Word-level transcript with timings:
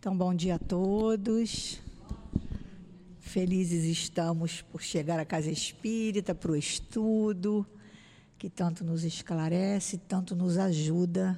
Então, 0.00 0.16
bom 0.16 0.32
dia 0.32 0.54
a 0.54 0.58
todos. 0.60 1.80
Felizes 3.18 3.82
estamos 3.82 4.62
por 4.62 4.80
chegar 4.80 5.18
à 5.18 5.24
Casa 5.24 5.50
Espírita, 5.50 6.36
para 6.36 6.52
o 6.52 6.56
estudo, 6.56 7.66
que 8.38 8.48
tanto 8.48 8.84
nos 8.84 9.02
esclarece, 9.02 9.98
tanto 9.98 10.36
nos 10.36 10.56
ajuda 10.56 11.36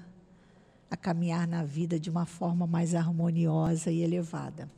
a 0.91 0.97
caminhar 0.97 1.49
na 1.49 1.65
vida 1.65 1.99
de 1.99 2.11
uma 2.11 2.27
forma 2.27 2.67
mais 2.67 2.95
harmoniosa 2.95 3.91
e 3.91 4.03
elevada. 4.03 4.71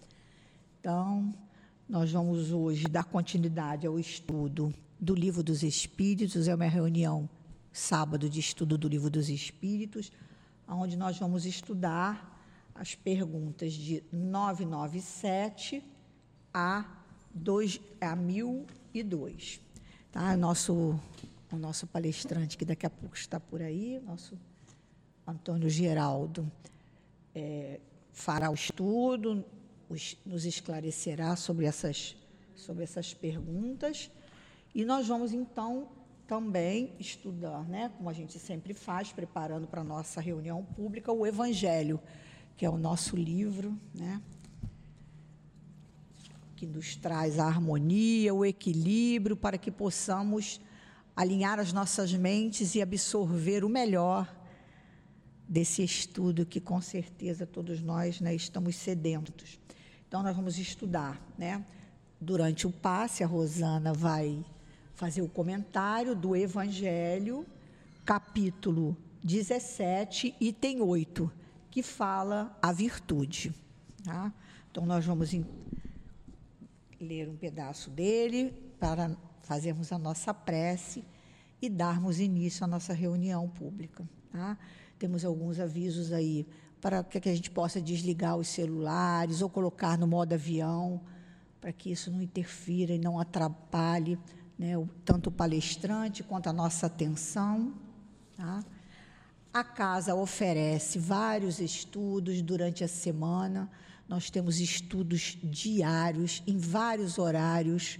Então, 0.78 1.34
nós 1.88 2.12
vamos 2.12 2.52
hoje 2.52 2.84
dar 2.84 3.02
continuidade 3.02 3.84
ao 3.84 3.98
estudo 3.98 4.72
do 5.00 5.12
Livro 5.12 5.42
dos 5.42 5.64
Espíritos, 5.64 6.46
é 6.46 6.54
uma 6.54 6.66
reunião 6.66 7.28
sábado 7.72 8.30
de 8.30 8.38
estudo 8.38 8.78
do 8.78 8.86
Livro 8.86 9.10
dos 9.10 9.28
Espíritos, 9.28 10.12
onde 10.68 10.96
nós 10.96 11.18
vamos 11.18 11.44
estudar 11.44 12.31
as 12.74 12.94
perguntas 12.94 13.72
de 13.72 14.02
997 14.12 15.84
a, 16.52 16.84
2, 17.34 17.80
a 18.00 18.16
1002. 18.16 19.60
Tá? 20.10 20.36
Nosso, 20.36 20.98
o 21.50 21.56
nosso 21.56 21.86
palestrante, 21.86 22.56
que 22.56 22.64
daqui 22.64 22.86
a 22.86 22.90
pouco 22.90 23.16
está 23.16 23.38
por 23.38 23.62
aí, 23.62 24.00
nosso 24.04 24.38
Antônio 25.26 25.68
Geraldo, 25.68 26.50
é, 27.34 27.80
fará 28.12 28.50
o 28.50 28.54
estudo, 28.54 29.44
os, 29.88 30.16
nos 30.24 30.44
esclarecerá 30.44 31.36
sobre 31.36 31.66
essas, 31.66 32.16
sobre 32.54 32.84
essas 32.84 33.14
perguntas. 33.14 34.10
E 34.74 34.84
nós 34.84 35.06
vamos, 35.06 35.32
então, 35.32 35.88
também 36.26 36.94
estudar, 36.98 37.62
né, 37.68 37.90
como 37.96 38.08
a 38.08 38.12
gente 38.12 38.38
sempre 38.38 38.72
faz, 38.72 39.12
preparando 39.12 39.66
para 39.66 39.82
a 39.82 39.84
nossa 39.84 40.20
reunião 40.20 40.64
pública, 40.64 41.12
o 41.12 41.26
Evangelho 41.26 42.00
que 42.56 42.64
é 42.64 42.70
o 42.70 42.76
nosso 42.76 43.16
livro, 43.16 43.78
né? 43.94 44.20
que 46.62 46.66
nos 46.66 46.94
traz 46.94 47.40
a 47.40 47.46
harmonia, 47.46 48.32
o 48.32 48.44
equilíbrio, 48.44 49.36
para 49.36 49.58
que 49.58 49.68
possamos 49.68 50.60
alinhar 51.16 51.58
as 51.58 51.72
nossas 51.72 52.12
mentes 52.12 52.76
e 52.76 52.80
absorver 52.80 53.64
o 53.64 53.68
melhor 53.68 54.32
desse 55.48 55.82
estudo 55.82 56.46
que 56.46 56.60
com 56.60 56.80
certeza 56.80 57.44
todos 57.44 57.82
nós 57.82 58.20
né, 58.20 58.32
estamos 58.32 58.76
sedentos. 58.76 59.58
Então 60.06 60.22
nós 60.22 60.36
vamos 60.36 60.56
estudar, 60.56 61.20
né? 61.36 61.66
Durante 62.20 62.64
o 62.64 62.70
passe, 62.70 63.24
a 63.24 63.26
Rosana 63.26 63.92
vai 63.92 64.44
fazer 64.94 65.20
o 65.20 65.28
comentário 65.28 66.14
do 66.14 66.36
Evangelho, 66.36 67.44
capítulo 68.04 68.96
17, 69.24 70.36
item 70.40 70.80
8 70.80 71.41
que 71.72 71.82
fala 71.82 72.54
a 72.60 72.70
virtude. 72.70 73.52
Tá? 74.04 74.30
Então, 74.70 74.84
nós 74.84 75.06
vamos 75.06 75.30
ler 77.00 77.28
um 77.30 77.36
pedaço 77.36 77.88
dele 77.88 78.52
para 78.78 79.16
fazermos 79.40 79.90
a 79.90 79.98
nossa 79.98 80.34
prece 80.34 81.02
e 81.62 81.70
darmos 81.70 82.20
início 82.20 82.62
à 82.62 82.66
nossa 82.66 82.92
reunião 82.92 83.48
pública. 83.48 84.06
Tá? 84.30 84.58
Temos 84.98 85.24
alguns 85.24 85.58
avisos 85.58 86.12
aí 86.12 86.46
para 86.78 87.02
que 87.02 87.28
a 87.28 87.34
gente 87.34 87.50
possa 87.50 87.80
desligar 87.80 88.36
os 88.36 88.48
celulares 88.48 89.40
ou 89.40 89.48
colocar 89.48 89.96
no 89.96 90.06
modo 90.06 90.34
avião, 90.34 91.00
para 91.58 91.72
que 91.72 91.90
isso 91.90 92.10
não 92.10 92.20
interfira 92.20 92.92
e 92.92 92.98
não 92.98 93.18
atrapalhe 93.18 94.18
né, 94.58 94.72
tanto 95.06 95.28
o 95.28 95.32
palestrante 95.32 96.22
quanto 96.22 96.50
a 96.50 96.52
nossa 96.52 96.86
atenção. 96.86 97.72
Tá? 98.36 98.62
A 99.54 99.62
casa 99.62 100.14
oferece 100.14 100.98
vários 100.98 101.60
estudos 101.60 102.40
durante 102.40 102.82
a 102.82 102.88
semana. 102.88 103.70
Nós 104.08 104.30
temos 104.30 104.58
estudos 104.58 105.36
diários 105.42 106.42
em 106.46 106.56
vários 106.56 107.18
horários. 107.18 107.98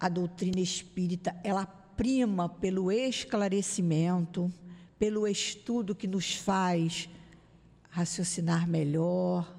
A 0.00 0.08
doutrina 0.08 0.60
espírita, 0.60 1.38
ela 1.44 1.66
prima 1.66 2.48
pelo 2.48 2.90
esclarecimento, 2.90 4.50
pelo 4.98 5.28
estudo 5.28 5.94
que 5.94 6.06
nos 6.06 6.34
faz 6.34 7.06
raciocinar 7.90 8.66
melhor, 8.66 9.54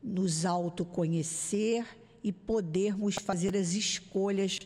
nos 0.00 0.46
autoconhecer 0.46 1.84
e 2.22 2.32
podermos 2.32 3.16
fazer 3.16 3.56
as 3.56 3.72
escolhas 3.72 4.60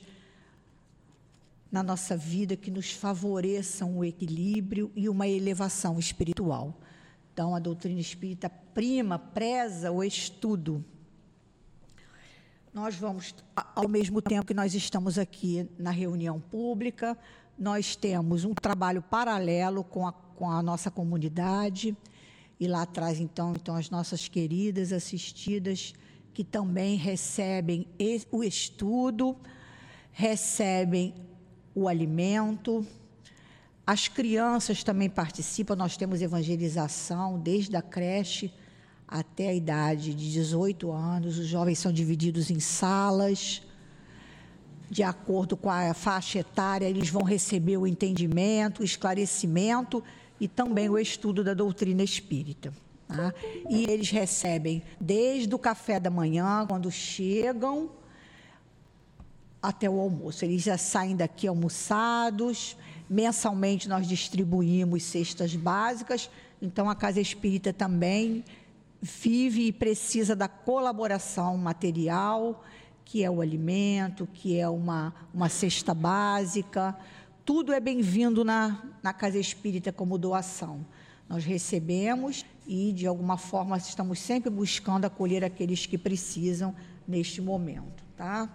na 1.71 1.83
nossa 1.83 2.17
vida 2.17 2.57
que 2.57 2.71
nos 2.71 2.93
favoreçam 2.93 3.99
o 3.99 4.05
equilíbrio 4.05 4.91
e 4.95 5.09
uma 5.09 5.27
elevação 5.27 5.99
espiritual. 5.99 6.79
Então, 7.33 7.55
a 7.55 7.59
doutrina 7.59 8.01
espírita 8.01 8.49
prima, 8.49 9.19
preza 9.19 9.91
o 9.91 10.03
estudo. 10.03 10.85
Nós 12.73 12.95
vamos, 12.95 13.35
ao 13.75 13.89
mesmo 13.89 14.23
tempo 14.23 14.47
que 14.47 14.55
nós 14.55 14.75
estamos 14.75 15.19
aqui 15.19 15.69
na 15.79 15.91
reunião 15.91 16.41
pública, 16.41 17.17
nós 17.59 17.97
temos 17.97 18.45
um 18.45 18.55
trabalho 18.55 19.03
paralelo 19.03 19.83
com 19.83 20.07
a, 20.07 20.13
com 20.13 20.51
a 20.51 20.63
nossa 20.63 20.91
comunidade, 20.91 21.97
e 22.59 22.67
lá 22.67 22.83
atrás, 22.83 23.21
então, 23.21 23.53
então, 23.53 23.77
as 23.77 23.91
nossas 23.91 24.29
queridas 24.29 24.93
assistidas, 24.93 25.93
que 26.33 26.43
também 26.43 26.97
recebem 26.97 27.87
o 28.31 28.43
estudo, 28.43 29.37
recebem 30.11 31.15
o 31.77 31.87
alimento. 31.87 32.85
As 33.87 34.09
crianças 34.09 34.83
também 34.83 35.11
participam, 35.11 35.77
nós 35.77 35.97
temos 35.97 36.23
evangelização 36.23 37.39
desde 37.39 37.77
a 37.77 37.83
creche 37.83 38.51
até 39.07 39.51
a 39.51 39.55
idade 39.55 40.15
de 40.15 40.33
18 40.33 40.91
anos. 40.91 41.39
Os 41.39 41.47
jovens 41.47 41.79
são 41.79 41.93
divididos 41.93 42.51
em 42.51 42.59
salas. 42.59 43.63
De 44.91 45.03
acordo 45.03 45.57
com 45.57 45.71
a 45.71 45.93
faixa 45.93 46.39
etária, 46.39 46.87
eles 46.87 47.11
vão 47.11 47.23
receber 47.23 47.77
o 47.77 47.87
entendimento, 47.87 48.81
o 48.81 48.85
esclarecimento 48.85 50.03
e 50.41 50.49
também 50.49 50.89
o 50.89 50.99
estudo 50.99 51.45
da 51.45 51.53
doutrina 51.53 52.03
espírita. 52.03 52.73
Tá? 53.07 53.35
E 53.69 53.85
eles 53.85 54.11
recebem 54.11 54.83
desde 55.01 55.55
o 55.55 55.59
café 55.59 56.01
da 56.01 56.11
manhã, 56.11 56.65
quando 56.67 56.91
chegam, 56.91 57.91
até 59.67 59.91
o 59.91 59.99
almoço. 59.99 60.45
Eles 60.45 60.63
já 60.63 60.79
saem 60.79 61.17
daqui 61.17 61.49
almoçados. 61.49 62.77
Mensalmente 63.11 63.89
nós 63.89 64.07
distribuímos 64.07 65.03
cestas 65.03 65.57
básicas. 65.57 66.31
Então 66.63 66.89
a 66.89 66.95
Casa 66.95 67.21
Espírita 67.21 67.73
também 67.73 68.45
vive 69.03 69.67
e 69.67 69.73
precisa 69.73 70.37
da 70.37 70.47
colaboração 70.47 71.57
material, 71.59 72.65
que 73.05 73.25
é 73.25 73.31
o 73.31 73.41
alimento, 73.41 74.29
que 74.33 74.57
é 74.57 74.69
uma, 74.69 75.13
uma 75.35 75.49
cesta 75.49 75.93
básica. 75.93 76.97
Tudo 77.45 77.73
é 77.73 77.81
bem-vindo 77.81 78.45
na, 78.45 78.81
na 79.03 79.13
Casa 79.13 79.39
Espírita 79.39 79.93
como 79.93 80.17
doação. 80.17 80.87
Nós 81.29 81.45
recebemos 81.45 82.47
e, 82.69 82.93
de 82.93 83.05
alguma 83.05 83.37
forma, 83.37 83.77
estamos 83.77 84.21
sempre 84.21 84.49
buscando 84.49 85.07
acolher 85.07 85.45
aqueles 85.45 85.87
que 85.87 85.99
precisam 85.99 86.73
neste 87.07 87.41
momento. 87.41 88.05
Tá? 88.17 88.49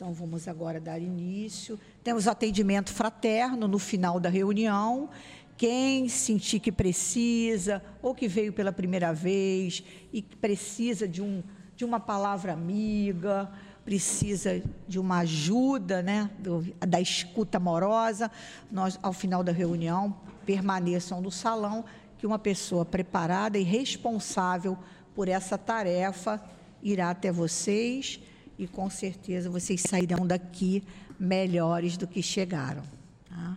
Então, 0.00 0.14
vamos 0.14 0.48
agora 0.48 0.80
dar 0.80 0.98
início. 0.98 1.78
Temos 2.02 2.26
atendimento 2.26 2.90
fraterno 2.90 3.68
no 3.68 3.78
final 3.78 4.18
da 4.18 4.30
reunião. 4.30 5.10
Quem 5.58 6.08
sentir 6.08 6.58
que 6.58 6.72
precisa, 6.72 7.82
ou 8.00 8.14
que 8.14 8.26
veio 8.26 8.50
pela 8.50 8.72
primeira 8.72 9.12
vez 9.12 9.84
e 10.10 10.22
precisa 10.22 11.06
de, 11.06 11.20
um, 11.20 11.42
de 11.76 11.84
uma 11.84 12.00
palavra 12.00 12.54
amiga, 12.54 13.52
precisa 13.84 14.62
de 14.88 14.98
uma 14.98 15.18
ajuda, 15.18 16.00
né, 16.00 16.30
do, 16.38 16.62
da 16.78 16.98
escuta 16.98 17.58
amorosa, 17.58 18.30
nós, 18.72 18.98
ao 19.02 19.12
final 19.12 19.44
da 19.44 19.52
reunião, 19.52 20.16
permaneçam 20.46 21.20
no 21.20 21.30
salão, 21.30 21.84
que 22.16 22.26
uma 22.26 22.38
pessoa 22.38 22.86
preparada 22.86 23.58
e 23.58 23.62
responsável 23.62 24.78
por 25.14 25.28
essa 25.28 25.58
tarefa 25.58 26.42
irá 26.82 27.10
até 27.10 27.30
vocês 27.30 28.18
e 28.60 28.68
com 28.68 28.90
certeza 28.90 29.48
vocês 29.48 29.80
sairão 29.80 30.26
daqui 30.26 30.84
melhores 31.18 31.96
do 31.96 32.06
que 32.06 32.22
chegaram. 32.22 32.82
Tá? 33.26 33.56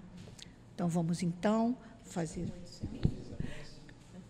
Então 0.74 0.88
vamos 0.88 1.22
então 1.22 1.76
fazer. 2.06 2.48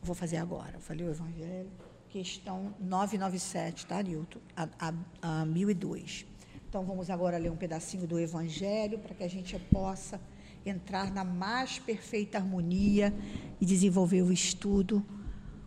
Vou 0.01 0.15
fazer 0.15 0.37
agora. 0.37 0.79
Falei 0.79 1.05
o 1.05 1.11
Evangelho. 1.11 1.69
Questão 2.09 2.73
997, 2.79 3.85
tá, 3.85 4.01
Nilton? 4.01 4.39
A, 4.57 4.67
a, 4.79 5.41
a 5.41 5.45
1002. 5.45 6.25
Então 6.67 6.83
vamos 6.83 7.11
agora 7.11 7.37
ler 7.37 7.51
um 7.51 7.55
pedacinho 7.55 8.07
do 8.07 8.19
Evangelho 8.19 8.97
para 8.97 9.13
que 9.13 9.23
a 9.23 9.29
gente 9.29 9.57
possa 9.71 10.19
entrar 10.65 11.11
na 11.11 11.23
mais 11.23 11.77
perfeita 11.77 12.39
harmonia 12.39 13.13
e 13.61 13.65
desenvolver 13.65 14.23
o 14.23 14.31
estudo 14.31 15.05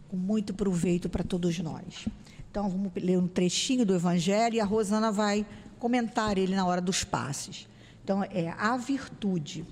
com 0.08 0.16
muito 0.16 0.52
proveito 0.52 1.08
para 1.08 1.22
todos 1.22 1.56
nós. 1.60 2.08
Então, 2.56 2.70
vamos 2.70 2.90
ler 2.96 3.18
um 3.18 3.28
trechinho 3.28 3.84
do 3.84 3.94
Evangelho 3.94 4.54
e 4.54 4.60
a 4.60 4.64
Rosana 4.64 5.12
vai 5.12 5.44
comentar 5.78 6.38
ele 6.38 6.56
na 6.56 6.64
hora 6.64 6.80
dos 6.80 7.04
passes. 7.04 7.68
Então, 8.02 8.24
é 8.24 8.48
a 8.56 8.78
virtude. 8.78 9.62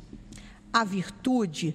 A 0.70 0.84
virtude, 0.84 1.75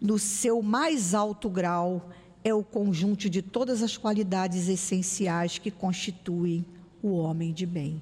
no 0.00 0.16
seu 0.16 0.62
mais 0.62 1.12
alto 1.12 1.50
grau, 1.50 2.08
é 2.44 2.54
o 2.54 2.62
conjunto 2.62 3.28
de 3.28 3.42
todas 3.42 3.82
as 3.82 3.96
qualidades 3.96 4.68
essenciais 4.68 5.58
que 5.58 5.72
constituem 5.72 6.64
o 7.02 7.16
homem 7.16 7.52
de 7.52 7.66
bem. 7.66 8.00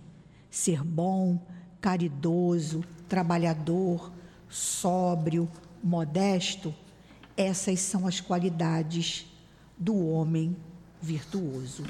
Ser 0.51 0.85
bom, 0.85 1.41
caridoso, 1.81 2.85
trabalhador, 3.09 4.13
sóbrio, 4.51 5.49
modesto, 5.83 6.75
essas 7.35 7.81
são 7.81 8.07
as 8.07 8.21
qualidades 8.21 9.25
do 9.79 10.07
homem 10.07 10.55
virtuoso. 11.01 11.83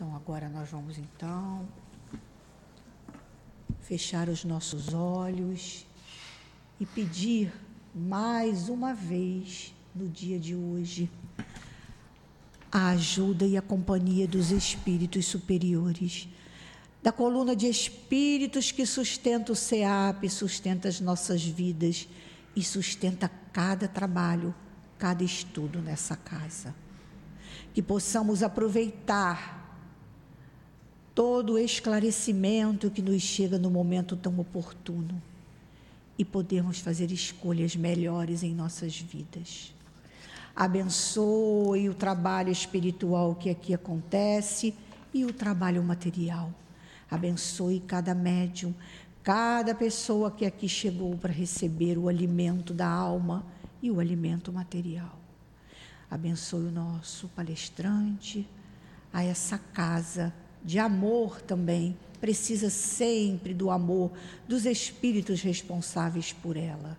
Então 0.00 0.16
agora 0.16 0.48
nós 0.48 0.70
vamos 0.70 0.96
então 0.96 1.68
fechar 3.80 4.30
os 4.30 4.44
nossos 4.44 4.94
olhos 4.94 5.84
e 6.80 6.86
pedir 6.86 7.52
mais 7.94 8.70
uma 8.70 8.94
vez 8.94 9.74
no 9.94 10.08
dia 10.08 10.38
de 10.38 10.54
hoje 10.54 11.10
a 12.72 12.88
ajuda 12.92 13.44
e 13.44 13.58
a 13.58 13.60
companhia 13.60 14.26
dos 14.26 14.50
espíritos 14.50 15.26
superiores, 15.26 16.26
da 17.02 17.12
coluna 17.12 17.54
de 17.54 17.66
espíritos 17.66 18.72
que 18.72 18.86
sustenta 18.86 19.52
o 19.52 19.54
SEAP, 19.54 20.30
sustenta 20.30 20.88
as 20.88 20.98
nossas 20.98 21.44
vidas 21.44 22.08
e 22.56 22.62
sustenta 22.62 23.30
cada 23.52 23.86
trabalho, 23.86 24.54
cada 24.96 25.22
estudo 25.22 25.82
nessa 25.82 26.16
casa. 26.16 26.74
Que 27.74 27.82
possamos 27.82 28.42
aproveitar 28.42 29.59
todo 31.20 31.52
o 31.52 31.58
esclarecimento 31.58 32.90
que 32.90 33.02
nos 33.02 33.20
chega 33.20 33.58
no 33.58 33.70
momento 33.70 34.16
tão 34.16 34.40
oportuno 34.40 35.20
e 36.16 36.24
podermos 36.24 36.80
fazer 36.80 37.12
escolhas 37.12 37.76
melhores 37.76 38.42
em 38.42 38.54
nossas 38.54 38.98
vidas. 38.98 39.74
Abençoe 40.56 41.90
o 41.90 41.94
trabalho 41.94 42.50
espiritual 42.50 43.34
que 43.34 43.50
aqui 43.50 43.74
acontece 43.74 44.74
e 45.12 45.26
o 45.26 45.30
trabalho 45.30 45.82
material. 45.82 46.50
Abençoe 47.10 47.80
cada 47.80 48.14
médium, 48.14 48.74
cada 49.22 49.74
pessoa 49.74 50.30
que 50.30 50.46
aqui 50.46 50.70
chegou 50.70 51.18
para 51.18 51.34
receber 51.34 51.98
o 51.98 52.08
alimento 52.08 52.72
da 52.72 52.88
alma 52.88 53.44
e 53.82 53.90
o 53.90 54.00
alimento 54.00 54.50
material. 54.50 55.18
Abençoe 56.10 56.64
o 56.64 56.72
nosso 56.72 57.28
palestrante, 57.28 58.48
a 59.12 59.22
essa 59.22 59.58
casa 59.58 60.32
de 60.64 60.78
amor 60.78 61.40
também. 61.40 61.96
Precisa 62.20 62.68
sempre 62.68 63.54
do 63.54 63.70
amor 63.70 64.12
dos 64.46 64.66
espíritos 64.66 65.40
responsáveis 65.40 66.32
por 66.32 66.56
ela. 66.56 66.98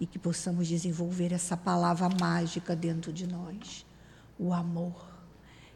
E 0.00 0.06
que 0.06 0.18
possamos 0.18 0.66
desenvolver 0.66 1.32
essa 1.32 1.56
palavra 1.56 2.08
mágica 2.08 2.74
dentro 2.74 3.12
de 3.12 3.26
nós: 3.26 3.86
o 4.38 4.52
amor. 4.52 5.12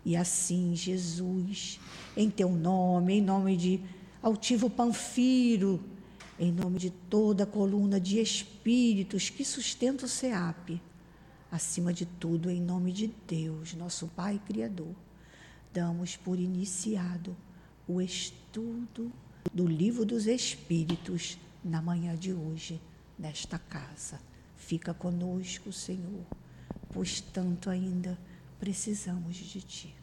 E 0.04 0.16
assim, 0.16 0.74
Jesus, 0.74 1.78
em 2.16 2.30
teu 2.30 2.50
nome, 2.50 3.18
em 3.18 3.20
nome 3.20 3.56
de 3.56 3.80
Altivo 4.22 4.70
Panfiro, 4.70 5.82
em 6.38 6.50
nome 6.50 6.78
de 6.78 6.90
toda 6.90 7.44
a 7.44 7.46
coluna 7.46 8.00
de 8.00 8.18
espíritos 8.18 9.28
que 9.28 9.44
sustenta 9.44 10.06
o 10.06 10.08
SEAP, 10.08 10.80
acima 11.50 11.92
de 11.92 12.06
tudo, 12.06 12.50
em 12.50 12.60
nome 12.60 12.90
de 12.90 13.12
Deus, 13.26 13.74
nosso 13.74 14.06
Pai 14.08 14.40
Criador 14.46 14.94
damos 15.78 16.16
por 16.16 16.40
iniciado 16.40 17.36
o 17.86 18.00
estudo 18.00 19.12
do 19.54 19.64
Livro 19.64 20.04
dos 20.04 20.26
Espíritos 20.26 21.38
na 21.64 21.80
manhã 21.80 22.16
de 22.16 22.32
hoje, 22.32 22.80
nesta 23.16 23.60
casa. 23.60 24.20
Fica 24.56 24.92
conosco, 24.92 25.72
Senhor, 25.72 26.26
pois 26.92 27.20
tanto 27.20 27.70
ainda 27.70 28.18
precisamos 28.58 29.36
de 29.36 29.60
Ti. 29.60 29.94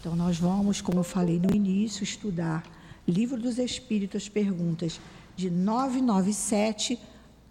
Então, 0.00 0.16
nós 0.16 0.38
vamos, 0.38 0.80
como 0.80 1.00
eu 1.00 1.04
falei 1.04 1.38
no 1.38 1.54
início, 1.54 2.02
estudar 2.02 2.64
Livro 3.06 3.38
dos 3.38 3.58
Espíritos, 3.58 4.26
perguntas 4.26 4.98
de 5.36 5.50
997 5.50 6.98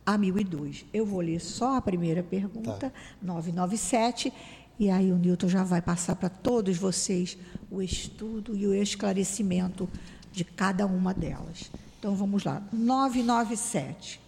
a 0.06 0.18
1002. 0.18 0.86
Eu 0.94 1.06
vou 1.06 1.22
ler 1.22 1.40
só 1.40 1.76
a 1.78 1.82
primeira 1.82 2.24
pergunta, 2.24 2.90
tá. 2.90 2.92
997, 3.22 4.34
e 4.80 4.90
aí 4.90 5.12
o 5.12 5.18
Newton 5.18 5.48
já 5.48 5.64
vai 5.64 5.82
passar 5.82 6.16
para 6.16 6.30
todos 6.30 6.78
vocês 6.78 7.38
o 7.70 7.82
estudo 7.82 8.56
e 8.56 8.66
o 8.66 8.74
esclarecimento 8.74 9.88
de 10.32 10.44
cada 10.44 10.86
uma 10.86 11.14
delas. 11.14 11.72
Então 12.00 12.16
vamos 12.16 12.44
lá. 12.44 12.64
997. 12.74 14.20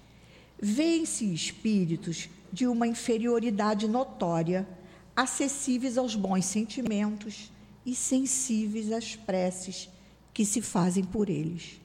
Vêem-se 0.61 1.33
espíritos 1.33 2.29
de 2.51 2.67
uma 2.67 2.85
inferioridade 2.85 3.87
notória, 3.87 4.67
acessíveis 5.15 5.97
aos 5.97 6.15
bons 6.15 6.45
sentimentos 6.45 7.51
e 7.85 7.95
sensíveis 7.95 8.91
às 8.91 9.15
preces 9.15 9.89
que 10.33 10.45
se 10.45 10.61
fazem 10.61 11.03
por 11.03 11.29
eles 11.29 11.82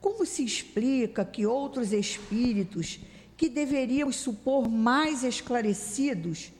como 0.00 0.24
se 0.24 0.44
explica 0.44 1.24
que 1.24 1.46
outros 1.46 1.92
espíritos, 1.92 3.00
que 3.36 3.48
deveríamos 3.48 4.16
supor 4.16 4.68
mais 4.68 5.24
esclarecidos, 5.24 6.52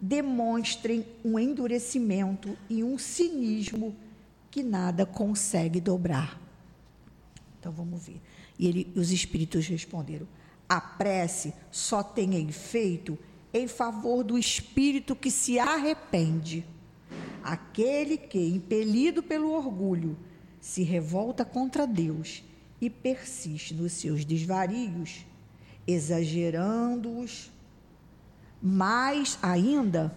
demonstrem 0.00 1.06
um 1.24 1.38
endurecimento 1.38 2.56
e 2.68 2.82
um 2.82 2.98
cinismo 2.98 3.94
que 4.50 4.62
nada 4.62 5.06
consegue 5.06 5.80
dobrar? 5.80 6.40
Então 7.58 7.72
vamos 7.72 8.04
ver. 8.04 8.20
E 8.58 8.66
ele, 8.66 8.92
os 8.96 9.10
espíritos 9.10 9.66
responderam: 9.66 10.26
a 10.68 10.80
prece 10.80 11.52
só 11.70 12.02
tem 12.02 12.48
efeito 12.48 13.18
em 13.52 13.68
favor 13.68 14.24
do 14.24 14.38
espírito 14.38 15.14
que 15.14 15.30
se 15.30 15.58
arrepende. 15.58 16.64
Aquele 17.42 18.16
que, 18.16 18.38
impelido 18.38 19.22
pelo 19.22 19.52
orgulho, 19.52 20.16
se 20.60 20.82
revolta 20.82 21.44
contra 21.44 21.86
Deus 21.86 22.42
e 22.82 22.90
persiste 22.90 23.72
nos 23.74 23.92
seus 23.92 24.24
desvarios, 24.24 25.24
exagerando-os, 25.86 27.48
mais 28.60 29.38
ainda, 29.40 30.12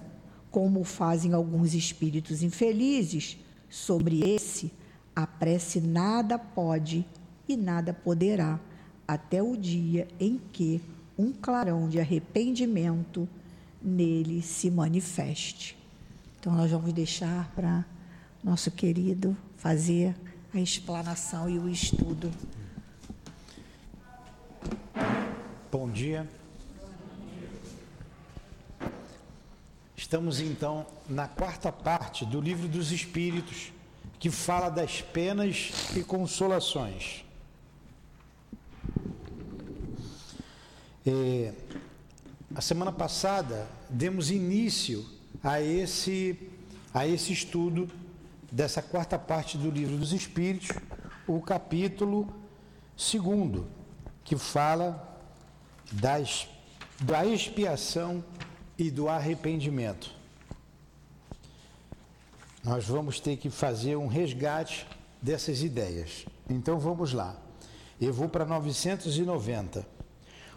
como 0.50 0.83
fazem 0.83 1.33
alguns 1.33 1.75
espíritos 1.75 2.41
infelizes, 2.41 3.38
sobre 3.69 4.27
esse 4.27 4.71
a 5.15 5.27
prece 5.27 5.79
nada 5.79 6.39
pode 6.39 7.06
e 7.47 7.56
nada 7.56 7.94
poderá, 7.94 8.59
até 9.07 9.44
o 9.44 9.56
dia 9.56 10.07
em 10.19 10.41
que 10.51 10.81
um 11.15 11.31
clarão 11.31 11.88
de 11.88 12.00
arrependimento 12.00 13.29
nele 13.79 14.41
se 14.41 14.72
manifeste. 14.72 15.77
Então, 16.39 16.55
nós 16.55 16.72
vamos 16.72 16.91
deixar 16.93 17.51
para 17.53 17.86
nosso 18.43 18.72
querido 18.72 19.38
fazer 19.55 20.15
a 20.55 20.62
explanação 20.62 21.50
e 21.50 21.59
o 21.59 21.67
estudo. 21.67 22.31
Bom 25.69 25.89
dia. 25.91 26.25
Estamos 29.97 30.39
então 30.39 30.88
na 31.09 31.27
quarta 31.27 31.74
parte 31.74 32.25
do 32.25 32.39
Livro 32.39 32.69
dos 32.69 32.93
Espíritos, 32.93 33.74
que 34.17 34.31
fala 34.31 34.69
das 34.69 35.01
penas 35.01 35.74
e 35.93 36.01
consolações. 36.03 37.25
É, 41.05 41.53
a 42.55 42.62
semana 42.62 42.93
passada 42.93 43.67
demos 43.89 44.31
início 44.31 45.05
a 45.43 45.62
esse, 45.62 46.39
a 46.93 47.05
esse 47.05 47.33
estudo 47.33 47.89
dessa 48.52 48.82
quarta 48.82 49.18
parte 49.18 49.58
do 49.58 49.70
Livro 49.70 49.98
dos 49.98 50.14
Espíritos, 50.14 50.70
o 51.28 51.42
capítulo 51.42 52.28
segundo, 52.96 53.68
que 54.24 54.38
fala 54.38 55.20
das, 55.92 56.48
da 57.00 57.25
expiação 57.25 58.24
e 58.78 58.90
do 58.90 59.08
arrependimento. 59.08 60.12
Nós 62.64 62.86
vamos 62.86 63.20
ter 63.20 63.38
que 63.38 63.50
fazer 63.50 63.96
um 63.96 64.08
resgate 64.08 64.88
dessas 65.22 65.62
ideias. 65.62 66.25
Então 66.50 66.80
vamos 66.80 67.14
lá. 67.14 67.36
Eu 68.02 68.12
vou 68.12 68.28
para 68.28 68.46
990. 68.46 69.86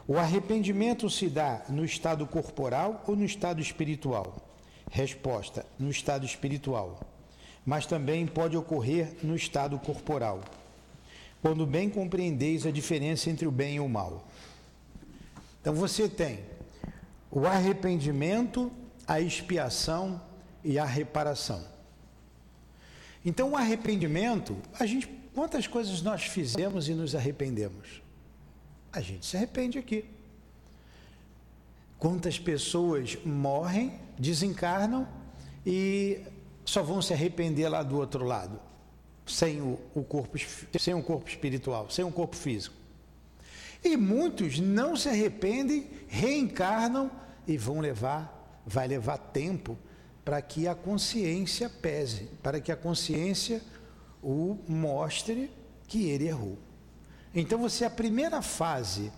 O 0.06 0.16
arrependimento 0.16 1.10
se 1.10 1.28
dá 1.28 1.62
no 1.68 1.84
estado 1.84 2.26
corporal 2.26 3.04
ou 3.06 3.14
no 3.14 3.24
estado 3.24 3.60
espiritual? 3.60 4.36
Resposta: 4.90 5.66
no 5.78 5.90
estado 5.90 6.24
espiritual. 6.24 6.98
Mas 7.68 7.84
também 7.84 8.26
pode 8.26 8.56
ocorrer 8.56 9.12
no 9.22 9.36
estado 9.36 9.78
corporal. 9.78 10.40
Quando 11.42 11.66
bem 11.66 11.90
compreendeis 11.90 12.64
a 12.64 12.70
diferença 12.70 13.28
entre 13.28 13.46
o 13.46 13.50
bem 13.50 13.76
e 13.76 13.80
o 13.80 13.86
mal. 13.86 14.26
Então 15.60 15.74
você 15.74 16.08
tem 16.08 16.40
o 17.30 17.44
arrependimento, 17.44 18.72
a 19.06 19.20
expiação 19.20 20.18
e 20.64 20.78
a 20.78 20.86
reparação. 20.86 21.62
Então 23.22 23.50
o 23.50 23.56
arrependimento, 23.56 24.56
a 24.80 24.86
gente, 24.86 25.06
quantas 25.34 25.66
coisas 25.66 26.00
nós 26.00 26.22
fizemos 26.22 26.88
e 26.88 26.94
nos 26.94 27.14
arrependemos? 27.14 28.00
A 28.90 29.02
gente 29.02 29.26
se 29.26 29.36
arrepende 29.36 29.78
aqui. 29.78 30.06
Quantas 31.98 32.38
pessoas 32.38 33.18
morrem, 33.26 33.92
desencarnam 34.18 35.06
e 35.66 36.22
só 36.68 36.82
vão 36.82 37.00
se 37.00 37.14
arrepender 37.14 37.66
lá 37.66 37.82
do 37.82 37.96
outro 37.96 38.26
lado, 38.26 38.60
sem 39.26 39.58
o, 39.58 39.80
o 39.94 40.04
corpo, 40.04 40.36
sem 40.78 40.92
o 40.92 41.02
corpo 41.02 41.26
espiritual, 41.26 41.88
sem 41.88 42.04
o 42.04 42.12
corpo 42.12 42.36
físico. 42.36 42.76
E 43.82 43.96
muitos 43.96 44.60
não 44.60 44.94
se 44.94 45.08
arrependem, 45.08 45.88
reencarnam 46.08 47.10
e 47.46 47.56
vão 47.56 47.80
levar, 47.80 48.62
vai 48.66 48.86
levar 48.86 49.16
tempo 49.16 49.78
para 50.22 50.42
que 50.42 50.68
a 50.68 50.74
consciência 50.74 51.70
pese, 51.70 52.28
para 52.42 52.60
que 52.60 52.70
a 52.70 52.76
consciência 52.76 53.62
o 54.22 54.58
mostre 54.68 55.50
que 55.86 56.10
ele 56.10 56.28
errou. 56.28 56.58
Então 57.34 57.58
você 57.58 57.86
a 57.86 57.90
primeira 57.90 58.42
fase 58.42 59.10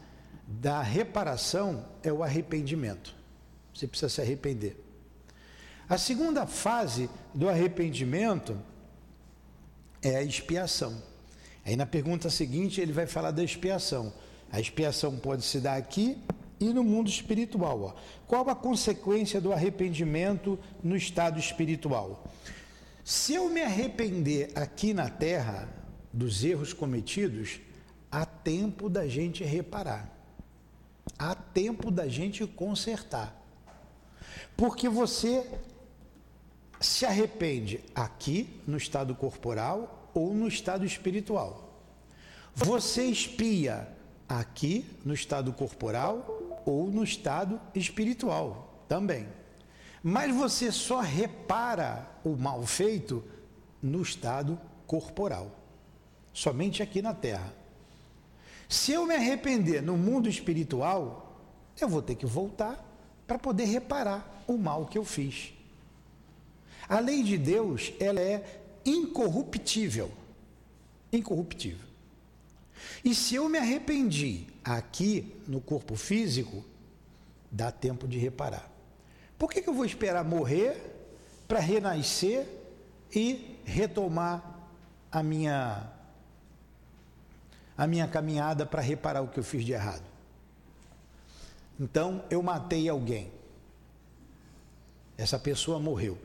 da 0.46 0.82
reparação 0.82 1.84
é 2.00 2.12
o 2.12 2.22
arrependimento. 2.22 3.12
Você 3.74 3.88
precisa 3.88 4.08
se 4.08 4.20
arrepender. 4.20 4.80
A 5.90 5.98
segunda 5.98 6.46
fase 6.46 7.10
do 7.34 7.48
arrependimento 7.48 8.56
é 10.00 10.16
a 10.16 10.22
expiação. 10.22 11.02
Aí 11.66 11.74
na 11.74 11.84
pergunta 11.84 12.30
seguinte 12.30 12.80
ele 12.80 12.92
vai 12.92 13.06
falar 13.06 13.32
da 13.32 13.42
expiação. 13.42 14.12
A 14.52 14.60
expiação 14.60 15.18
pode 15.18 15.44
se 15.44 15.58
dar 15.58 15.76
aqui 15.76 16.16
e 16.60 16.72
no 16.72 16.84
mundo 16.84 17.10
espiritual. 17.10 17.82
Ó. 17.82 17.94
Qual 18.26 18.48
a 18.48 18.54
consequência 18.54 19.40
do 19.40 19.52
arrependimento 19.52 20.56
no 20.82 20.96
estado 20.96 21.40
espiritual? 21.40 22.24
Se 23.04 23.34
eu 23.34 23.50
me 23.50 23.60
arrepender 23.60 24.52
aqui 24.54 24.94
na 24.94 25.10
terra 25.10 25.68
dos 26.12 26.44
erros 26.44 26.72
cometidos, 26.72 27.60
há 28.10 28.24
tempo 28.24 28.88
da 28.88 29.08
gente 29.08 29.42
reparar 29.42 30.20
há 31.20 31.34
tempo 31.34 31.90
da 31.90 32.08
gente 32.08 32.46
consertar. 32.46 33.36
Porque 34.56 34.88
você 34.88 35.46
se 36.80 37.04
arrepende 37.04 37.84
aqui 37.94 38.60
no 38.66 38.78
estado 38.78 39.14
corporal 39.14 40.10
ou 40.14 40.32
no 40.32 40.48
estado 40.48 40.84
espiritual. 40.86 41.68
Você 42.54 43.04
espia 43.04 43.86
aqui 44.26 44.86
no 45.04 45.12
estado 45.12 45.52
corporal 45.52 46.62
ou 46.64 46.90
no 46.90 47.04
estado 47.04 47.60
espiritual 47.74 48.84
também. 48.88 49.28
Mas 50.02 50.34
você 50.34 50.72
só 50.72 51.00
repara 51.00 52.08
o 52.24 52.30
mal 52.30 52.62
feito 52.62 53.22
no 53.82 54.00
estado 54.00 54.58
corporal, 54.86 55.50
somente 56.32 56.82
aqui 56.82 57.02
na 57.02 57.12
Terra. 57.12 57.52
Se 58.68 58.92
eu 58.92 59.04
me 59.04 59.14
arrepender 59.14 59.82
no 59.82 59.96
mundo 59.96 60.28
espiritual, 60.28 61.36
eu 61.78 61.88
vou 61.88 62.00
ter 62.00 62.14
que 62.14 62.24
voltar 62.24 62.82
para 63.26 63.38
poder 63.38 63.64
reparar 63.64 64.42
o 64.46 64.56
mal 64.56 64.86
que 64.86 64.96
eu 64.96 65.04
fiz. 65.04 65.52
A 66.90 66.98
lei 66.98 67.22
de 67.22 67.38
Deus, 67.38 67.92
ela 68.00 68.20
é 68.20 68.62
incorruptível. 68.84 70.10
Incorruptível. 71.12 71.86
E 73.04 73.14
se 73.14 73.36
eu 73.36 73.48
me 73.48 73.58
arrependi 73.58 74.48
aqui 74.64 75.32
no 75.46 75.60
corpo 75.60 75.94
físico, 75.94 76.64
dá 77.48 77.70
tempo 77.70 78.08
de 78.08 78.18
reparar. 78.18 78.68
Por 79.38 79.50
que, 79.50 79.62
que 79.62 79.70
eu 79.70 79.74
vou 79.74 79.84
esperar 79.84 80.24
morrer 80.24 80.76
para 81.46 81.60
renascer 81.60 82.44
e 83.14 83.56
retomar 83.64 84.58
a 85.12 85.22
minha 85.22 85.92
a 87.76 87.86
minha 87.86 88.06
caminhada 88.06 88.66
para 88.66 88.82
reparar 88.82 89.22
o 89.22 89.28
que 89.28 89.38
eu 89.38 89.44
fiz 89.44 89.64
de 89.64 89.72
errado. 89.72 90.04
Então, 91.78 92.22
eu 92.28 92.42
matei 92.42 92.86
alguém. 92.90 93.32
Essa 95.16 95.38
pessoa 95.38 95.78
morreu. 95.78 96.18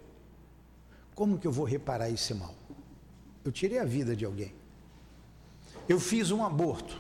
Como 1.16 1.40
que 1.40 1.48
eu 1.48 1.52
vou 1.52 1.66
reparar 1.66 2.10
esse 2.10 2.34
mal? 2.34 2.54
Eu 3.44 3.52
tirei 3.52 3.80
a 3.80 3.86
vida 3.86 4.16
de 4.16 4.26
alguém. 4.26 4.54
Eu 5.90 6.00
fiz 6.00 6.30
um 6.30 6.44
aborto. 6.44 7.00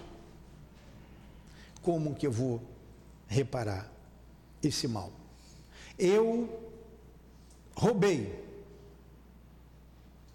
Como 1.82 2.16
que 2.16 2.26
eu 2.26 2.32
vou 2.32 2.62
reparar 3.28 3.92
esse 4.64 4.88
mal? 4.88 5.12
Eu 6.00 6.50
roubei. 7.76 8.44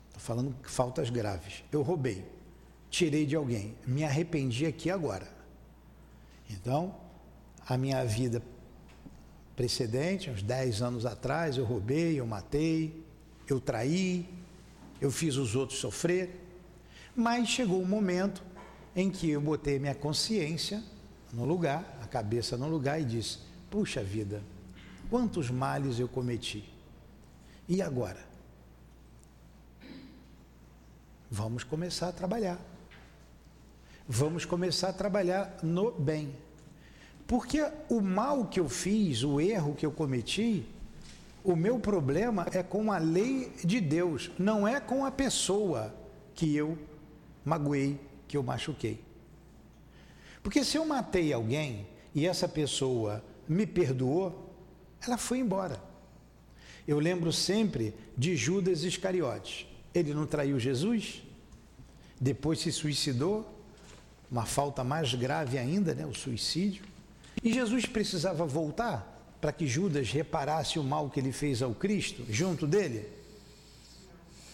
Estou 0.09 0.21
falando 0.21 0.55
faltas 0.63 1.11
graves. 1.11 1.65
Eu 1.73 1.83
roubei 1.83 2.25
tirei 2.91 3.25
de 3.25 3.37
alguém. 3.37 3.75
Me 3.87 4.05
arrependi 4.05 4.67
aqui 4.67 4.91
agora. 4.91 5.29
Então, 6.51 6.95
a 7.67 7.79
minha 7.79 8.05
vida 8.05 8.43
precedente, 9.55 10.29
uns 10.29 10.43
10 10.43 10.83
anos 10.83 11.07
atrás, 11.07 11.57
eu 11.57 11.65
roubei, 11.65 12.19
eu 12.19 12.27
matei, 12.27 13.05
eu 13.53 13.61
traí, 13.61 14.29
eu 15.01 15.11
fiz 15.11 15.37
os 15.37 15.55
outros 15.55 15.79
sofrer. 15.79 16.41
Mas 17.15 17.49
chegou 17.49 17.81
um 17.81 17.87
momento 17.87 18.43
em 18.95 19.11
que 19.11 19.31
eu 19.31 19.41
botei 19.41 19.79
minha 19.79 19.95
consciência 19.95 20.83
no 21.33 21.45
lugar, 21.45 21.99
a 22.03 22.07
cabeça 22.07 22.57
no 22.57 22.69
lugar 22.69 23.01
e 23.01 23.05
disse: 23.05 23.39
Puxa 23.71 24.03
vida, 24.03 24.43
quantos 25.09 25.51
males 25.51 25.99
eu 25.99 26.09
cometi. 26.09 26.65
E 27.69 27.81
agora? 27.81 28.29
Vamos 31.31 31.63
começar 31.63 32.09
a 32.09 32.13
trabalhar 32.13 32.61
vamos 34.13 34.45
começar 34.45 34.89
a 34.89 34.93
trabalhar 34.93 35.57
no 35.63 35.93
bem. 35.93 36.35
Porque 37.29 37.65
o 37.89 38.01
mal 38.01 38.47
que 38.47 38.59
eu 38.59 38.69
fiz, 38.69 39.23
o 39.23 39.41
erro 39.41 39.73
que 39.73 39.87
eu 39.87 39.93
cometi, 39.93 40.67
o 41.43 41.57
meu 41.57 41.79
problema 41.79 42.47
é 42.53 42.63
com 42.63 42.93
a 42.93 42.99
lei 42.99 43.53
de 43.65 43.81
Deus, 43.81 44.31
não 44.39 44.67
é 44.67 44.81
com 44.81 45.05
a 45.05 45.11
pessoa 45.11 45.95
que 46.35 46.55
eu 46.55 46.79
magoei, 47.45 47.99
que 48.29 48.37
eu 48.37 48.43
machuquei. 48.43 49.01
Porque 50.43 50.65
se 50.65 50.77
eu 50.77 50.85
matei 50.85 51.33
alguém 51.33 51.87
e 52.15 52.27
essa 52.27 52.49
pessoa 52.49 53.25
me 53.49 53.67
perdoou, 53.67 54.55
ela 55.01 55.17
foi 55.17 55.39
embora. 55.39 55.83
Eu 56.87 56.99
lembro 56.99 57.33
sempre 57.33 57.95
de 58.17 58.37
Judas 58.37 58.85
Iscariotes. 58.85 59.67
Ele 59.95 60.15
não 60.15 60.27
traiu 60.27 60.59
Jesus? 60.59 61.23
Depois 62.21 62.61
se 62.61 62.73
suicidou? 62.73 63.61
uma 64.31 64.47
falta 64.47 64.85
mais 64.85 65.13
grave 65.15 65.59
ainda, 65.59 65.93
né, 65.93 66.07
o 66.07 66.15
suicídio. 66.15 66.85
E 67.43 67.53
Jesus 67.53 67.85
precisava 67.87 68.47
voltar 68.47 69.20
para 69.41 69.53
que 69.53 69.67
Judas 69.67 70.11
reparasse 70.11 70.79
o 70.79 70.85
mal 70.85 71.09
que 71.09 71.19
ele 71.19 71.33
fez 71.33 71.63
ao 71.63 71.75
Cristo 71.75 72.25
junto 72.29 72.67
dele? 72.67 73.09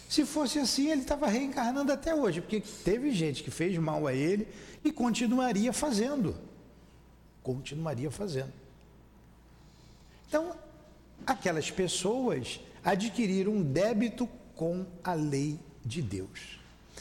Se 0.09 0.25
fosse 0.25 0.59
assim, 0.59 0.90
ele 0.90 1.02
estava 1.02 1.26
reencarnando 1.26 1.93
até 1.93 2.14
hoje, 2.14 2.40
porque 2.40 2.61
teve 2.61 3.11
gente 3.11 3.43
que 3.43 3.50
fez 3.50 3.76
mal 3.76 4.07
a 4.07 4.14
ele 4.14 4.47
e 4.85 4.93
continuaria 4.93 5.73
fazendo. 5.73 6.37
Continuaria 7.43 8.11
fazendo. 8.11 8.52
Então, 10.28 10.57
aquelas 11.26 11.71
pessoas 11.71 12.61
adquiriram 12.85 13.52
um 13.52 13.62
débito 13.62 14.28
com 14.55 14.87
a 15.02 15.14
lei 15.14 15.59
de 15.85 16.00
Deus. 16.00 16.61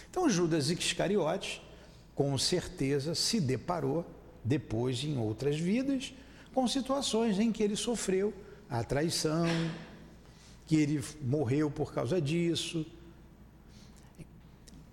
Então, 0.09 0.27
Judas 0.27 0.69
Iscariotes 0.69 1.61
com 2.15 2.35
certeza 2.37 3.13
se 3.13 3.39
deparou 3.39 4.05
depois 4.43 5.03
em 5.03 5.17
outras 5.17 5.59
vidas 5.59 6.13
com 6.55 6.65
situações 6.69 7.37
em 7.37 7.51
que 7.51 7.61
ele 7.61 7.75
sofreu 7.75 8.33
a 8.69 8.81
traição, 8.81 9.45
que 10.65 10.77
ele 10.77 11.03
morreu 11.21 11.69
por 11.69 11.93
causa 11.93 12.21
disso. 12.21 12.85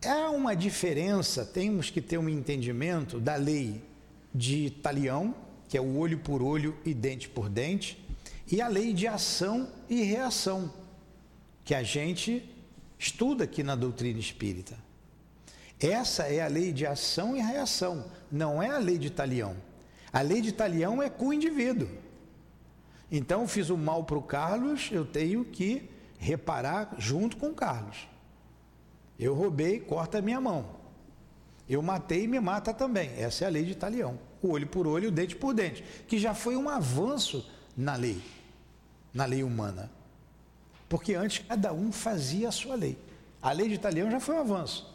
Há 0.04 0.30
uma 0.30 0.56
diferença, 0.56 1.46
temos 1.46 1.88
que 1.88 2.02
ter 2.02 2.18
um 2.18 2.28
entendimento 2.28 3.20
da 3.20 3.36
lei 3.36 3.80
de 4.34 4.70
Talião, 4.70 5.32
que 5.68 5.78
é 5.78 5.80
o 5.80 5.96
olho 5.96 6.18
por 6.18 6.42
olho 6.42 6.76
e 6.84 6.92
dente 6.92 7.28
por 7.28 7.48
dente, 7.48 7.96
e 8.50 8.60
a 8.60 8.66
lei 8.66 8.92
de 8.92 9.06
ação 9.06 9.70
e 9.88 10.02
reação, 10.02 10.70
que 11.64 11.76
a 11.76 11.84
gente 11.84 12.44
estuda 12.98 13.44
aqui 13.44 13.62
na 13.62 13.76
doutrina 13.76 14.18
espírita. 14.18 14.76
Essa 15.78 16.24
é 16.24 16.42
a 16.42 16.48
lei 16.48 16.72
de 16.72 16.84
ação 16.84 17.36
e 17.36 17.40
reação, 17.40 18.10
não 18.30 18.60
é 18.60 18.68
a 18.68 18.78
lei 18.78 18.98
de 18.98 19.10
talião. 19.10 19.56
A 20.12 20.20
lei 20.20 20.40
de 20.40 20.52
talião 20.52 21.02
é 21.02 21.08
com 21.08 21.28
o 21.28 21.32
indivíduo. 21.32 21.88
Então, 23.10 23.48
fiz 23.48 23.70
o 23.70 23.76
mal 23.76 24.04
para 24.04 24.18
o 24.18 24.22
Carlos, 24.22 24.90
eu 24.92 25.04
tenho 25.04 25.44
que 25.44 25.88
reparar 26.18 26.94
junto 26.98 27.36
com 27.36 27.48
o 27.48 27.54
Carlos. 27.54 28.08
Eu 29.18 29.34
roubei, 29.34 29.80
corta 29.80 30.18
a 30.18 30.22
minha 30.22 30.40
mão. 30.40 30.66
Eu 31.68 31.80
matei, 31.80 32.26
me 32.26 32.40
mata 32.40 32.74
também. 32.74 33.10
Essa 33.16 33.44
é 33.44 33.46
a 33.46 33.50
lei 33.50 33.64
de 33.64 33.74
talião. 33.74 34.18
O 34.42 34.50
olho 34.50 34.66
por 34.66 34.86
olho, 34.86 35.08
o 35.08 35.12
dente 35.12 35.36
por 35.36 35.54
dente. 35.54 35.82
Que 36.06 36.18
já 36.18 36.34
foi 36.34 36.56
um 36.56 36.68
avanço 36.68 37.48
na 37.76 37.94
lei, 37.94 38.20
na 39.14 39.24
lei 39.24 39.42
humana. 39.42 39.90
Porque 40.88 41.14
antes 41.14 41.44
cada 41.46 41.72
um 41.72 41.90
fazia 41.90 42.48
a 42.48 42.52
sua 42.52 42.74
lei. 42.74 42.98
A 43.40 43.52
lei 43.52 43.68
de 43.68 43.78
talião 43.78 44.10
já 44.10 44.20
foi 44.20 44.34
um 44.34 44.40
avanço. 44.40 44.91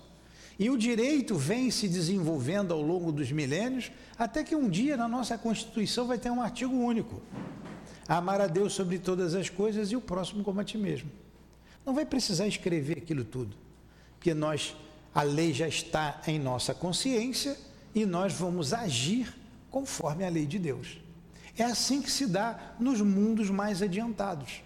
E 0.60 0.70
o 0.70 0.78
direito 0.78 1.36
vem 1.36 1.70
se 1.70 1.88
desenvolvendo 1.88 2.74
ao 2.74 2.82
longo 2.82 3.12
dos 3.12 3.32
milênios, 3.32 3.92
até 4.18 4.44
que 4.44 4.56
um 4.56 4.68
dia 4.68 4.98
na 4.98 5.08
nossa 5.08 5.38
Constituição 5.38 6.08
vai 6.08 6.18
ter 6.18 6.32
um 6.32 6.42
artigo 6.42 6.74
único. 6.74 7.22
amar 8.08 8.40
a 8.40 8.48
Deus 8.48 8.74
sobre 8.74 8.98
todas 8.98 9.36
as 9.36 9.50
coisas 9.50 9.92
e 9.92 9.96
o 9.96 10.02
próximo 10.02 10.44
como 10.44 10.62
a 10.62 10.64
ti 10.64 10.78
mesmo. 10.78 11.12
Não 11.86 11.94
vai 11.94 12.06
precisar 12.06 12.48
escrever 12.48 12.98
aquilo 12.98 13.24
tudo, 13.24 13.56
porque 14.18 14.34
nós, 14.34 14.76
a 15.14 15.24
lei 15.24 15.54
já 15.54 15.68
está 15.68 16.22
em 16.26 16.40
nossa 16.40 16.74
consciência 16.74 17.58
e 17.94 18.06
nós 18.06 18.34
vamos 18.34 18.74
agir 18.74 19.34
conforme 19.70 20.26
a 20.26 20.30
lei 20.30 20.46
de 20.46 20.58
Deus. 20.58 21.00
É 21.58 21.64
assim 21.64 22.02
que 22.02 22.12
se 22.12 22.28
dá 22.28 22.76
nos 22.80 23.02
mundos 23.02 23.50
mais 23.50 23.82
adiantados. 23.82 24.62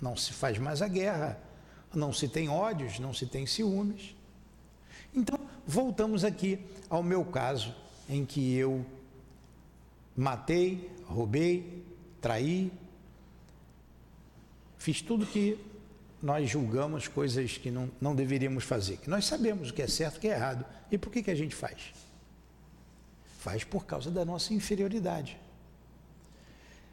Não 0.00 0.16
se 0.16 0.32
faz 0.32 0.58
mais 0.58 0.82
a 0.82 0.88
guerra, 0.88 1.40
não 1.94 2.12
se 2.12 2.28
tem 2.28 2.48
ódios, 2.48 2.98
não 2.98 3.14
se 3.14 3.26
tem 3.26 3.46
ciúmes. 3.46 4.17
Então, 5.14 5.38
voltamos 5.66 6.24
aqui 6.24 6.58
ao 6.88 7.02
meu 7.02 7.24
caso, 7.24 7.74
em 8.08 8.24
que 8.24 8.54
eu 8.54 8.84
matei, 10.16 10.90
roubei, 11.04 11.84
traí, 12.20 12.72
fiz 14.78 15.00
tudo 15.02 15.26
que 15.26 15.58
nós 16.22 16.50
julgamos 16.50 17.06
coisas 17.06 17.56
que 17.56 17.70
não, 17.70 17.90
não 18.00 18.14
deveríamos 18.14 18.64
fazer, 18.64 18.96
que 18.96 19.08
nós 19.08 19.24
sabemos 19.24 19.70
o 19.70 19.74
que 19.74 19.82
é 19.82 19.86
certo 19.86 20.16
e 20.16 20.18
o 20.18 20.20
que 20.20 20.28
é 20.28 20.32
errado. 20.32 20.64
E 20.90 20.98
por 20.98 21.12
que, 21.12 21.22
que 21.22 21.30
a 21.30 21.34
gente 21.34 21.54
faz? 21.54 21.92
Faz 23.38 23.62
por 23.62 23.84
causa 23.86 24.10
da 24.10 24.24
nossa 24.24 24.52
inferioridade. 24.52 25.38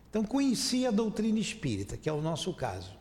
Então, 0.10 0.24
conheci 0.24 0.86
a 0.86 0.92
doutrina 0.92 1.40
espírita, 1.40 1.98
que 1.98 2.08
é 2.08 2.14
o 2.14 2.22
nosso 2.22 2.54
caso. 2.54 2.92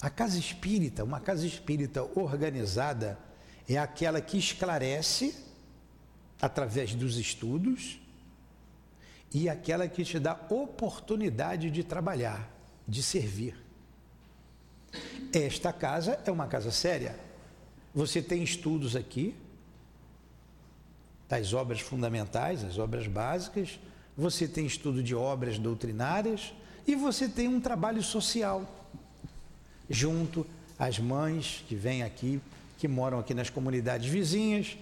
A 0.00 0.08
casa 0.08 0.38
espírita, 0.38 1.04
uma 1.04 1.20
casa 1.20 1.46
espírita 1.46 2.02
organizada, 2.14 3.18
é 3.74 3.78
aquela 3.78 4.20
que 4.20 4.38
esclarece 4.38 5.34
através 6.40 6.94
dos 6.94 7.16
estudos 7.16 8.00
e 9.32 9.48
aquela 9.48 9.88
que 9.88 10.04
te 10.04 10.18
dá 10.18 10.38
oportunidade 10.50 11.70
de 11.70 11.82
trabalhar, 11.82 12.50
de 12.86 13.02
servir. 13.02 13.56
Esta 15.32 15.72
casa 15.72 16.20
é 16.26 16.30
uma 16.30 16.46
casa 16.46 16.70
séria. 16.70 17.18
Você 17.94 18.20
tem 18.20 18.42
estudos 18.42 18.94
aqui 18.94 19.34
das 21.28 21.54
obras 21.54 21.80
fundamentais, 21.80 22.62
as 22.62 22.76
obras 22.76 23.06
básicas, 23.06 23.80
você 24.14 24.46
tem 24.46 24.66
estudo 24.66 25.02
de 25.02 25.14
obras 25.14 25.58
doutrinárias 25.58 26.52
e 26.86 26.94
você 26.94 27.26
tem 27.26 27.48
um 27.48 27.60
trabalho 27.60 28.02
social 28.02 28.70
junto 29.88 30.46
às 30.78 30.98
mães 30.98 31.64
que 31.66 31.74
vêm 31.74 32.02
aqui, 32.02 32.40
que 32.82 32.88
moram 32.88 33.20
aqui 33.20 33.32
nas 33.32 33.48
comunidades 33.48 34.10
vizinhas. 34.10 34.76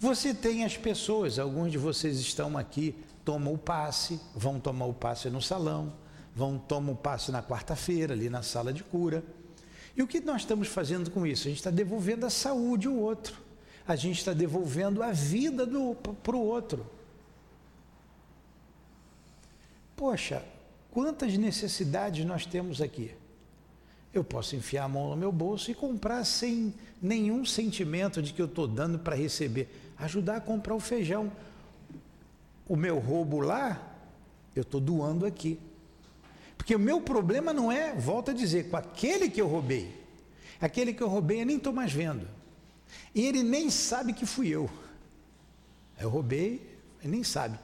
Você 0.00 0.34
tem 0.34 0.64
as 0.64 0.76
pessoas, 0.76 1.38
alguns 1.38 1.70
de 1.70 1.78
vocês 1.78 2.18
estão 2.18 2.58
aqui, 2.58 2.96
tomam 3.24 3.54
o 3.54 3.58
passe, 3.58 4.20
vão 4.34 4.58
tomar 4.58 4.86
o 4.86 4.92
passe 4.92 5.30
no 5.30 5.40
salão, 5.40 5.92
vão 6.34 6.58
tomar 6.58 6.90
o 6.90 6.96
passe 6.96 7.30
na 7.30 7.44
quarta-feira, 7.44 8.12
ali 8.12 8.28
na 8.28 8.42
sala 8.42 8.72
de 8.72 8.82
cura. 8.82 9.22
E 9.96 10.02
o 10.02 10.06
que 10.08 10.18
nós 10.18 10.40
estamos 10.40 10.66
fazendo 10.66 11.12
com 11.12 11.24
isso? 11.24 11.46
A 11.46 11.50
gente 11.50 11.58
está 11.58 11.70
devolvendo 11.70 12.26
a 12.26 12.30
saúde 12.30 12.88
ao 12.88 12.96
outro. 12.96 13.36
A 13.86 13.94
gente 13.94 14.18
está 14.18 14.32
devolvendo 14.32 15.00
a 15.00 15.12
vida 15.12 15.64
para 16.24 16.34
o 16.34 16.44
outro. 16.44 16.84
Poxa, 19.94 20.44
quantas 20.90 21.38
necessidades 21.38 22.26
nós 22.26 22.44
temos 22.44 22.80
aqui? 22.80 23.14
Eu 24.14 24.22
posso 24.22 24.54
enfiar 24.54 24.84
a 24.84 24.88
mão 24.88 25.10
no 25.10 25.16
meu 25.16 25.32
bolso 25.32 25.72
e 25.72 25.74
comprar 25.74 26.24
sem 26.24 26.72
nenhum 27.02 27.44
sentimento 27.44 28.22
de 28.22 28.32
que 28.32 28.40
eu 28.40 28.46
estou 28.46 28.68
dando 28.68 28.96
para 28.96 29.16
receber. 29.16 29.68
Ajudar 29.98 30.36
a 30.36 30.40
comprar 30.40 30.74
o 30.76 30.80
feijão. 30.80 31.32
O 32.68 32.76
meu 32.76 33.00
roubo 33.00 33.40
lá, 33.40 33.82
eu 34.54 34.62
estou 34.62 34.80
doando 34.80 35.26
aqui. 35.26 35.58
Porque 36.56 36.76
o 36.76 36.78
meu 36.78 37.00
problema 37.00 37.52
não 37.52 37.72
é, 37.72 37.92
volto 37.92 38.30
a 38.30 38.34
dizer, 38.34 38.70
com 38.70 38.76
aquele 38.76 39.28
que 39.28 39.40
eu 39.40 39.48
roubei. 39.48 39.92
Aquele 40.60 40.94
que 40.94 41.02
eu 41.02 41.08
roubei 41.08 41.42
eu 41.42 41.46
nem 41.46 41.56
estou 41.56 41.72
mais 41.72 41.92
vendo. 41.92 42.26
E 43.12 43.22
ele 43.22 43.42
nem 43.42 43.68
sabe 43.68 44.12
que 44.12 44.24
fui 44.24 44.48
eu. 44.48 44.70
Eu 45.98 46.08
roubei, 46.08 46.78
ele 47.02 47.10
nem 47.10 47.24
sabe. 47.24 47.58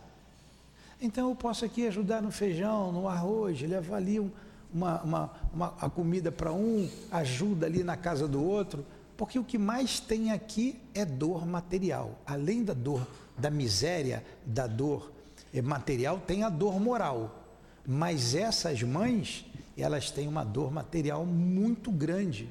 Então 1.00 1.28
eu 1.28 1.36
posso 1.36 1.64
aqui 1.64 1.86
ajudar 1.86 2.20
no 2.20 2.32
feijão, 2.32 2.90
no 2.90 3.08
arroz, 3.08 3.60
levar 3.62 3.96
ali 3.96 4.18
um, 4.20 4.30
uma, 4.72 5.02
uma, 5.02 5.30
uma, 5.52 5.74
a 5.80 5.90
comida 5.90 6.30
para 6.30 6.52
um, 6.52 6.88
ajuda 7.10 7.66
ali 7.66 7.82
na 7.82 7.96
casa 7.96 8.26
do 8.28 8.42
outro, 8.42 8.84
porque 9.16 9.38
o 9.38 9.44
que 9.44 9.58
mais 9.58 10.00
tem 10.00 10.32
aqui 10.32 10.80
é 10.94 11.04
dor 11.04 11.46
material. 11.46 12.18
Além 12.26 12.64
da 12.64 12.72
dor 12.72 13.06
da 13.36 13.50
miséria, 13.50 14.24
da 14.44 14.66
dor 14.66 15.12
eh, 15.52 15.62
material, 15.62 16.18
tem 16.18 16.42
a 16.44 16.48
dor 16.48 16.80
moral. 16.80 17.44
Mas 17.86 18.34
essas 18.34 18.82
mães, 18.82 19.44
elas 19.76 20.10
têm 20.10 20.28
uma 20.28 20.44
dor 20.44 20.70
material 20.70 21.24
muito 21.26 21.90
grande, 21.90 22.48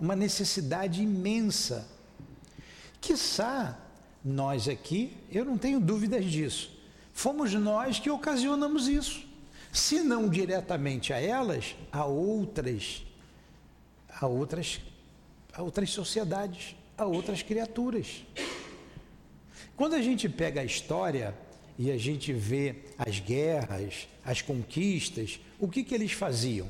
uma 0.00 0.16
necessidade 0.16 1.02
imensa. 1.02 1.86
Quiçá 3.00 3.78
nós 4.24 4.68
aqui, 4.68 5.16
eu 5.30 5.44
não 5.44 5.58
tenho 5.58 5.80
dúvidas 5.80 6.24
disso, 6.24 6.72
fomos 7.12 7.52
nós 7.54 7.98
que 7.98 8.10
ocasionamos 8.10 8.88
isso. 8.88 9.31
Se 9.72 10.02
não 10.02 10.28
diretamente 10.28 11.14
a 11.14 11.18
elas, 11.18 11.74
a 11.90 12.04
outras, 12.04 13.02
a 14.20 14.26
outras, 14.26 14.82
a 15.50 15.62
outras 15.62 15.88
sociedades, 15.88 16.76
a 16.96 17.06
outras 17.06 17.42
criaturas. 17.42 18.22
Quando 19.74 19.94
a 19.94 20.02
gente 20.02 20.28
pega 20.28 20.60
a 20.60 20.64
história 20.64 21.34
e 21.78 21.90
a 21.90 21.96
gente 21.96 22.34
vê 22.34 22.82
as 22.98 23.18
guerras, 23.18 24.06
as 24.22 24.42
conquistas, 24.42 25.40
o 25.58 25.66
que, 25.66 25.82
que 25.82 25.94
eles 25.94 26.12
faziam? 26.12 26.68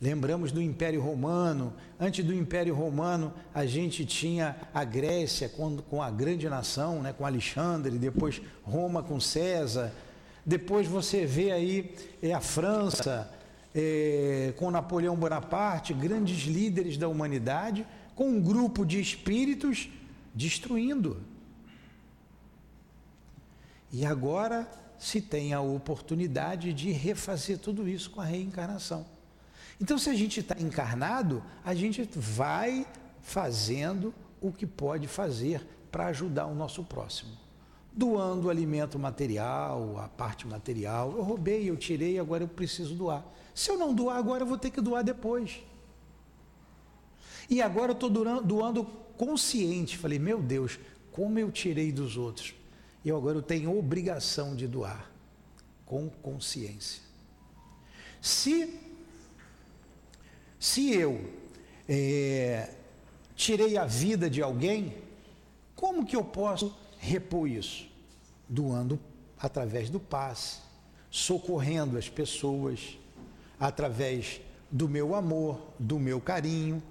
Lembramos 0.00 0.50
do 0.50 0.60
Império 0.60 1.00
Romano. 1.00 1.72
Antes 2.00 2.24
do 2.24 2.34
Império 2.34 2.74
Romano, 2.74 3.32
a 3.54 3.64
gente 3.64 4.04
tinha 4.04 4.56
a 4.74 4.82
Grécia 4.82 5.48
com, 5.48 5.76
com 5.76 6.02
a 6.02 6.10
grande 6.10 6.48
nação, 6.48 7.00
né, 7.00 7.12
com 7.12 7.24
Alexandre, 7.24 7.96
depois 7.96 8.42
Roma 8.64 9.04
com 9.04 9.20
César. 9.20 9.92
Depois 10.44 10.86
você 10.86 11.24
vê 11.24 11.52
aí 11.52 11.94
é, 12.22 12.32
a 12.32 12.40
França 12.40 13.32
é, 13.74 14.52
com 14.56 14.70
Napoleão 14.70 15.16
Bonaparte, 15.16 15.94
grandes 15.94 16.44
líderes 16.46 16.96
da 16.96 17.08
humanidade, 17.08 17.86
com 18.14 18.28
um 18.28 18.40
grupo 18.40 18.84
de 18.84 19.00
espíritos 19.00 19.88
destruindo 20.34 21.20
e 23.92 24.06
agora 24.06 24.66
se 24.98 25.20
tem 25.20 25.52
a 25.52 25.60
oportunidade 25.60 26.72
de 26.72 26.90
refazer 26.90 27.58
tudo 27.58 27.86
isso 27.86 28.10
com 28.10 28.20
a 28.20 28.24
reencarnação. 28.24 29.04
Então, 29.80 29.98
se 29.98 30.08
a 30.08 30.14
gente 30.14 30.40
está 30.40 30.56
encarnado, 30.58 31.42
a 31.64 31.74
gente 31.74 32.08
vai 32.14 32.86
fazendo 33.20 34.14
o 34.40 34.50
que 34.50 34.66
pode 34.66 35.06
fazer 35.06 35.66
para 35.90 36.06
ajudar 36.06 36.46
o 36.46 36.54
nosso 36.54 36.82
próximo. 36.84 37.32
Doando 37.94 38.48
alimento 38.48 38.98
material, 38.98 39.98
a 39.98 40.08
parte 40.08 40.46
material. 40.46 41.12
Eu 41.16 41.22
roubei, 41.22 41.68
eu 41.68 41.76
tirei, 41.76 42.18
agora 42.18 42.44
eu 42.44 42.48
preciso 42.48 42.94
doar. 42.94 43.24
Se 43.54 43.70
eu 43.70 43.78
não 43.78 43.94
doar 43.94 44.16
agora, 44.16 44.42
eu 44.42 44.46
vou 44.46 44.58
ter 44.58 44.70
que 44.70 44.80
doar 44.80 45.04
depois. 45.04 45.62
E 47.50 47.60
agora 47.60 47.90
eu 47.90 47.94
estou 47.94 48.08
doando 48.08 48.84
consciente. 49.16 49.98
Falei, 49.98 50.18
meu 50.18 50.40
Deus, 50.40 50.78
como 51.10 51.38
eu 51.38 51.50
tirei 51.50 51.92
dos 51.92 52.16
outros 52.16 52.54
e 53.04 53.10
agora 53.10 53.36
eu 53.36 53.42
tenho 53.42 53.76
obrigação 53.76 54.54
de 54.54 54.66
doar 54.66 55.10
com 55.84 56.08
consciência. 56.08 57.02
Se, 58.20 58.80
se 60.58 60.92
eu 60.92 61.20
é, 61.88 62.74
tirei 63.34 63.76
a 63.76 63.84
vida 63.84 64.30
de 64.30 64.40
alguém, 64.40 64.96
como 65.74 66.06
que 66.06 66.14
eu 66.14 66.24
posso 66.24 66.74
repor 67.02 67.48
isso? 67.48 67.88
Doando 68.48 68.98
através 69.38 69.90
do 69.90 69.98
passe, 69.98 70.60
socorrendo 71.10 71.98
as 71.98 72.08
pessoas, 72.08 72.98
através 73.58 74.40
do 74.70 74.88
meu 74.88 75.14
amor, 75.14 75.60
do 75.78 75.98
meu 75.98 76.20
carinho. 76.20 76.82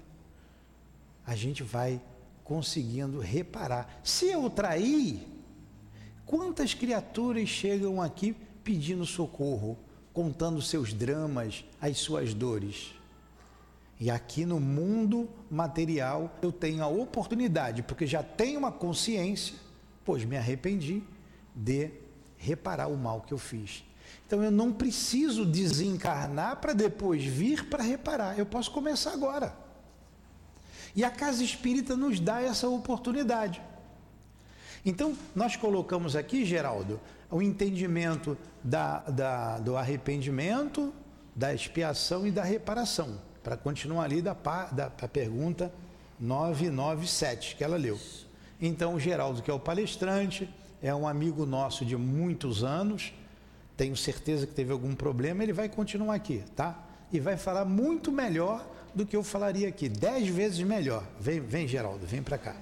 A 1.26 1.34
gente 1.34 1.62
vai 1.62 2.00
conseguindo 2.44 3.20
reparar. 3.20 4.00
Se 4.04 4.26
eu 4.26 4.50
trair, 4.50 5.32
Quantas 6.32 6.72
criaturas 6.72 7.46
chegam 7.46 8.00
aqui 8.00 8.34
pedindo 8.64 9.04
socorro, 9.04 9.76
contando 10.14 10.62
seus 10.62 10.94
dramas, 10.94 11.62
as 11.78 11.98
suas 11.98 12.32
dores? 12.32 12.94
E 14.00 14.10
aqui 14.10 14.46
no 14.46 14.58
mundo 14.58 15.28
material 15.50 16.34
eu 16.40 16.50
tenho 16.50 16.82
a 16.82 16.86
oportunidade, 16.86 17.82
porque 17.82 18.06
já 18.06 18.22
tenho 18.22 18.58
uma 18.58 18.72
consciência, 18.72 19.56
pois 20.04 20.24
me 20.24 20.36
arrependi, 20.36 21.02
de 21.54 21.90
reparar 22.36 22.88
o 22.88 22.96
mal 22.96 23.20
que 23.20 23.32
eu 23.32 23.38
fiz. 23.38 23.84
Então 24.26 24.42
eu 24.42 24.50
não 24.50 24.72
preciso 24.72 25.44
desencarnar 25.44 26.56
para 26.56 26.72
depois 26.72 27.24
vir 27.24 27.68
para 27.68 27.82
reparar. 27.82 28.38
Eu 28.38 28.46
posso 28.46 28.70
começar 28.70 29.12
agora. 29.12 29.54
E 30.94 31.04
a 31.04 31.10
casa 31.10 31.42
espírita 31.42 31.96
nos 31.96 32.20
dá 32.20 32.42
essa 32.42 32.68
oportunidade. 32.68 33.62
Então, 34.84 35.16
nós 35.34 35.54
colocamos 35.56 36.16
aqui, 36.16 36.44
Geraldo, 36.44 37.00
o 37.30 37.40
entendimento 37.40 38.36
da, 38.62 38.98
da, 39.00 39.58
do 39.58 39.76
arrependimento, 39.76 40.92
da 41.34 41.54
expiação 41.54 42.26
e 42.26 42.30
da 42.30 42.42
reparação, 42.42 43.18
para 43.42 43.56
continuar 43.56 44.04
ali 44.04 44.20
da, 44.20 44.34
da, 44.34 44.88
da 44.88 45.08
pergunta 45.08 45.72
997 46.18 47.56
que 47.56 47.64
ela 47.64 47.76
leu. 47.76 47.98
Então, 48.64 48.94
o 48.94 49.00
Geraldo, 49.00 49.42
que 49.42 49.50
é 49.50 49.54
o 49.54 49.58
palestrante, 49.58 50.48
é 50.80 50.94
um 50.94 51.08
amigo 51.08 51.44
nosso 51.44 51.84
de 51.84 51.96
muitos 51.96 52.62
anos, 52.62 53.12
tenho 53.76 53.96
certeza 53.96 54.46
que 54.46 54.54
teve 54.54 54.70
algum 54.70 54.94
problema, 54.94 55.42
ele 55.42 55.52
vai 55.52 55.68
continuar 55.68 56.14
aqui, 56.14 56.44
tá? 56.54 56.80
E 57.12 57.18
vai 57.18 57.36
falar 57.36 57.64
muito 57.64 58.12
melhor 58.12 58.64
do 58.94 59.04
que 59.04 59.16
eu 59.16 59.24
falaria 59.24 59.68
aqui, 59.68 59.88
dez 59.88 60.28
vezes 60.28 60.60
melhor. 60.60 61.04
Vem, 61.18 61.40
vem 61.40 61.66
Geraldo, 61.66 62.06
vem 62.06 62.22
para 62.22 62.38
cá. 62.38 62.54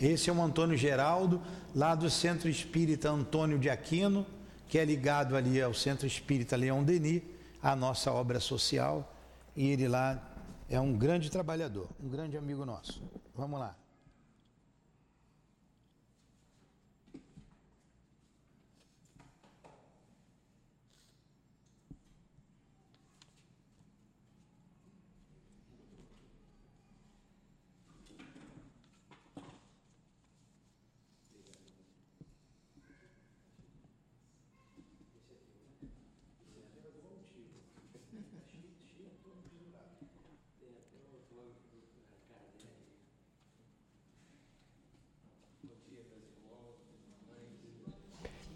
Esse 0.00 0.30
é 0.30 0.32
o 0.32 0.42
Antônio 0.42 0.76
Geraldo, 0.76 1.42
lá 1.74 1.94
do 1.94 2.08
Centro 2.08 2.48
Espírita 2.48 3.10
Antônio 3.10 3.58
de 3.58 3.68
Aquino, 3.68 4.26
que 4.68 4.78
é 4.78 4.86
ligado 4.86 5.36
ali 5.36 5.60
ao 5.60 5.74
Centro 5.74 6.06
Espírita 6.06 6.56
Leão 6.56 6.82
Denis, 6.82 7.20
a 7.62 7.76
nossa 7.76 8.10
obra 8.10 8.40
social, 8.40 9.14
e 9.54 9.68
ele 9.68 9.86
lá 9.86 10.18
é 10.70 10.80
um 10.80 10.94
grande 10.94 11.30
trabalhador, 11.30 11.88
um 12.02 12.08
grande 12.08 12.38
amigo 12.38 12.64
nosso. 12.64 13.02
Vamos 13.34 13.60
lá. 13.60 13.83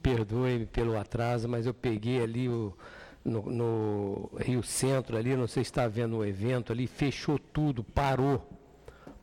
Perdoe-me 0.03 0.67
pelo 0.67 0.99
atraso, 0.99 1.49
mas 1.49 1.67
eu 1.67 1.75
peguei 1.75 2.23
ali 2.23 2.49
o, 2.49 2.77
no, 3.25 3.43
no, 3.43 4.31
Rio 4.39 4.63
Centro, 4.63 5.17
ali, 5.17 5.37
não 5.37 5.47
sei 5.47 5.65
se 5.65 5.71
está 5.71 5.87
vendo 5.87 6.17
o 6.17 6.25
evento 6.25 6.73
ali, 6.73 6.87
fechou 6.87 7.39
tudo, 7.39 7.85
parou. 7.85 8.49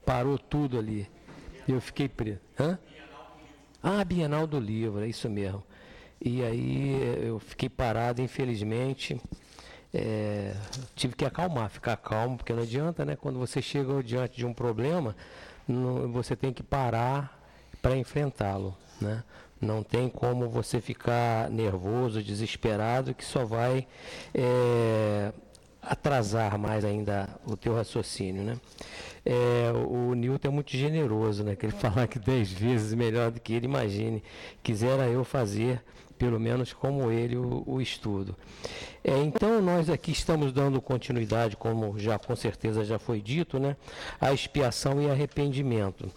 Parou 0.06 0.38
tudo 0.38 0.78
ali. 0.78 1.10
Eu 1.68 1.82
fiquei 1.82 2.08
preso. 2.08 2.40
Hã? 2.60 2.78
Ah, 3.82 4.04
Bienal 4.04 4.46
do 4.46 4.60
Livro, 4.60 5.04
é 5.04 5.08
isso 5.08 5.30
mesmo. 5.30 5.64
E 6.22 6.44
aí 6.44 7.28
eu 7.28 7.40
fiquei 7.40 7.70
parado, 7.70 8.22
infelizmente. 8.22 9.20
É, 9.94 10.56
tive 10.96 11.16
que 11.16 11.24
acalmar, 11.24 11.70
ficar 11.70 11.96
calmo, 11.98 12.38
porque 12.38 12.54
não 12.54 12.64
adianta, 12.64 13.06
né? 13.06 13.16
Quando 13.16 13.40
você 13.40 13.62
chega 13.62 14.04
diante 14.04 14.38
de 14.38 14.46
um 14.46 14.54
problema, 14.54 15.16
não, 15.68 16.12
você 16.12 16.36
tem 16.36 16.52
que 16.52 16.62
parar 16.62 17.42
para 17.82 17.96
enfrentá-lo, 17.96 18.76
né? 19.00 19.24
Não 19.60 19.82
tem 19.82 20.10
como 20.10 20.50
você 20.50 20.82
ficar 20.82 21.50
nervoso, 21.50 22.22
desesperado, 22.22 23.14
que 23.14 23.24
só 23.24 23.46
vai 23.46 23.88
é, 24.34 25.32
atrasar 25.82 26.58
mais 26.58 26.84
ainda 26.84 27.30
o 27.46 27.56
teu 27.56 27.76
raciocínio, 27.76 28.44
né? 28.44 28.58
É, 29.26 29.72
o 29.72 30.14
Newton 30.14 30.50
é 30.50 30.52
muito 30.52 30.72
generoso, 30.72 31.44
né? 31.44 31.56
Que 31.56 31.66
ele 31.68 31.74
fala 31.78 32.08
que 32.08 32.20
dez 32.20 32.52
vezes 32.52 32.94
melhor 32.94 33.32
do 33.32 33.40
que 33.40 33.54
ele, 33.54 33.66
imagine. 33.66 34.24
Quisera 34.62 35.08
eu 35.08 35.24
fazer, 35.24 35.82
pelo 36.18 36.40
menos 36.40 36.74
como 36.74 37.10
ele, 37.12 37.38
o, 37.38 37.64
o 37.66 37.82
estudo. 37.82 38.36
É, 39.04 39.18
então 39.18 39.62
nós 39.62 39.90
aqui 39.90 40.12
estamos 40.12 40.52
dando 40.52 40.82
continuidade, 40.82 41.56
como 41.56 41.98
já 41.98 42.20
com 42.20 42.36
certeza 42.36 42.84
já 42.84 43.00
foi 43.00 43.22
dito, 43.22 43.60
né? 43.60 43.76
A 44.20 44.34
expiação 44.34 45.02
e 45.02 45.10
arrependimento. 45.10 46.12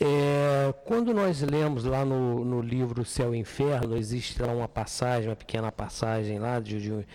É, 0.00 0.72
quando 0.86 1.12
nós 1.12 1.42
lemos 1.42 1.84
lá 1.84 2.04
no, 2.04 2.44
no, 2.44 2.62
livro 2.62 3.04
Céu 3.04 3.34
e 3.34 3.38
Inferno, 3.38 3.96
existe 3.96 4.40
lá 4.40 4.52
uma 4.52 4.68
passagem, 4.68 5.28
uma 5.28 5.36
pequena 5.36 5.70
passagem 5.70 6.38
lá 6.38 6.58
de, 6.60 6.80
de, 6.80 7.06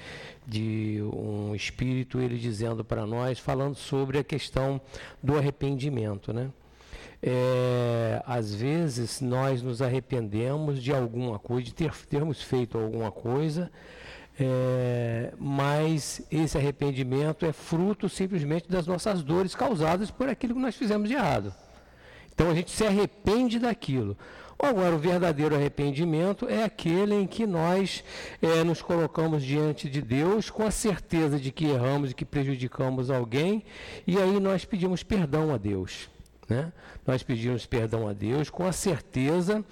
de 0.45 1.01
um 1.01 1.55
espírito, 1.55 2.19
ele 2.19 2.37
dizendo 2.37 2.85
para 2.85 3.05
nós, 3.05 3.39
falando 3.39 3.75
sobre 3.75 4.19
a 4.19 4.23
questão 4.23 4.79
do 5.23 5.35
arrependimento, 5.37 6.31
né? 6.31 6.51
É, 7.21 8.21
às 8.27 8.53
vezes 8.53 9.21
nós 9.21 9.63
nos 9.63 9.81
arrependemos 9.81 10.81
de 10.81 10.93
alguma 10.93 11.39
coisa, 11.39 11.65
de 11.65 11.73
ter, 11.73 11.91
termos 12.05 12.43
feito 12.43 12.77
alguma 12.77 13.11
coisa, 13.11 13.71
é, 14.39 15.33
mas 15.39 16.21
esse 16.29 16.55
arrependimento 16.55 17.43
é 17.43 17.51
fruto 17.51 18.07
simplesmente 18.07 18.69
das 18.69 18.85
nossas 18.85 19.23
dores 19.23 19.55
causadas 19.55 20.11
por 20.11 20.29
aquilo 20.29 20.53
que 20.53 20.61
nós 20.61 20.75
fizemos 20.75 21.09
de 21.09 21.15
errado. 21.15 21.51
Então 22.37 22.51
a 22.51 22.53
gente 22.53 22.69
se 22.69 22.85
arrepende 22.85 23.57
daquilo. 23.57 24.15
Agora, 24.59 24.93
o 24.93 24.99
verdadeiro 24.99 25.55
arrependimento 25.55 26.47
é 26.47 26.63
aquele 26.63 27.15
em 27.15 27.25
que 27.25 27.47
nós 27.47 28.03
é, 28.39 28.63
nos 28.63 28.79
colocamos 28.79 29.43
diante 29.43 29.89
de 29.89 30.03
Deus 30.03 30.51
com 30.51 30.63
a 30.63 30.69
certeza 30.69 31.39
de 31.39 31.51
que 31.51 31.65
erramos 31.65 32.11
e 32.11 32.13
que 32.13 32.23
prejudicamos 32.23 33.09
alguém, 33.09 33.63
e 34.05 34.19
aí 34.19 34.39
nós 34.39 34.65
pedimos 34.65 35.01
perdão 35.01 35.51
a 35.51 35.57
Deus. 35.57 36.09
Né? 36.47 36.71
Nós 37.07 37.23
pedimos 37.23 37.65
perdão 37.65 38.07
a 38.07 38.13
Deus 38.13 38.51
com 38.51 38.67
a 38.67 38.71
certeza 38.71 39.65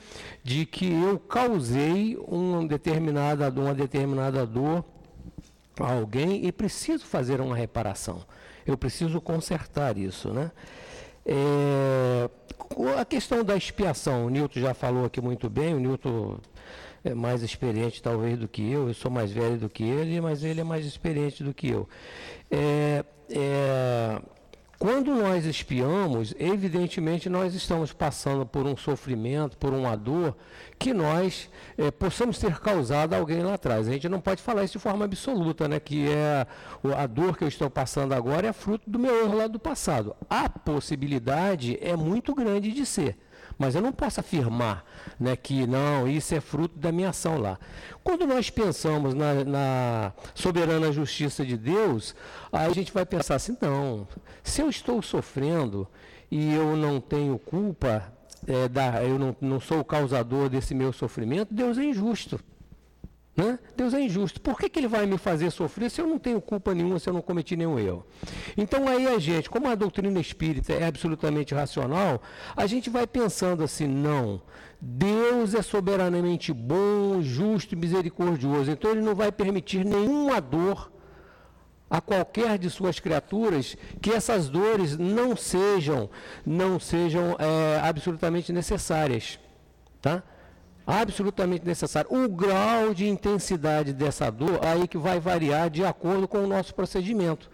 de 0.43 0.65
que 0.65 0.91
eu 0.91 1.19
causei 1.19 2.17
uma 2.27 2.67
determinada, 2.67 3.47
uma 3.61 3.75
determinada 3.75 4.43
dor 4.43 4.83
a 5.79 5.93
alguém 5.93 6.47
e 6.47 6.51
preciso 6.51 7.05
fazer 7.05 7.39
uma 7.39 7.55
reparação. 7.55 8.25
Eu 8.65 8.75
preciso 8.75 9.21
consertar 9.21 9.99
isso. 9.99 10.29
Né? 10.29 10.49
É, 11.25 12.29
a 12.99 13.05
questão 13.05 13.43
da 13.43 13.55
expiação, 13.55 14.25
o 14.25 14.29
Nilton 14.29 14.59
já 14.59 14.73
falou 14.73 15.05
aqui 15.05 15.19
muito 15.19 15.49
bem, 15.49 15.73
o 15.73 15.79
Nilton 15.79 16.37
é 17.03 17.13
mais 17.13 17.41
experiente 17.41 18.01
talvez 18.01 18.37
do 18.37 18.47
que 18.47 18.71
eu, 18.71 18.87
eu 18.87 18.93
sou 18.93 19.11
mais 19.11 19.31
velho 19.31 19.57
do 19.57 19.69
que 19.69 19.83
ele, 19.83 20.19
mas 20.21 20.43
ele 20.43 20.61
é 20.61 20.63
mais 20.63 20.85
experiente 20.85 21.43
do 21.43 21.53
que 21.53 21.69
eu. 21.69 21.87
É, 22.49 23.03
é, 23.29 24.21
quando 24.77 25.15
nós 25.15 25.45
espiamos, 25.45 26.33
evidentemente 26.37 27.29
nós 27.29 27.53
estamos 27.53 27.93
passando 27.93 28.45
por 28.45 28.65
um 28.65 28.75
sofrimento, 28.75 29.57
por 29.57 29.73
uma 29.73 29.95
dor 29.95 30.35
que 30.77 30.93
nós 30.93 31.49
é, 31.77 31.89
possamos 31.91 32.37
ter 32.37 32.59
causado 32.59 33.13
a 33.13 33.17
alguém 33.17 33.41
lá 33.41 33.53
atrás. 33.53 33.87
A 33.87 33.91
gente 33.91 34.09
não 34.09 34.19
pode 34.19 34.41
falar 34.41 34.63
isso 34.63 34.73
de 34.73 34.79
forma 34.79 35.05
absoluta, 35.05 35.67
né? 35.67 35.79
Que 35.79 36.09
é 36.09 36.45
a 36.97 37.07
dor 37.07 37.37
que 37.37 37.43
eu 37.43 37.47
estou 37.47 37.69
passando 37.69 38.13
agora 38.13 38.47
é 38.47 38.53
fruto 38.53 38.89
do 38.89 38.99
meu 38.99 39.23
erro 39.23 39.37
lá 39.37 39.47
do 39.47 39.59
passado. 39.59 40.15
A 40.29 40.49
possibilidade 40.49 41.77
é 41.81 41.95
muito 41.95 42.35
grande 42.35 42.71
de 42.71 42.85
ser. 42.85 43.17
Mas 43.57 43.75
eu 43.75 43.81
não 43.81 43.91
posso 43.91 44.19
afirmar 44.19 44.85
né, 45.19 45.35
que 45.35 45.65
não, 45.65 46.07
isso 46.07 46.35
é 46.35 46.41
fruto 46.41 46.77
da 46.77 46.91
minha 46.91 47.09
ação 47.09 47.37
lá. 47.37 47.57
Quando 48.03 48.27
nós 48.27 48.49
pensamos 48.49 49.13
na, 49.13 49.43
na 49.45 50.13
soberana 50.33 50.91
justiça 50.91 51.45
de 51.45 51.57
Deus, 51.57 52.15
aí 52.51 52.69
a 52.69 52.73
gente 52.73 52.91
vai 52.91 53.05
pensar 53.05 53.35
assim, 53.35 53.57
não, 53.61 54.07
se 54.43 54.61
eu 54.61 54.69
estou 54.69 55.01
sofrendo 55.01 55.87
e 56.29 56.53
eu 56.53 56.75
não 56.75 56.99
tenho 56.99 57.39
culpa, 57.39 58.11
é, 58.47 58.67
da, 58.67 59.03
eu 59.03 59.17
não, 59.17 59.35
não 59.39 59.59
sou 59.59 59.79
o 59.79 59.85
causador 59.85 60.49
desse 60.49 60.75
meu 60.75 60.91
sofrimento, 60.91 61.53
Deus 61.53 61.77
é 61.77 61.83
injusto. 61.83 62.39
Né? 63.35 63.59
Deus 63.75 63.93
é 63.93 63.99
injusto. 63.99 64.39
Por 64.39 64.57
que, 64.57 64.69
que 64.69 64.79
ele 64.79 64.87
vai 64.87 65.05
me 65.05 65.17
fazer 65.17 65.51
sofrer 65.51 65.91
se 65.91 65.99
eu 65.99 66.07
não 66.07 66.17
tenho 66.17 66.39
culpa 66.39 66.73
nenhuma, 66.73 66.99
se 66.99 67.09
eu 67.09 67.13
não 67.13 67.21
cometi 67.21 67.57
nenhum 67.57 67.77
erro? 67.77 68.05
Então 68.55 68.87
aí 68.87 69.07
a 69.07 69.19
gente, 69.19 69.49
como 69.49 69.67
a 69.67 69.75
doutrina 69.75 70.19
espírita 70.21 70.71
é 70.71 70.85
absolutamente 70.85 71.53
racional, 71.53 72.21
a 72.55 72.65
gente 72.65 72.89
vai 72.89 73.05
pensando 73.05 73.61
assim, 73.61 73.87
não, 73.87 74.41
Deus 74.79 75.53
é 75.53 75.61
soberanamente 75.61 76.53
bom, 76.53 77.21
justo 77.21 77.73
e 77.73 77.77
misericordioso. 77.77 78.71
Então 78.71 78.91
ele 78.91 79.01
não 79.01 79.13
vai 79.13 79.33
permitir 79.33 79.83
nenhuma 79.83 80.39
dor 80.39 80.89
a 81.89 81.99
qualquer 81.99 82.57
de 82.57 82.69
suas 82.69 82.99
criaturas 82.99 83.75
que 84.01 84.11
essas 84.11 84.47
dores 84.47 84.97
não 84.97 85.35
sejam, 85.35 86.09
não 86.45 86.79
sejam 86.79 87.35
é, 87.37 87.81
absolutamente 87.83 88.53
necessárias. 88.53 89.39
Tá? 90.01 90.23
Absolutamente 90.85 91.65
necessário. 91.65 92.09
O 92.13 92.29
grau 92.29 92.93
de 92.93 93.07
intensidade 93.07 93.93
dessa 93.93 94.29
dor 94.29 94.59
aí 94.63 94.87
que 94.87 94.97
vai 94.97 95.19
variar 95.19 95.69
de 95.69 95.83
acordo 95.83 96.27
com 96.27 96.43
o 96.43 96.47
nosso 96.47 96.73
procedimento. 96.73 97.49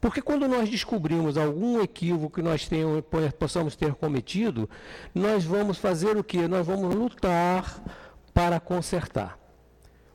Porque 0.00 0.20
quando 0.20 0.46
nós 0.46 0.68
descobrimos 0.68 1.38
algum 1.38 1.80
equívoco 1.80 2.34
que 2.36 2.42
nós 2.42 2.68
tenhamos, 2.68 3.02
possamos 3.38 3.74
ter 3.74 3.94
cometido, 3.94 4.68
nós 5.14 5.44
vamos 5.44 5.78
fazer 5.78 6.16
o 6.16 6.22
que? 6.22 6.46
Nós 6.46 6.66
vamos 6.66 6.94
lutar 6.94 7.82
para 8.34 8.60
consertar. 8.60 9.43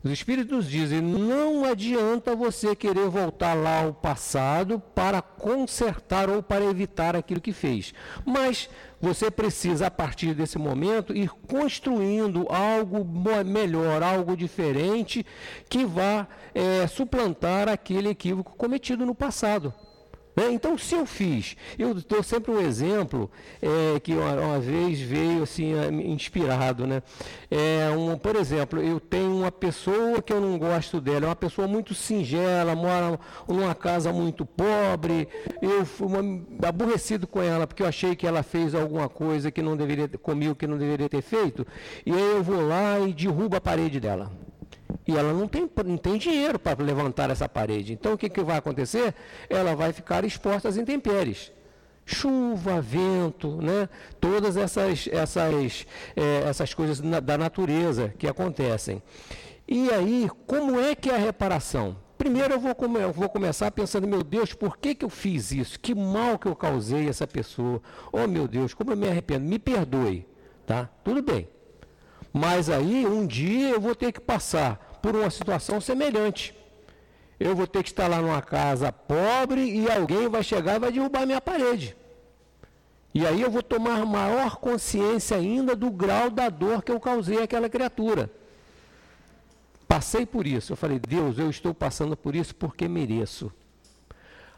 Os 0.02 0.12
Espíritos 0.12 0.70
dizem: 0.70 1.02
não 1.02 1.66
adianta 1.66 2.36
você 2.36 2.74
querer 2.76 3.10
voltar 3.10 3.54
lá 3.54 3.84
ao 3.84 3.94
passado 3.94 4.80
para 4.96 5.22
consertar 5.22 6.30
ou 6.30 6.42
para 6.42 6.64
evitar 6.64 7.16
aquilo 7.16 7.42
que 7.42 7.52
fez. 7.52 7.94
Mas 8.26 8.70
você 9.02 9.30
precisa, 9.30 9.88
a 9.88 9.92
partir 9.92 10.34
desse 10.34 10.58
momento, 10.58 11.16
ir 11.16 11.30
construindo 11.30 12.48
algo 12.50 13.06
melhor, 13.46 14.02
algo 14.02 14.38
diferente, 14.38 15.26
que 15.70 15.86
vá 15.86 16.28
é, 16.56 16.88
suplantar 16.88 17.68
aquele 17.68 18.10
equívoco 18.10 18.56
cometido 18.56 19.06
no 19.06 19.14
passado. 19.14 19.74
Né? 20.40 20.52
Então, 20.54 20.78
se 20.78 20.96
eu 20.96 21.06
fiz, 21.06 21.58
eu 21.78 21.94
dou 21.94 22.24
sempre 22.24 22.50
um 22.50 22.62
exemplo 22.62 23.30
é, 23.62 24.00
que 24.00 24.14
uma, 24.14 24.32
uma, 24.36 24.60
vez 24.60 25.02
veio 25.02 25.44
assim, 25.44 25.74
inspirado. 26.06 26.88
Né? 26.88 27.04
É, 27.52 27.90
um, 27.90 28.18
por 28.18 28.38
exemplo, 28.38 28.82
eu 28.82 29.02
tenho 29.02 29.36
uma 29.36 29.52
pessoa 29.52 30.22
que 30.22 30.32
eu 30.32 30.40
não 30.40 30.58
gosto 30.58 31.02
dela, 31.02 31.26
é 31.26 31.28
uma 31.28 31.36
pessoa 31.36 31.68
muito 31.68 31.94
singela, 31.94 32.74
mora 32.74 33.20
numa 33.50 33.76
casa 33.76 34.14
muito 34.14 34.46
pobre, 34.46 35.28
eu 35.62 35.86
fui 35.86 36.08
uma, 36.08 36.42
aborrecido 36.66 37.28
com 37.28 37.42
ela, 37.42 37.68
porque 37.68 37.84
eu 37.84 37.88
achei 37.88 38.16
que 38.16 38.26
ela 38.26 38.42
fez 38.42 38.74
alguma 38.74 39.10
coisa 39.10 39.52
que 39.52 39.62
não 39.62 39.76
deveria, 39.76 40.08
comigo 40.08 40.56
que 40.56 40.68
não 40.68 40.78
deveria 40.78 41.10
ter 41.10 41.22
feito, 41.22 41.68
e 42.06 42.14
aí 42.14 42.32
eu 42.32 42.44
vou 42.44 42.66
lá 42.66 42.98
e 43.00 43.12
derrubo 43.12 43.58
a 43.58 43.62
parede 43.62 44.00
dela. 44.00 44.32
E 45.10 45.18
ela 45.18 45.34
não 45.34 45.48
tem, 45.48 45.68
não 45.84 45.98
tem 45.98 46.20
dinheiro 46.20 46.60
para 46.60 46.84
levantar 46.84 47.32
essa 47.32 47.50
parede. 47.50 47.94
Então 47.94 48.14
o 48.14 48.18
que, 48.18 48.30
que 48.30 48.44
vai 48.44 48.58
acontecer? 48.58 49.16
Ela 49.50 49.76
vai 49.76 49.92
ficar 49.92 50.24
exposta 50.24 50.70
às 50.70 50.78
intempéries. 50.78 51.52
Chuva, 52.06 52.80
vento, 52.80 53.60
né? 53.60 53.90
todas 54.22 54.56
essas, 54.56 55.10
essas, 55.12 55.88
é, 56.16 56.48
essas 56.48 56.76
coisas 56.76 57.00
da 57.00 57.38
natureza 57.40 58.14
que 58.20 58.28
acontecem. 58.28 59.02
E 59.68 59.90
aí, 59.90 60.30
como 60.46 60.80
é 60.80 60.94
que 60.94 61.10
é 61.10 61.16
a 61.16 61.18
reparação? 61.18 61.98
Primeiro 62.16 62.54
eu 62.54 62.60
vou, 62.60 62.76
come, 62.76 63.00
eu 63.00 63.12
vou 63.12 63.30
começar 63.30 63.72
pensando, 63.72 64.08
meu 64.08 64.24
Deus, 64.24 64.54
por 64.54 64.78
que, 64.78 64.94
que 64.94 65.06
eu 65.06 65.10
fiz 65.10 65.52
isso? 65.52 65.80
Que 65.80 65.96
mal 65.96 66.38
que 66.38 66.48
eu 66.48 66.56
causei 66.56 67.10
essa 67.10 67.26
pessoa? 67.26 67.82
Oh 68.12 68.28
meu 68.28 68.48
Deus, 68.48 68.76
como 68.76 68.92
eu 68.92 68.98
me 68.98 69.08
arrependo? 69.08 69.46
Me 69.46 69.58
perdoe. 69.58 70.28
Tá? 70.68 70.88
Tudo 71.04 71.24
bem. 71.24 71.48
Mas 72.32 72.70
aí 72.70 73.08
um 73.08 73.26
dia 73.26 73.70
eu 73.70 73.82
vou 73.82 73.96
ter 73.96 74.12
que 74.12 74.20
passar 74.20 74.89
por 75.02 75.16
uma 75.16 75.30
situação 75.30 75.80
semelhante. 75.80 76.56
Eu 77.40 77.56
vou 77.56 77.66
ter 77.66 77.84
que 77.84 77.90
estar 77.90 78.08
lá 78.08 78.22
numa 78.22 78.42
casa 78.42 78.92
pobre 78.92 79.62
e 79.62 79.90
alguém 79.90 80.28
vai 80.28 80.44
chegar 80.44 80.76
e 80.76 80.80
vai 80.80 80.92
derrubar 80.92 81.26
minha 81.26 81.40
parede. 81.40 81.96
E 83.14 83.26
aí 83.26 83.42
eu 83.42 83.50
vou 83.50 83.64
tomar 83.64 84.06
maior 84.06 84.58
consciência 84.58 85.38
ainda 85.38 85.76
do 85.76 85.90
grau 85.90 86.30
da 86.30 86.50
dor 86.50 86.84
que 86.84 86.92
eu 86.92 87.00
causei 87.00 87.42
àquela 87.42 87.70
criatura. 87.70 88.30
Passei 89.88 90.26
por 90.26 90.46
isso. 90.46 90.74
Eu 90.74 90.78
falei, 90.78 91.00
Deus, 91.00 91.40
eu 91.40 91.50
estou 91.50 91.74
passando 91.74 92.16
por 92.16 92.36
isso 92.36 92.54
porque 92.56 92.88
mereço. 92.88 93.52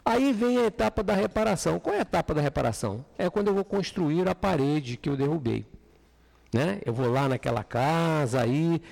Aí 0.04 0.32
vem 0.32 0.58
a 0.58 0.66
etapa 0.66 1.02
da 1.02 1.14
reparação. 1.14 1.78
Qual 1.78 1.94
é 1.94 2.00
a 2.00 2.02
etapa 2.02 2.34
da 2.34 2.40
reparação? 2.40 3.04
É 3.16 3.30
quando 3.30 3.48
eu 3.48 3.54
vou 3.54 3.64
construir 3.64 4.28
a 4.28 4.34
parede 4.34 4.96
que 4.96 5.08
eu 5.08 5.16
derrubei. 5.16 5.64
Né? 6.52 6.80
Eu 6.84 6.92
vou 6.92 7.10
lá 7.10 7.28
naquela 7.28 7.64
casa, 7.64 8.42
aí 8.42 8.82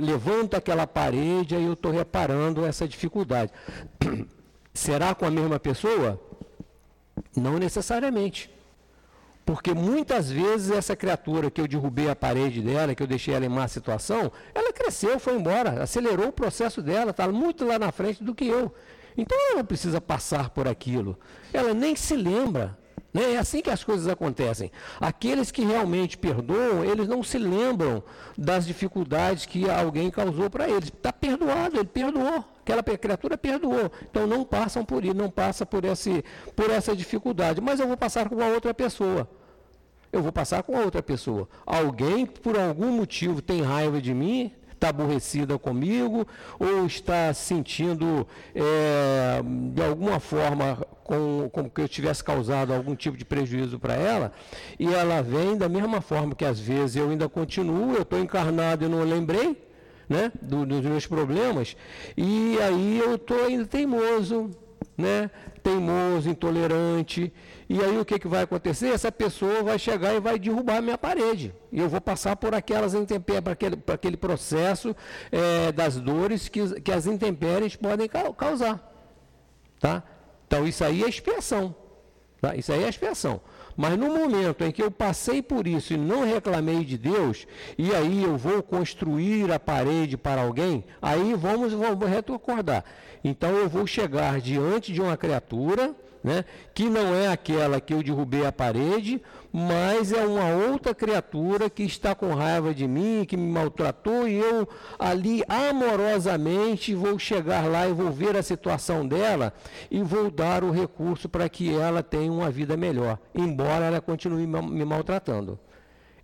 levanto 0.00 0.54
aquela 0.54 0.86
parede, 0.86 1.54
aí 1.54 1.64
eu 1.64 1.74
estou 1.74 1.92
reparando 1.92 2.64
essa 2.64 2.88
dificuldade. 2.88 3.52
Será 4.72 5.14
com 5.14 5.26
a 5.26 5.30
mesma 5.30 5.60
pessoa? 5.60 6.18
Não 7.36 7.58
necessariamente. 7.58 8.50
Porque 9.44 9.74
muitas 9.74 10.30
vezes 10.30 10.70
essa 10.70 10.96
criatura 10.96 11.50
que 11.50 11.60
eu 11.60 11.68
derrubei 11.68 12.08
a 12.08 12.16
parede 12.16 12.62
dela, 12.62 12.94
que 12.94 13.02
eu 13.02 13.06
deixei 13.06 13.34
ela 13.34 13.44
em 13.44 13.48
má 13.48 13.68
situação, 13.68 14.32
ela 14.54 14.72
cresceu, 14.72 15.20
foi 15.20 15.36
embora, 15.36 15.82
acelerou 15.82 16.28
o 16.28 16.32
processo 16.32 16.80
dela, 16.80 17.10
está 17.10 17.28
muito 17.28 17.66
lá 17.66 17.78
na 17.78 17.92
frente 17.92 18.24
do 18.24 18.34
que 18.34 18.46
eu. 18.46 18.74
Então 19.16 19.38
ela 19.48 19.58
não 19.58 19.64
precisa 19.64 20.00
passar 20.00 20.48
por 20.48 20.66
aquilo. 20.66 21.18
Ela 21.52 21.74
nem 21.74 21.94
se 21.94 22.16
lembra 22.16 22.76
né? 23.14 23.34
É 23.34 23.38
assim 23.38 23.62
que 23.62 23.70
as 23.70 23.84
coisas 23.84 24.08
acontecem. 24.08 24.72
Aqueles 25.00 25.52
que 25.52 25.62
realmente 25.62 26.18
perdoam, 26.18 26.84
eles 26.84 27.06
não 27.06 27.22
se 27.22 27.38
lembram 27.38 28.02
das 28.36 28.66
dificuldades 28.66 29.46
que 29.46 29.70
alguém 29.70 30.10
causou 30.10 30.50
para 30.50 30.68
eles. 30.68 30.88
Está 30.88 31.12
perdoado, 31.12 31.76
ele 31.76 31.84
perdoou. 31.84 32.44
Aquela 32.60 32.82
criatura 32.82 33.38
perdoou. 33.38 33.92
Então 34.02 34.26
não 34.26 34.42
passam 34.42 34.84
por 34.84 35.04
isso, 35.04 35.14
não 35.14 35.30
passa 35.30 35.64
por, 35.64 35.84
esse, 35.84 36.24
por 36.56 36.68
essa 36.70 36.96
dificuldade. 36.96 37.60
Mas 37.60 37.78
eu 37.78 37.86
vou 37.86 37.96
passar 37.96 38.28
com 38.28 38.34
uma 38.34 38.48
outra 38.48 38.74
pessoa. 38.74 39.30
Eu 40.10 40.20
vou 40.20 40.32
passar 40.32 40.64
com 40.64 40.76
outra 40.76 41.02
pessoa. 41.02 41.48
Alguém, 41.64 42.26
por 42.26 42.58
algum 42.58 42.90
motivo, 42.90 43.40
tem 43.40 43.62
raiva 43.62 44.00
de 44.00 44.12
mim, 44.12 44.52
está 44.84 44.88
aborrecida 44.90 45.58
comigo 45.58 46.26
ou 46.58 46.84
está 46.84 47.32
sentindo 47.32 48.26
é, 48.54 49.40
de 49.72 49.82
alguma 49.82 50.20
forma 50.20 50.76
com, 51.02 51.48
como 51.50 51.70
que 51.70 51.80
eu 51.80 51.88
tivesse 51.88 52.22
causado 52.22 52.74
algum 52.74 52.94
tipo 52.94 53.16
de 53.16 53.24
prejuízo 53.24 53.78
para 53.78 53.94
ela, 53.94 54.32
e 54.78 54.92
ela 54.92 55.22
vem 55.22 55.56
da 55.56 55.68
mesma 55.68 56.00
forma 56.00 56.34
que 56.34 56.44
às 56.44 56.60
vezes 56.60 56.96
eu 56.96 57.08
ainda 57.08 57.28
continuo, 57.28 57.94
eu 57.94 58.02
estou 58.02 58.18
encarnado 58.18 58.84
e 58.84 58.88
não 58.88 59.02
lembrei 59.02 59.56
né, 60.06 60.30
do, 60.40 60.66
dos 60.66 60.82
meus 60.82 61.06
problemas, 61.06 61.76
e 62.16 62.58
aí 62.60 62.98
eu 62.98 63.14
estou 63.14 63.42
ainda 63.42 63.66
teimoso, 63.66 64.50
né, 64.96 65.30
teimoso, 65.62 66.28
intolerante, 66.28 67.32
e 67.68 67.82
aí 67.82 67.98
o 67.98 68.04
que, 68.04 68.18
que 68.18 68.28
vai 68.28 68.42
acontecer? 68.42 68.88
Essa 68.88 69.10
pessoa 69.10 69.62
vai 69.62 69.78
chegar 69.78 70.14
e 70.14 70.20
vai 70.20 70.38
derrubar 70.38 70.76
a 70.76 70.82
minha 70.82 70.98
parede. 70.98 71.54
E 71.72 71.80
eu 71.80 71.88
vou 71.88 72.00
passar 72.00 72.36
por 72.36 72.54
aquelas 72.54 72.94
intempéries, 72.94 73.42
para 73.42 73.52
aquele, 73.54 73.82
aquele 73.88 74.16
processo 74.16 74.94
é, 75.32 75.72
das 75.72 75.96
dores 75.96 76.48
que, 76.48 76.80
que 76.80 76.92
as 76.92 77.06
intempéries 77.06 77.74
podem 77.76 78.08
causar. 78.36 78.92
Tá? 79.80 80.02
Então 80.46 80.66
isso 80.66 80.84
aí 80.84 81.02
é 81.02 81.08
expiação. 81.08 81.74
Tá? 82.40 82.54
Isso 82.54 82.72
aí 82.72 82.84
é 82.84 82.88
expiação. 82.88 83.40
Mas 83.76 83.98
no 83.98 84.08
momento 84.08 84.62
em 84.62 84.70
que 84.70 84.82
eu 84.82 84.90
passei 84.90 85.42
por 85.42 85.66
isso 85.66 85.94
e 85.94 85.96
não 85.96 86.24
reclamei 86.24 86.84
de 86.84 86.96
Deus, 86.96 87.46
e 87.76 87.94
aí 87.94 88.22
eu 88.22 88.36
vou 88.36 88.62
construir 88.62 89.50
a 89.52 89.58
parede 89.58 90.16
para 90.16 90.42
alguém, 90.42 90.84
aí 91.02 91.34
vamos, 91.34 91.72
vamos 91.72 92.08
retrocordar. 92.08 92.84
Então 93.22 93.50
eu 93.50 93.68
vou 93.68 93.86
chegar 93.86 94.40
diante 94.40 94.92
de 94.92 95.00
uma 95.00 95.16
criatura 95.16 95.94
né? 96.24 96.42
que 96.72 96.88
não 96.88 97.14
é 97.14 97.28
aquela 97.28 97.78
que 97.82 97.92
eu 97.92 98.02
derrubei 98.02 98.46
a 98.46 98.50
parede, 98.50 99.20
mas 99.56 100.10
é 100.10 100.26
uma 100.26 100.48
outra 100.48 100.92
criatura 100.92 101.70
que 101.70 101.84
está 101.84 102.12
com 102.12 102.34
raiva 102.34 102.74
de 102.74 102.88
mim, 102.88 103.24
que 103.24 103.36
me 103.36 103.46
maltratou, 103.46 104.26
e 104.26 104.34
eu 104.34 104.68
ali 104.98 105.44
amorosamente 105.46 106.92
vou 106.92 107.16
chegar 107.20 107.70
lá 107.70 107.86
e 107.86 107.92
vou 107.92 108.10
ver 108.10 108.36
a 108.36 108.42
situação 108.42 109.06
dela 109.06 109.54
e 109.88 110.02
vou 110.02 110.28
dar 110.28 110.64
o 110.64 110.72
recurso 110.72 111.28
para 111.28 111.48
que 111.48 111.72
ela 111.72 112.02
tenha 112.02 112.32
uma 112.32 112.50
vida 112.50 112.76
melhor, 112.76 113.16
embora 113.32 113.84
ela 113.84 114.00
continue 114.00 114.44
me 114.44 114.84
maltratando. 114.84 115.56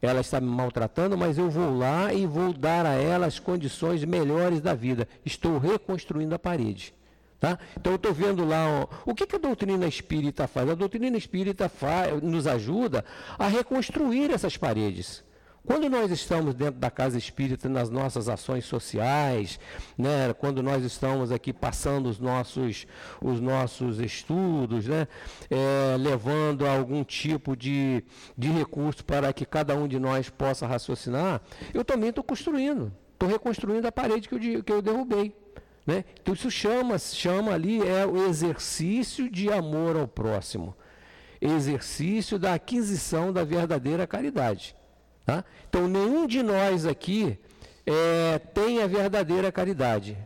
Ela 0.03 0.23
está 0.23 0.41
me 0.41 0.49
maltratando, 0.49 1.17
mas 1.17 1.39
eu 1.39 1.49
vou 1.49 1.79
lá 1.79 2.13
e 2.13 2.27
vou 2.27 2.53
dar 2.53 2.85
a 2.85 2.95
ela 2.95 3.27
as 3.27 3.39
condições 3.39 4.05
melhores 4.05 4.61
da 4.61 4.75
vida. 4.75 5.07
Estou 5.25 5.57
reconstruindo 5.57 6.35
a 6.35 6.39
parede. 6.39 6.93
Tá? 7.41 7.59
Então 7.75 7.95
eu 7.95 7.97
estou 7.97 8.13
vendo 8.13 8.45
lá 8.45 8.69
ó, 8.69 8.87
o 9.07 9.15
que, 9.15 9.27
que, 9.27 9.37
a 9.37 9.39
doutrina 9.39 9.87
espírita 9.87 10.47
faz. 10.47 10.69
A 10.69 10.75
doutrina 10.75 11.17
espírita 11.17 11.71
faz, 11.71 12.23
nos 12.23 12.47
ajuda 12.47 13.03
a 13.39 13.47
reconstruir 13.47 14.31
essas 14.31 14.59
paredes. 14.59 15.25
Quando 15.65 15.89
nós 15.89 16.11
estamos 16.11 16.55
dentro 16.55 16.81
da 16.81 16.91
casa 16.91 17.17
espírita 17.19 17.69
nas 17.69 17.91
nossas 17.91 18.29
ações 18.29 18.65
sociais, 18.65 19.61
né, 19.97 20.33
quando 20.39 20.63
nós 20.63 20.85
estamos 20.85 21.31
aqui 21.31 21.53
passando 21.53 22.09
os 22.09 22.19
nossos, 22.19 22.87
os 23.23 23.41
nossos 23.41 24.01
estudos, 24.01 24.87
né, 24.87 25.07
é, 25.51 25.97
levando 25.99 26.67
algum 26.67 27.05
tipo 27.05 27.55
de, 27.55 28.03
de 28.37 28.49
recurso 28.49 29.05
para 29.05 29.33
que 29.33 29.45
cada 29.45 29.75
um 29.75 29.87
de 29.87 29.99
nós 29.99 30.31
possa 30.31 30.67
raciocinar, 30.67 31.43
eu 31.73 31.85
também 31.85 32.09
estou 32.09 32.25
construindo, 32.25 32.91
estou 33.13 33.29
reconstruindo 33.29 33.87
a 33.87 33.93
parede 33.93 34.29
que 34.29 34.35
eu, 34.35 34.63
que 34.63 34.73
eu 34.73 34.83
derrubei. 34.83 35.35
Né? 35.87 36.05
Então 36.21 36.35
isso 36.35 36.51
chama, 36.51 36.99
chama 36.99 37.53
ali 37.53 37.87
é 37.87 38.07
o 38.07 38.27
exercício 38.27 39.31
de 39.31 39.51
amor 39.51 39.97
ao 39.97 40.07
próximo, 40.07 40.75
exercício 41.41 42.39
da 42.39 42.55
aquisição 42.55 43.33
da 43.33 43.45
verdadeira 43.45 44.07
caridade. 44.07 44.77
Tá? 45.25 45.45
Então 45.69 45.89
nenhum 45.89 46.27
de 46.27 46.43
nós 46.43 46.87
aqui 46.87 47.39
é, 47.87 48.39
tem 48.39 48.83
a 48.83 48.87
verdadeira 48.87 49.51
caridade 49.51 50.17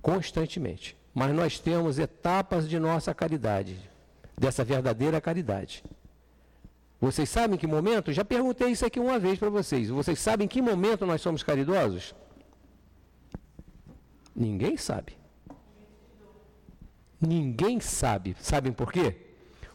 constantemente, 0.00 0.96
mas 1.12 1.34
nós 1.34 1.58
temos 1.58 1.98
etapas 1.98 2.68
de 2.68 2.78
nossa 2.78 3.12
caridade, 3.12 3.76
dessa 4.38 4.64
verdadeira 4.64 5.20
caridade. 5.20 5.82
Vocês 7.00 7.28
sabem 7.28 7.56
em 7.56 7.58
que 7.58 7.66
momento? 7.66 8.12
Já 8.12 8.24
perguntei 8.24 8.70
isso 8.70 8.86
aqui 8.86 8.98
uma 8.98 9.18
vez 9.18 9.38
para 9.38 9.50
vocês. 9.50 9.88
Vocês 9.90 10.18
sabem 10.18 10.46
em 10.46 10.48
que 10.48 10.62
momento 10.62 11.04
nós 11.04 11.20
somos 11.20 11.42
caridosos? 11.42 12.14
Ninguém 14.36 14.76
sabe. 14.76 15.16
Ninguém 17.18 17.80
sabe. 17.80 18.36
Sabem 18.38 18.70
por 18.70 18.92
quê? 18.92 19.16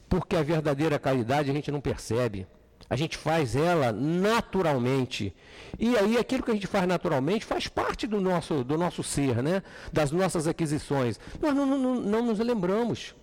Porque 0.07 0.35
a 0.35 0.43
verdadeira 0.43 0.99
caridade 0.99 1.49
a 1.49 1.53
gente 1.53 1.71
não 1.71 1.81
percebe. 1.81 2.45
A 2.87 2.95
gente 2.95 3.17
faz 3.17 3.55
ela 3.55 3.91
naturalmente. 3.91 5.33
E 5.79 5.97
aí 5.97 6.17
aquilo 6.17 6.43
que 6.43 6.51
a 6.51 6.53
gente 6.53 6.67
faz 6.67 6.87
naturalmente 6.87 7.43
faz 7.45 7.67
parte 7.67 8.05
do 8.05 8.21
nosso, 8.21 8.63
do 8.63 8.77
nosso 8.77 9.01
ser, 9.01 9.41
né? 9.41 9.63
das 9.91 10.11
nossas 10.11 10.45
aquisições. 10.45 11.19
Nós 11.41 11.55
não, 11.55 11.65
não, 11.65 11.95
não 11.95 12.25
nos 12.25 12.37
lembramos. 12.37 13.15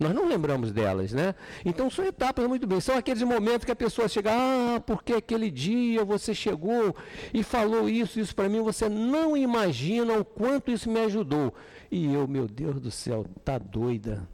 Nós 0.00 0.14
não 0.14 0.26
lembramos 0.26 0.72
delas, 0.72 1.12
né? 1.12 1.34
Então 1.62 1.90
são 1.90 2.06
etapas 2.06 2.48
muito 2.48 2.66
bem. 2.66 2.80
São 2.80 2.96
aqueles 2.96 3.22
momentos 3.22 3.66
que 3.66 3.70
a 3.70 3.76
pessoa 3.76 4.08
chega, 4.08 4.30
ah, 4.32 4.80
porque 4.80 5.12
aquele 5.12 5.50
dia 5.50 6.02
você 6.02 6.34
chegou 6.34 6.96
e 7.34 7.42
falou 7.42 7.86
isso, 7.86 8.18
isso 8.18 8.34
para 8.34 8.48
mim, 8.48 8.62
você 8.62 8.88
não 8.88 9.36
imagina 9.36 10.14
o 10.14 10.24
quanto 10.24 10.70
isso 10.70 10.88
me 10.88 11.00
ajudou. 11.00 11.52
E 11.90 12.14
eu, 12.14 12.26
meu 12.26 12.48
Deus 12.48 12.80
do 12.80 12.90
céu, 12.90 13.26
tá 13.44 13.58
doida. 13.58 14.26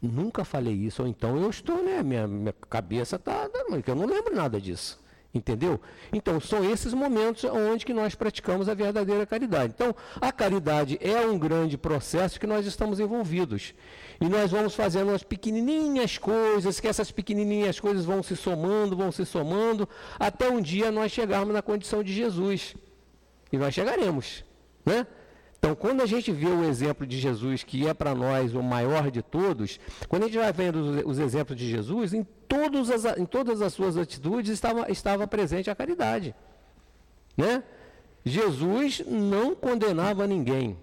Nunca 0.00 0.46
falei 0.46 0.72
isso, 0.72 1.02
ou 1.02 1.08
então 1.08 1.36
eu 1.36 1.50
estou, 1.50 1.84
né? 1.84 2.02
Minha, 2.02 2.26
minha 2.26 2.54
cabeça 2.70 3.18
tá, 3.18 3.50
eu 3.86 3.94
não 3.94 4.06
lembro 4.06 4.34
nada 4.34 4.58
disso. 4.58 4.98
Entendeu? 5.32 5.80
Então, 6.12 6.40
são 6.40 6.64
esses 6.68 6.92
momentos 6.92 7.44
onde 7.44 7.86
que 7.86 7.94
nós 7.94 8.16
praticamos 8.16 8.68
a 8.68 8.74
verdadeira 8.74 9.24
caridade. 9.24 9.72
Então, 9.76 9.94
a 10.20 10.32
caridade 10.32 10.98
é 11.00 11.20
um 11.20 11.38
grande 11.38 11.78
processo 11.78 12.40
que 12.40 12.48
nós 12.48 12.66
estamos 12.66 12.98
envolvidos. 12.98 13.72
E 14.20 14.28
nós 14.28 14.50
vamos 14.50 14.74
fazendo 14.74 15.12
as 15.12 15.22
pequenininhas 15.22 16.18
coisas, 16.18 16.78
que 16.78 16.86
essas 16.86 17.10
pequenininhas 17.10 17.80
coisas 17.80 18.04
vão 18.04 18.22
se 18.22 18.36
somando, 18.36 18.94
vão 18.94 19.10
se 19.10 19.24
somando, 19.24 19.88
até 20.18 20.50
um 20.50 20.60
dia 20.60 20.90
nós 20.90 21.10
chegarmos 21.10 21.54
na 21.54 21.62
condição 21.62 22.02
de 22.02 22.12
Jesus. 22.12 22.76
E 23.50 23.56
nós 23.56 23.72
chegaremos, 23.72 24.44
né? 24.84 25.06
Então, 25.58 25.74
quando 25.74 26.00
a 26.00 26.06
gente 26.06 26.32
vê 26.32 26.46
o 26.46 26.64
exemplo 26.64 27.06
de 27.06 27.18
Jesus, 27.18 27.62
que 27.62 27.86
é 27.86 27.92
para 27.92 28.14
nós 28.14 28.54
o 28.54 28.62
maior 28.62 29.10
de 29.10 29.22
todos, 29.22 29.78
quando 30.08 30.22
a 30.22 30.26
gente 30.26 30.38
vai 30.38 30.52
vendo 30.52 30.76
os, 30.76 31.04
os 31.04 31.18
exemplos 31.18 31.58
de 31.58 31.68
Jesus, 31.68 32.14
em, 32.14 32.26
todos 32.48 32.90
as, 32.90 33.04
em 33.18 33.26
todas 33.26 33.60
as 33.60 33.72
suas 33.72 33.98
atitudes 33.98 34.50
estava, 34.52 34.90
estava 34.90 35.26
presente 35.26 35.70
a 35.70 35.74
caridade. 35.74 36.34
Né? 37.36 37.62
Jesus 38.24 39.02
não 39.06 39.54
condenava 39.54 40.26
ninguém. 40.26 40.78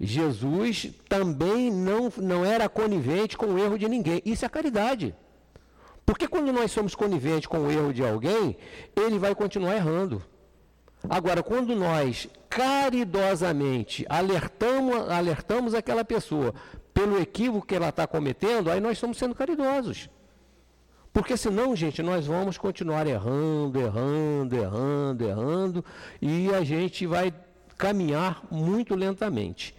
Jesus 0.00 0.90
também 1.08 1.70
não, 1.70 2.10
não 2.16 2.42
era 2.44 2.68
conivente 2.70 3.36
com 3.36 3.46
o 3.46 3.58
erro 3.58 3.78
de 3.78 3.86
ninguém. 3.86 4.22
Isso 4.24 4.46
é 4.46 4.48
caridade. 4.48 5.14
Porque 6.06 6.26
quando 6.26 6.52
nós 6.52 6.72
somos 6.72 6.94
coniventes 6.94 7.46
com 7.46 7.58
o 7.58 7.70
erro 7.70 7.92
de 7.92 8.02
alguém, 8.02 8.56
ele 8.96 9.18
vai 9.18 9.34
continuar 9.34 9.76
errando. 9.76 10.22
Agora, 11.08 11.42
quando 11.42 11.76
nós 11.76 12.28
caridosamente 12.48 14.06
alertamos, 14.08 15.08
alertamos 15.10 15.74
aquela 15.74 16.04
pessoa 16.04 16.54
pelo 16.92 17.20
equívoco 17.20 17.66
que 17.66 17.74
ela 17.74 17.90
está 17.90 18.06
cometendo, 18.06 18.70
aí 18.70 18.80
nós 18.80 18.92
estamos 18.92 19.18
sendo 19.18 19.34
caridosos. 19.34 20.08
Porque 21.12 21.36
senão, 21.36 21.76
gente, 21.76 22.02
nós 22.02 22.26
vamos 22.26 22.56
continuar 22.56 23.06
errando, 23.06 23.80
errando, 23.80 24.56
errando, 24.56 25.24
errando, 25.24 25.84
e 26.20 26.52
a 26.54 26.62
gente 26.62 27.06
vai 27.06 27.32
caminhar 27.76 28.42
muito 28.50 28.94
lentamente. 28.94 29.74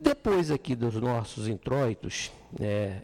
Depois 0.00 0.50
aqui 0.50 0.74
dos 0.74 0.94
nossos 0.94 1.46
introitos, 1.46 2.32
é, 2.58 3.02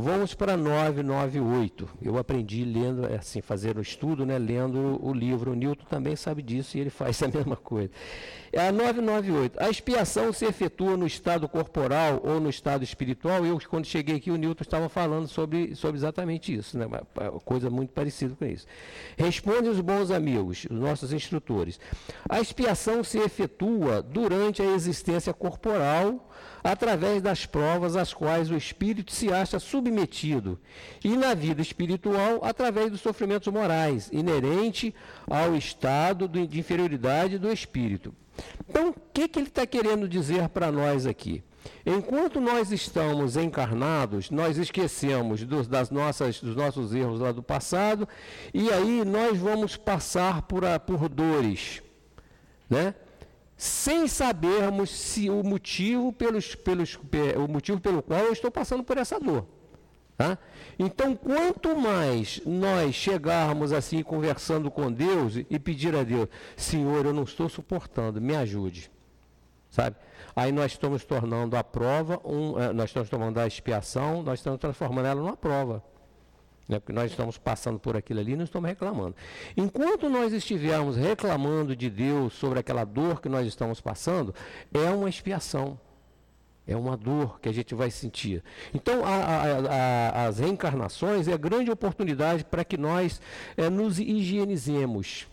Vamos 0.00 0.32
para 0.32 0.56
998. 0.56 1.88
Eu 2.00 2.18
aprendi 2.18 2.64
lendo, 2.64 3.04
é 3.04 3.16
assim, 3.16 3.40
fazer 3.40 3.76
o 3.76 3.80
estudo, 3.80 4.24
né, 4.24 4.38
lendo 4.38 4.96
o 5.04 5.12
livro. 5.12 5.50
O 5.50 5.54
Newton 5.56 5.86
também 5.86 6.14
sabe 6.14 6.40
disso 6.40 6.76
e 6.76 6.80
ele 6.80 6.88
faz 6.88 7.20
a 7.24 7.26
mesma 7.26 7.56
coisa. 7.56 7.90
É 8.52 8.68
a 8.68 8.70
998. 8.70 9.60
A 9.60 9.68
expiação 9.68 10.32
se 10.32 10.44
efetua 10.44 10.96
no 10.96 11.04
estado 11.04 11.48
corporal 11.48 12.22
ou 12.24 12.38
no 12.38 12.48
estado 12.48 12.84
espiritual. 12.84 13.44
Eu, 13.44 13.58
quando 13.68 13.86
cheguei 13.86 14.14
aqui, 14.14 14.30
o 14.30 14.36
Newton 14.36 14.62
estava 14.62 14.88
falando 14.88 15.26
sobre, 15.26 15.74
sobre 15.74 15.96
exatamente 15.96 16.54
isso, 16.54 16.78
né, 16.78 16.86
uma 16.86 17.40
coisa 17.40 17.68
muito 17.68 17.90
parecida 17.92 18.36
com 18.36 18.44
isso. 18.44 18.68
Responde 19.16 19.68
os 19.68 19.80
bons 19.80 20.12
amigos, 20.12 20.64
os 20.70 20.78
nossos 20.78 21.12
instrutores. 21.12 21.80
A 22.28 22.40
expiação 22.40 23.02
se 23.02 23.18
efetua 23.18 24.00
durante 24.00 24.62
a 24.62 24.66
existência 24.66 25.34
corporal 25.34 26.30
através 26.62 27.22
das 27.22 27.46
provas 27.46 27.96
às 27.96 28.12
quais 28.12 28.50
o 28.50 28.56
espírito 28.56 29.12
se 29.12 29.32
acha 29.32 29.58
submetido, 29.58 29.87
e 31.04 31.16
na 31.16 31.34
vida 31.34 31.62
espiritual, 31.62 32.40
através 32.42 32.90
dos 32.90 33.00
sofrimentos 33.00 33.52
morais, 33.52 34.08
inerente 34.12 34.94
ao 35.26 35.54
estado 35.54 36.28
de 36.28 36.58
inferioridade 36.58 37.38
do 37.38 37.50
espírito. 37.50 38.14
Então, 38.68 38.90
o 38.90 38.94
que, 39.12 39.28
que 39.28 39.38
ele 39.38 39.48
está 39.48 39.66
querendo 39.66 40.08
dizer 40.08 40.48
para 40.48 40.70
nós 40.70 41.06
aqui? 41.06 41.42
Enquanto 41.84 42.40
nós 42.40 42.70
estamos 42.70 43.36
encarnados, 43.36 44.30
nós 44.30 44.58
esquecemos 44.58 45.44
dos, 45.44 45.66
das 45.66 45.90
nossas, 45.90 46.40
dos 46.40 46.54
nossos 46.54 46.94
erros 46.94 47.20
lá 47.20 47.32
do 47.32 47.42
passado, 47.42 48.08
e 48.54 48.70
aí 48.70 49.04
nós 49.04 49.38
vamos 49.38 49.76
passar 49.76 50.42
por, 50.42 50.64
a, 50.64 50.78
por 50.78 51.08
dores, 51.08 51.82
né? 52.68 52.94
sem 53.56 54.06
sabermos 54.06 54.88
se 54.88 55.28
o 55.28 55.42
motivo, 55.42 56.12
pelos, 56.12 56.54
pelos, 56.54 56.96
o 57.36 57.48
motivo 57.48 57.80
pelo 57.80 58.00
qual 58.00 58.20
eu 58.20 58.32
estou 58.32 58.52
passando 58.52 58.84
por 58.84 58.96
essa 58.96 59.18
dor. 59.18 59.44
Tá? 60.18 60.36
Então, 60.78 61.14
quanto 61.14 61.74
mais 61.76 62.42
nós 62.44 62.94
chegarmos 62.94 63.72
assim 63.72 64.02
conversando 64.02 64.70
com 64.70 64.92
Deus 64.92 65.36
e 65.36 65.58
pedir 65.58 65.94
a 65.94 66.02
Deus, 66.02 66.28
Senhor, 66.56 67.06
eu 67.06 67.14
não 67.14 67.22
estou 67.22 67.48
suportando, 67.48 68.20
me 68.20 68.34
ajude. 68.34 68.90
Sabe? 69.70 69.96
Aí 70.34 70.50
nós 70.50 70.72
estamos 70.72 71.04
tornando 71.04 71.56
a 71.56 71.62
prova, 71.62 72.20
um, 72.24 72.60
eh, 72.60 72.72
nós 72.72 72.90
estamos 72.90 73.08
tomando 73.08 73.38
a 73.38 73.46
expiação, 73.46 74.22
nós 74.22 74.40
estamos 74.40 74.58
transformando 74.58 75.06
ela 75.06 75.20
numa 75.20 75.36
prova 75.36 75.82
né, 76.68 76.78
porque 76.78 76.92
nós 76.92 77.10
estamos 77.10 77.38
passando 77.38 77.78
por 77.78 77.96
aquilo 77.96 78.20
ali 78.20 78.32
e 78.32 78.36
não 78.36 78.44
estamos 78.44 78.68
reclamando. 78.68 79.16
Enquanto 79.56 80.10
nós 80.10 80.32
estivermos 80.32 80.96
reclamando 80.96 81.74
de 81.74 81.88
Deus 81.88 82.34
sobre 82.34 82.58
aquela 82.58 82.84
dor 82.84 83.22
que 83.22 83.28
nós 83.28 83.46
estamos 83.46 83.80
passando, 83.80 84.34
é 84.72 84.90
uma 84.90 85.08
expiação. 85.08 85.80
É 86.68 86.76
uma 86.76 86.98
dor 86.98 87.40
que 87.40 87.48
a 87.48 87.52
gente 87.52 87.74
vai 87.74 87.90
sentir. 87.90 88.44
Então, 88.74 89.02
a, 89.02 89.08
a, 89.08 90.24
a, 90.24 90.26
as 90.26 90.38
reencarnações 90.38 91.26
é 91.26 91.38
grande 91.38 91.70
oportunidade 91.70 92.44
para 92.44 92.62
que 92.62 92.76
nós 92.76 93.22
é, 93.56 93.70
nos 93.70 93.98
higienizemos. 93.98 95.26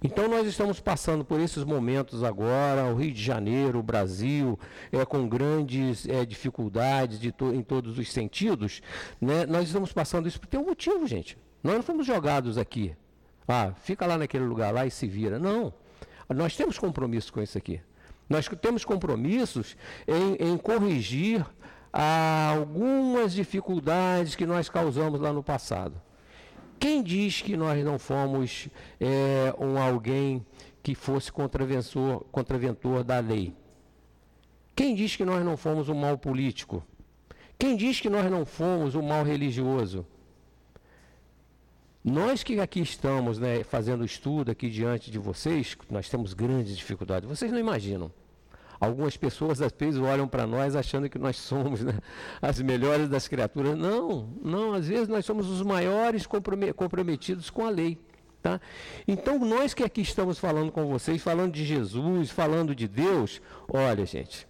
Então 0.00 0.28
nós 0.28 0.46
estamos 0.46 0.78
passando 0.78 1.24
por 1.24 1.40
esses 1.40 1.64
momentos 1.64 2.22
agora, 2.22 2.84
o 2.84 2.94
Rio 2.94 3.12
de 3.12 3.20
Janeiro, 3.20 3.80
o 3.80 3.82
Brasil, 3.82 4.56
é, 4.92 5.04
com 5.04 5.28
grandes 5.28 6.06
é, 6.06 6.24
dificuldades 6.24 7.18
to, 7.36 7.52
em 7.52 7.62
todos 7.62 7.98
os 7.98 8.12
sentidos. 8.12 8.80
Né? 9.20 9.44
Nós 9.44 9.66
estamos 9.66 9.92
passando 9.92 10.28
isso 10.28 10.38
por 10.38 10.46
ter 10.46 10.58
um 10.58 10.66
motivo, 10.66 11.04
gente. 11.04 11.36
Nós 11.64 11.74
não 11.74 11.82
fomos 11.82 12.06
jogados 12.06 12.56
aqui. 12.56 12.94
Ah, 13.48 13.72
fica 13.82 14.06
lá 14.06 14.16
naquele 14.16 14.44
lugar 14.44 14.72
lá 14.72 14.86
e 14.86 14.90
se 14.92 15.08
vira. 15.08 15.36
Não. 15.36 15.74
Nós 16.28 16.56
temos 16.56 16.78
compromisso 16.78 17.32
com 17.32 17.42
isso 17.42 17.58
aqui. 17.58 17.80
Nós 18.28 18.48
temos 18.60 18.84
compromissos 18.84 19.76
em, 20.06 20.52
em 20.52 20.56
corrigir 20.58 21.44
algumas 21.92 23.32
dificuldades 23.32 24.34
que 24.34 24.44
nós 24.44 24.68
causamos 24.68 25.20
lá 25.20 25.32
no 25.32 25.42
passado. 25.42 26.00
Quem 26.78 27.02
diz 27.02 27.40
que 27.40 27.56
nós 27.56 27.84
não 27.84 27.98
fomos 27.98 28.68
é, 29.00 29.52
um 29.58 29.78
alguém 29.78 30.46
que 30.82 30.94
fosse 30.94 31.32
contraventor, 31.32 32.24
contraventor 32.30 33.02
da 33.02 33.18
lei? 33.18 33.54
Quem 34.76 34.94
diz 34.94 35.16
que 35.16 35.24
nós 35.24 35.44
não 35.44 35.56
fomos 35.56 35.88
um 35.88 35.94
mal 35.94 36.16
político? 36.16 36.84
Quem 37.58 37.74
diz 37.74 37.98
que 37.98 38.08
nós 38.08 38.30
não 38.30 38.46
fomos 38.46 38.94
um 38.94 39.02
mal 39.02 39.24
religioso? 39.24 40.06
Nós 42.04 42.42
que 42.42 42.60
aqui 42.60 42.80
estamos 42.80 43.38
né, 43.38 43.64
fazendo 43.64 44.04
estudo 44.04 44.50
aqui 44.50 44.70
diante 44.70 45.10
de 45.10 45.18
vocês, 45.18 45.76
nós 45.90 46.08
temos 46.08 46.32
grandes 46.32 46.76
dificuldades. 46.76 47.28
Vocês 47.28 47.50
não 47.50 47.58
imaginam. 47.58 48.10
Algumas 48.80 49.16
pessoas 49.16 49.60
às 49.60 49.72
vezes 49.72 50.00
olham 50.00 50.28
para 50.28 50.46
nós 50.46 50.76
achando 50.76 51.08
que 51.10 51.18
nós 51.18 51.36
somos 51.36 51.82
né, 51.82 51.98
as 52.40 52.60
melhores 52.60 53.08
das 53.08 53.26
criaturas. 53.26 53.76
Não, 53.76 54.28
não, 54.42 54.72
às 54.72 54.86
vezes 54.86 55.08
nós 55.08 55.24
somos 55.24 55.48
os 55.48 55.62
maiores 55.62 56.26
comprometidos 56.26 57.50
com 57.50 57.66
a 57.66 57.70
lei. 57.70 57.98
Tá? 58.40 58.60
Então, 59.06 59.38
nós 59.40 59.74
que 59.74 59.82
aqui 59.82 60.00
estamos 60.00 60.38
falando 60.38 60.70
com 60.70 60.86
vocês, 60.86 61.20
falando 61.20 61.52
de 61.52 61.64
Jesus, 61.64 62.30
falando 62.30 62.72
de 62.72 62.86
Deus, 62.86 63.42
olha, 63.66 64.06
gente, 64.06 64.46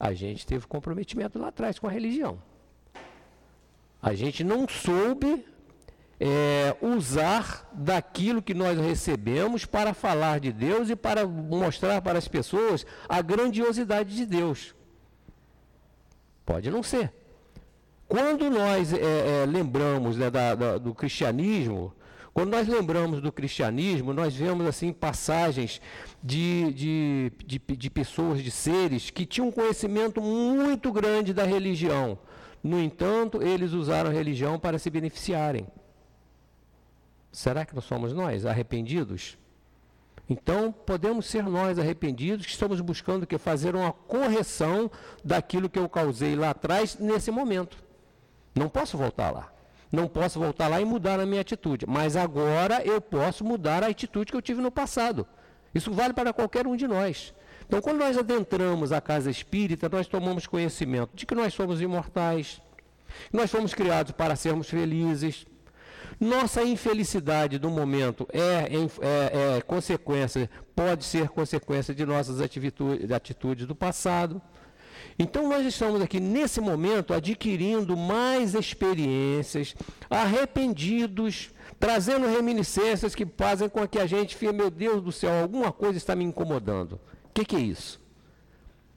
a 0.00 0.14
gente 0.14 0.46
teve 0.46 0.66
comprometimento 0.66 1.38
lá 1.38 1.48
atrás 1.48 1.78
com 1.78 1.86
a 1.86 1.90
religião. 1.90 2.38
A 4.00 4.14
gente 4.14 4.42
não 4.42 4.66
soube 4.66 5.44
é, 6.20 6.76
usar 6.80 7.68
daquilo 7.72 8.42
que 8.42 8.54
nós 8.54 8.78
recebemos 8.78 9.64
para 9.64 9.94
falar 9.94 10.40
de 10.40 10.52
Deus 10.52 10.90
e 10.90 10.96
para 10.96 11.26
mostrar 11.26 12.02
para 12.02 12.18
as 12.18 12.26
pessoas 12.26 12.84
a 13.08 13.22
grandiosidade 13.22 14.14
de 14.14 14.26
Deus. 14.26 14.74
Pode 16.44 16.70
não 16.70 16.82
ser. 16.82 17.12
Quando 18.08 18.50
nós 18.50 18.92
é, 18.92 19.42
é, 19.42 19.46
lembramos 19.46 20.16
né, 20.16 20.30
da, 20.30 20.54
da, 20.54 20.78
do 20.78 20.94
cristianismo, 20.94 21.92
quando 22.32 22.50
nós 22.50 22.66
lembramos 22.66 23.20
do 23.20 23.30
cristianismo, 23.30 24.12
nós 24.12 24.34
vemos 24.34 24.66
assim 24.66 24.92
passagens 24.92 25.80
de, 26.22 26.72
de, 26.72 27.32
de, 27.44 27.58
de 27.58 27.90
pessoas, 27.90 28.42
de 28.42 28.50
seres 28.50 29.10
que 29.10 29.26
tinham 29.26 29.48
um 29.48 29.52
conhecimento 29.52 30.20
muito 30.20 30.90
grande 30.90 31.34
da 31.34 31.44
religião. 31.44 32.18
No 32.62 32.80
entanto, 32.80 33.42
eles 33.42 33.72
usaram 33.72 34.10
a 34.10 34.12
religião 34.12 34.58
para 34.58 34.78
se 34.78 34.88
beneficiarem. 34.88 35.66
Será 37.38 37.64
que 37.64 37.72
não 37.72 37.80
somos 37.80 38.12
nós 38.12 38.44
arrependidos? 38.44 39.38
Então, 40.28 40.72
podemos 40.72 41.24
ser 41.24 41.44
nós 41.44 41.78
arrependidos 41.78 42.44
que 42.44 42.50
estamos 42.50 42.80
buscando 42.80 43.28
que 43.28 43.38
fazer 43.38 43.76
uma 43.76 43.92
correção 43.92 44.90
daquilo 45.24 45.68
que 45.68 45.78
eu 45.78 45.88
causei 45.88 46.34
lá 46.34 46.50
atrás 46.50 46.98
nesse 46.98 47.30
momento. 47.30 47.78
Não 48.56 48.68
posso 48.68 48.98
voltar 48.98 49.30
lá. 49.30 49.52
Não 49.92 50.08
posso 50.08 50.40
voltar 50.40 50.66
lá 50.66 50.80
e 50.80 50.84
mudar 50.84 51.20
a 51.20 51.24
minha 51.24 51.40
atitude, 51.40 51.86
mas 51.86 52.16
agora 52.16 52.82
eu 52.84 53.00
posso 53.00 53.44
mudar 53.44 53.84
a 53.84 53.86
atitude 53.86 54.32
que 54.32 54.36
eu 54.36 54.42
tive 54.42 54.60
no 54.60 54.72
passado. 54.72 55.24
Isso 55.72 55.92
vale 55.92 56.14
para 56.14 56.32
qualquer 56.32 56.66
um 56.66 56.74
de 56.74 56.88
nós. 56.88 57.32
Então, 57.68 57.80
quando 57.80 58.00
nós 58.00 58.18
adentramos 58.18 58.90
a 58.90 59.00
casa 59.00 59.30
espírita, 59.30 59.88
nós 59.88 60.08
tomamos 60.08 60.48
conhecimento 60.48 61.14
de 61.14 61.24
que 61.24 61.36
nós 61.36 61.54
somos 61.54 61.80
imortais, 61.80 62.60
nós 63.32 63.48
fomos 63.48 63.74
criados 63.74 64.10
para 64.10 64.34
sermos 64.34 64.68
felizes. 64.68 65.46
Nossa 66.20 66.64
infelicidade 66.64 67.58
do 67.58 67.70
momento 67.70 68.26
é, 68.32 68.68
é, 69.00 69.56
é 69.56 69.60
consequência, 69.60 70.50
pode 70.74 71.04
ser 71.04 71.28
consequência 71.28 71.94
de 71.94 72.04
nossas 72.04 72.40
atitudes, 72.40 73.66
do 73.66 73.74
passado. 73.74 74.42
Então 75.16 75.48
nós 75.48 75.64
estamos 75.64 76.02
aqui 76.02 76.18
nesse 76.18 76.60
momento 76.60 77.14
adquirindo 77.14 77.96
mais 77.96 78.54
experiências, 78.54 79.76
arrependidos, 80.10 81.50
trazendo 81.78 82.26
reminiscências 82.26 83.14
que 83.14 83.26
fazem 83.36 83.68
com 83.68 83.86
que 83.86 83.98
a 83.98 84.06
gente 84.06 84.36
fique, 84.36 84.52
meu 84.52 84.70
Deus 84.70 85.02
do 85.02 85.12
céu, 85.12 85.42
alguma 85.42 85.70
coisa 85.70 85.98
está 85.98 86.16
me 86.16 86.24
incomodando. 86.24 87.00
O 87.26 87.30
que, 87.32 87.44
que 87.44 87.56
é 87.56 87.60
isso? 87.60 88.00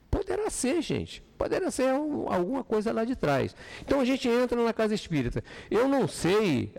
Poderá 0.09 0.49
ser, 0.49 0.82
gente. 0.82 1.24
Poderá 1.42 1.72
ser 1.72 1.92
um, 1.96 2.32
alguma 2.32 2.64
coisa 2.64 2.94
lá 2.94 3.04
de 3.04 3.16
trás. 3.16 3.56
Então 3.82 4.00
a 4.00 4.06
gente 4.06 4.30
entra 4.30 4.64
na 4.64 4.72
casa 4.72 4.94
espírita. 4.94 5.44
Eu 5.72 5.88
não 5.88 6.08
sei 6.08 6.72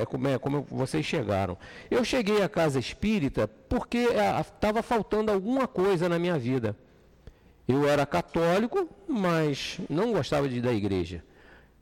é, 0.00 0.06
como, 0.06 0.26
é, 0.26 0.38
como 0.38 0.62
vocês 0.70 1.04
chegaram. 1.04 1.58
Eu 1.90 2.02
cheguei 2.02 2.42
à 2.42 2.48
casa 2.48 2.78
espírita 2.78 3.46
porque 3.68 4.08
estava 4.40 4.82
faltando 4.82 5.30
alguma 5.30 5.68
coisa 5.68 6.08
na 6.08 6.18
minha 6.18 6.38
vida. 6.38 6.74
Eu 7.68 7.86
era 7.86 8.06
católico, 8.06 8.88
mas 9.06 9.78
não 9.86 10.12
gostava 10.12 10.48
de 10.48 10.56
ir 10.56 10.62
da 10.62 10.72
igreja. 10.72 11.22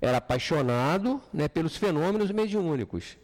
Era 0.00 0.16
apaixonado 0.16 1.22
né, 1.32 1.46
pelos 1.46 1.76
fenômenos 1.76 2.32
mediúnicos. 2.32 3.16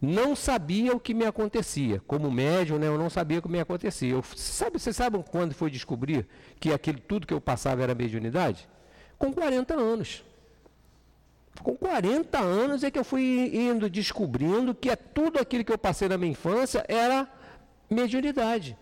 Não 0.00 0.34
sabia 0.34 0.94
o 0.94 1.00
que 1.00 1.12
me 1.12 1.26
acontecia. 1.26 2.00
Como 2.06 2.30
médium, 2.30 2.78
né, 2.78 2.86
eu 2.86 2.96
não 2.96 3.10
sabia 3.10 3.38
o 3.38 3.42
que 3.42 3.48
me 3.48 3.60
acontecia. 3.60 4.12
Eu, 4.12 4.22
sabe, 4.34 4.78
vocês 4.78 4.96
sabem 4.96 5.22
quando 5.22 5.52
foi 5.52 5.70
descobrir 5.70 6.26
que 6.58 6.72
aquilo 6.72 6.98
tudo 7.00 7.26
que 7.26 7.34
eu 7.34 7.40
passava 7.40 7.82
era 7.82 7.94
mediunidade? 7.94 8.66
Com 9.18 9.32
40 9.32 9.74
anos. 9.74 10.24
Com 11.62 11.76
40 11.76 12.38
anos 12.38 12.82
é 12.82 12.90
que 12.90 12.98
eu 12.98 13.04
fui 13.04 13.50
indo 13.54 13.90
descobrindo 13.90 14.74
que 14.74 14.88
é 14.88 14.96
tudo 14.96 15.38
aquilo 15.38 15.64
que 15.64 15.72
eu 15.72 15.78
passei 15.78 16.08
na 16.08 16.16
minha 16.16 16.32
infância 16.32 16.84
era 16.88 17.28
mediunidade. 17.90 18.78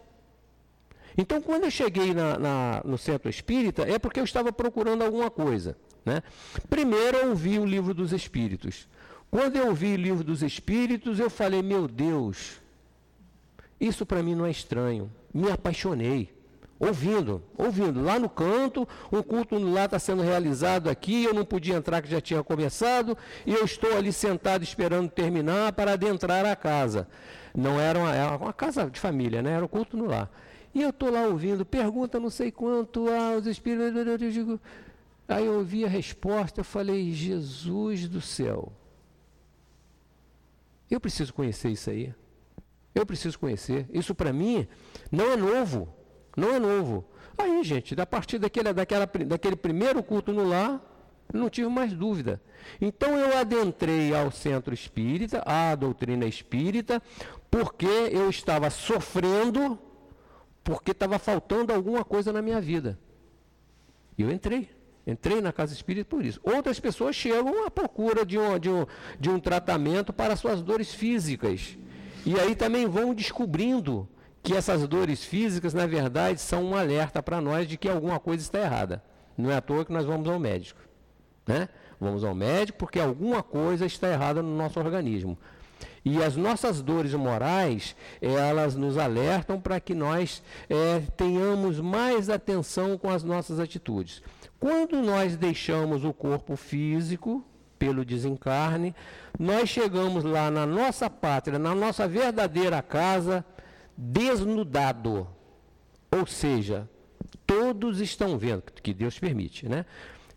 Então, 1.16 1.42
quando 1.42 1.64
eu 1.64 1.70
cheguei 1.70 2.14
na, 2.14 2.38
na, 2.38 2.82
no 2.84 2.96
centro 2.96 3.28
espírita, 3.28 3.82
é 3.82 3.98
porque 3.98 4.20
eu 4.20 4.24
estava 4.24 4.52
procurando 4.52 5.02
alguma 5.02 5.28
coisa. 5.28 5.76
Né? 6.04 6.22
Primeiro, 6.70 7.18
eu 7.18 7.30
ouvi 7.30 7.58
o 7.58 7.64
livro 7.64 7.92
dos 7.92 8.12
Espíritos. 8.12 8.88
Quando 9.30 9.56
eu 9.56 9.68
ouvi 9.68 9.92
o 9.92 9.96
livro 9.96 10.24
dos 10.24 10.42
Espíritos, 10.42 11.20
eu 11.20 11.28
falei: 11.28 11.62
meu 11.62 11.86
Deus, 11.86 12.60
isso 13.80 14.06
para 14.06 14.22
mim 14.22 14.34
não 14.34 14.46
é 14.46 14.50
estranho. 14.50 15.10
Me 15.32 15.50
apaixonei. 15.50 16.36
Ouvindo, 16.80 17.42
ouvindo. 17.56 18.02
Lá 18.02 18.18
no 18.20 18.28
canto, 18.28 18.86
um 19.10 19.20
culto 19.20 19.58
lá 19.58 19.86
está 19.86 19.98
sendo 19.98 20.22
realizado 20.22 20.88
aqui, 20.88 21.24
eu 21.24 21.34
não 21.34 21.44
podia 21.44 21.74
entrar 21.74 22.00
que 22.00 22.08
já 22.08 22.20
tinha 22.20 22.42
começado, 22.42 23.18
e 23.44 23.52
eu 23.52 23.64
estou 23.64 23.96
ali 23.96 24.12
sentado 24.12 24.62
esperando 24.62 25.10
terminar 25.10 25.72
para 25.72 25.94
adentrar 25.94 26.46
a 26.46 26.54
casa. 26.54 27.08
Não 27.52 27.80
era 27.80 27.98
uma, 27.98 28.14
era 28.14 28.36
uma 28.36 28.52
casa 28.52 28.88
de 28.88 29.00
família, 29.00 29.42
né? 29.42 29.52
era 29.52 29.64
um 29.64 29.68
culto 29.68 29.96
no 29.96 30.06
lar. 30.06 30.30
E 30.72 30.80
eu 30.80 30.90
estou 30.90 31.10
lá 31.10 31.22
ouvindo, 31.22 31.66
pergunta 31.66 32.20
não 32.20 32.30
sei 32.30 32.52
quanto 32.52 33.08
aos 33.08 33.46
espíritos. 33.46 34.60
Aí 35.26 35.46
eu 35.46 35.54
ouvi 35.54 35.84
a 35.84 35.88
resposta, 35.88 36.60
eu 36.60 36.64
falei, 36.64 37.12
Jesus 37.12 38.08
do 38.08 38.20
céu. 38.20 38.72
Eu 40.90 41.00
preciso 41.00 41.34
conhecer 41.34 41.70
isso 41.70 41.90
aí. 41.90 42.14
Eu 42.94 43.04
preciso 43.04 43.38
conhecer. 43.38 43.86
Isso 43.92 44.14
para 44.14 44.32
mim 44.32 44.66
não 45.10 45.32
é 45.32 45.36
novo. 45.36 45.88
Não 46.36 46.54
é 46.54 46.58
novo. 46.58 47.04
Aí, 47.36 47.62
gente, 47.62 47.98
a 48.00 48.06
partir 48.06 48.38
daquele, 48.38 48.72
daquela, 48.72 49.06
daquele 49.06 49.56
primeiro 49.56 50.02
culto 50.02 50.32
no 50.32 50.48
lar, 50.48 50.80
não 51.32 51.48
tive 51.50 51.68
mais 51.68 51.92
dúvida. 51.92 52.40
Então 52.80 53.16
eu 53.16 53.36
adentrei 53.36 54.14
ao 54.14 54.30
centro 54.30 54.74
espírita, 54.74 55.42
à 55.46 55.74
doutrina 55.74 56.26
espírita, 56.26 57.02
porque 57.50 57.86
eu 57.86 58.28
estava 58.30 58.70
sofrendo 58.70 59.78
porque 60.68 60.90
estava 60.90 61.18
faltando 61.18 61.72
alguma 61.72 62.04
coisa 62.04 62.30
na 62.30 62.42
minha 62.42 62.60
vida. 62.60 62.98
E 64.18 64.22
eu 64.22 64.30
entrei. 64.30 64.68
Entrei 65.08 65.40
na 65.40 65.54
casa 65.54 65.72
espírita 65.72 66.10
por 66.10 66.22
isso. 66.22 66.38
Outras 66.42 66.78
pessoas 66.78 67.16
chegam 67.16 67.64
à 67.64 67.70
procura 67.70 68.26
de 68.26 68.38
um, 68.38 68.58
de 68.58 68.68
um, 68.68 68.84
de 69.18 69.30
um 69.30 69.40
tratamento 69.40 70.12
para 70.12 70.36
suas 70.36 70.60
dores 70.60 70.92
físicas. 70.92 71.78
E 72.26 72.38
aí 72.38 72.54
também 72.54 72.86
vão 72.86 73.14
descobrindo 73.14 74.06
que 74.42 74.54
essas 74.54 74.86
dores 74.86 75.24
físicas, 75.24 75.72
na 75.72 75.86
verdade, 75.86 76.38
são 76.42 76.62
um 76.62 76.76
alerta 76.76 77.22
para 77.22 77.40
nós 77.40 77.66
de 77.66 77.78
que 77.78 77.88
alguma 77.88 78.20
coisa 78.20 78.42
está 78.42 78.58
errada. 78.60 79.02
Não 79.34 79.50
é 79.50 79.56
à 79.56 79.62
toa 79.62 79.82
que 79.82 79.92
nós 79.94 80.04
vamos 80.04 80.28
ao 80.28 80.38
médico. 80.38 80.78
Né? 81.46 81.70
Vamos 81.98 82.22
ao 82.22 82.34
médico 82.34 82.76
porque 82.76 83.00
alguma 83.00 83.42
coisa 83.42 83.86
está 83.86 84.12
errada 84.12 84.42
no 84.42 84.54
nosso 84.54 84.78
organismo. 84.78 85.38
E 86.04 86.22
as 86.22 86.36
nossas 86.36 86.82
dores 86.82 87.14
morais, 87.14 87.96
elas 88.20 88.74
nos 88.74 88.98
alertam 88.98 89.58
para 89.58 89.80
que 89.80 89.94
nós 89.94 90.42
é, 90.68 91.00
tenhamos 91.16 91.80
mais 91.80 92.28
atenção 92.28 92.98
com 92.98 93.08
as 93.08 93.24
nossas 93.24 93.58
atitudes. 93.58 94.22
Quando 94.60 95.00
nós 95.02 95.36
deixamos 95.36 96.04
o 96.04 96.12
corpo 96.12 96.56
físico 96.56 97.44
pelo 97.78 98.04
desencarne, 98.04 98.94
nós 99.38 99.68
chegamos 99.68 100.24
lá 100.24 100.50
na 100.50 100.66
nossa 100.66 101.08
pátria, 101.08 101.58
na 101.58 101.74
nossa 101.74 102.08
verdadeira 102.08 102.82
casa, 102.82 103.44
desnudado. 103.96 105.28
Ou 106.10 106.26
seja, 106.26 106.88
todos 107.46 108.00
estão 108.00 108.36
vendo, 108.36 108.64
que 108.82 108.92
Deus 108.92 109.18
permite, 109.18 109.68
né? 109.68 109.84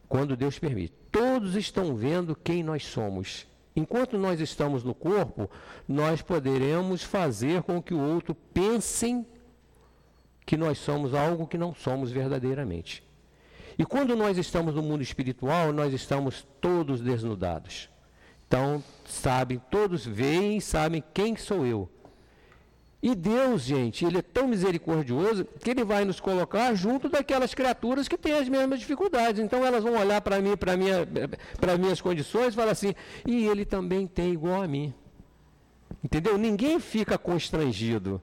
Quando 0.07 0.35
Deus 0.35 0.59
permite, 0.59 0.93
todos 1.11 1.55
estão 1.55 1.95
vendo 1.95 2.35
quem 2.35 2.61
nós 2.61 2.85
somos 2.85 3.47
Enquanto 3.75 4.17
nós 4.17 4.39
estamos 4.41 4.83
no 4.83 4.93
corpo, 4.93 5.49
nós 5.87 6.21
poderemos 6.21 7.03
fazer 7.03 7.63
com 7.63 7.81
que 7.81 7.93
o 7.93 7.99
outro 7.99 8.35
pense 8.35 9.25
que 10.45 10.57
nós 10.57 10.77
somos 10.77 11.13
algo 11.13 11.47
que 11.47 11.57
não 11.57 11.73
somos 11.73 12.11
verdadeiramente. 12.11 13.03
E 13.81 13.83
quando 13.83 14.15
nós 14.15 14.37
estamos 14.37 14.75
no 14.75 14.83
mundo 14.83 15.01
espiritual, 15.01 15.73
nós 15.73 15.91
estamos 15.91 16.45
todos 16.61 17.01
desnudados. 17.01 17.89
Então, 18.47 18.83
sabem, 19.03 19.59
todos 19.71 20.05
veem 20.05 20.57
e 20.57 20.61
sabem 20.61 21.03
quem 21.11 21.35
sou 21.35 21.65
eu. 21.65 21.89
E 23.01 23.15
Deus, 23.15 23.63
gente, 23.63 24.05
Ele 24.05 24.19
é 24.19 24.21
tão 24.21 24.47
misericordioso 24.47 25.47
que 25.59 25.71
Ele 25.71 25.83
vai 25.83 26.05
nos 26.05 26.19
colocar 26.19 26.75
junto 26.75 27.09
daquelas 27.09 27.55
criaturas 27.55 28.07
que 28.07 28.19
têm 28.19 28.33
as 28.33 28.47
mesmas 28.47 28.79
dificuldades. 28.79 29.41
Então 29.41 29.65
elas 29.65 29.83
vão 29.83 29.97
olhar 29.97 30.21
para 30.21 30.39
mim, 30.39 30.55
para 30.55 30.77
minha, 30.77 30.97
para 31.59 31.75
minhas 31.75 31.99
condições, 31.99 32.53
e 32.53 32.55
falar 32.55 32.73
assim: 32.73 32.93
e 33.25 33.47
Ele 33.47 33.65
também 33.65 34.05
tem 34.05 34.31
igual 34.31 34.61
a 34.61 34.67
mim. 34.67 34.93
Entendeu? 36.03 36.37
Ninguém 36.37 36.79
fica 36.79 37.17
constrangido. 37.17 38.21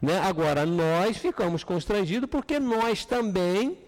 Né? 0.00 0.18
Agora, 0.20 0.64
nós 0.64 1.18
ficamos 1.18 1.62
constrangidos 1.62 2.30
porque 2.30 2.58
nós 2.58 3.04
também 3.04 3.83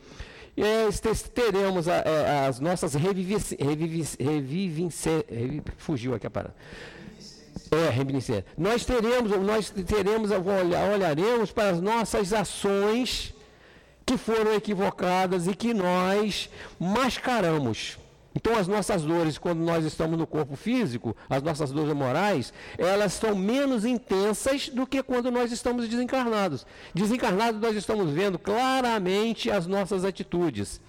teremos 1.35 1.87
a, 1.87 1.97
a, 1.97 1.97
é, 1.99 2.47
as 2.47 2.61
nossas 2.61 2.95
revivi, 2.95 3.35
revivi, 3.59 4.05
revivi, 4.19 4.89
revivi, 5.29 5.63
fugiu 5.77 6.15
aqui 6.15 6.27
a 6.27 6.31
parada 6.31 6.55
é, 7.71 7.91
reminiscência. 7.91 8.45
Nós 8.57 8.85
teremos, 8.85 9.31
nós 9.39 9.71
teremos, 9.71 10.31
olharemos 10.31 11.51
para 11.51 11.71
as 11.71 11.81
nossas 11.81 12.33
ações 12.33 13.35
que 14.05 14.17
foram 14.17 14.55
equivocadas 14.55 15.47
e 15.47 15.55
que 15.55 15.75
nós 15.75 16.49
mascaramos. 16.79 17.99
Então, 18.37 18.55
as 18.55 18.69
nossas 18.69 19.01
dores, 19.01 19.39
quando 19.39 19.61
nós 19.61 19.83
estamos 19.87 20.19
no 20.19 20.27
corpo 20.27 20.57
físico, 20.57 21.17
as 21.27 21.43
nossas 21.43 21.73
dores 21.73 21.95
morais, 21.95 22.53
elas 22.77 23.15
são 23.15 23.35
menos 23.35 23.87
intensas 23.87 24.69
do 24.69 24.87
que 24.87 25.03
quando 25.03 25.31
nós 25.31 25.51
estamos 25.51 25.89
desencarnados. 25.89 26.67
Desencarnados, 26.93 27.59
nós 27.59 27.75
estamos 27.75 28.11
vendo 28.11 28.39
claramente 28.39 29.51
as 29.51 29.67
nossas 29.67 30.05
atitudes. 30.05 30.83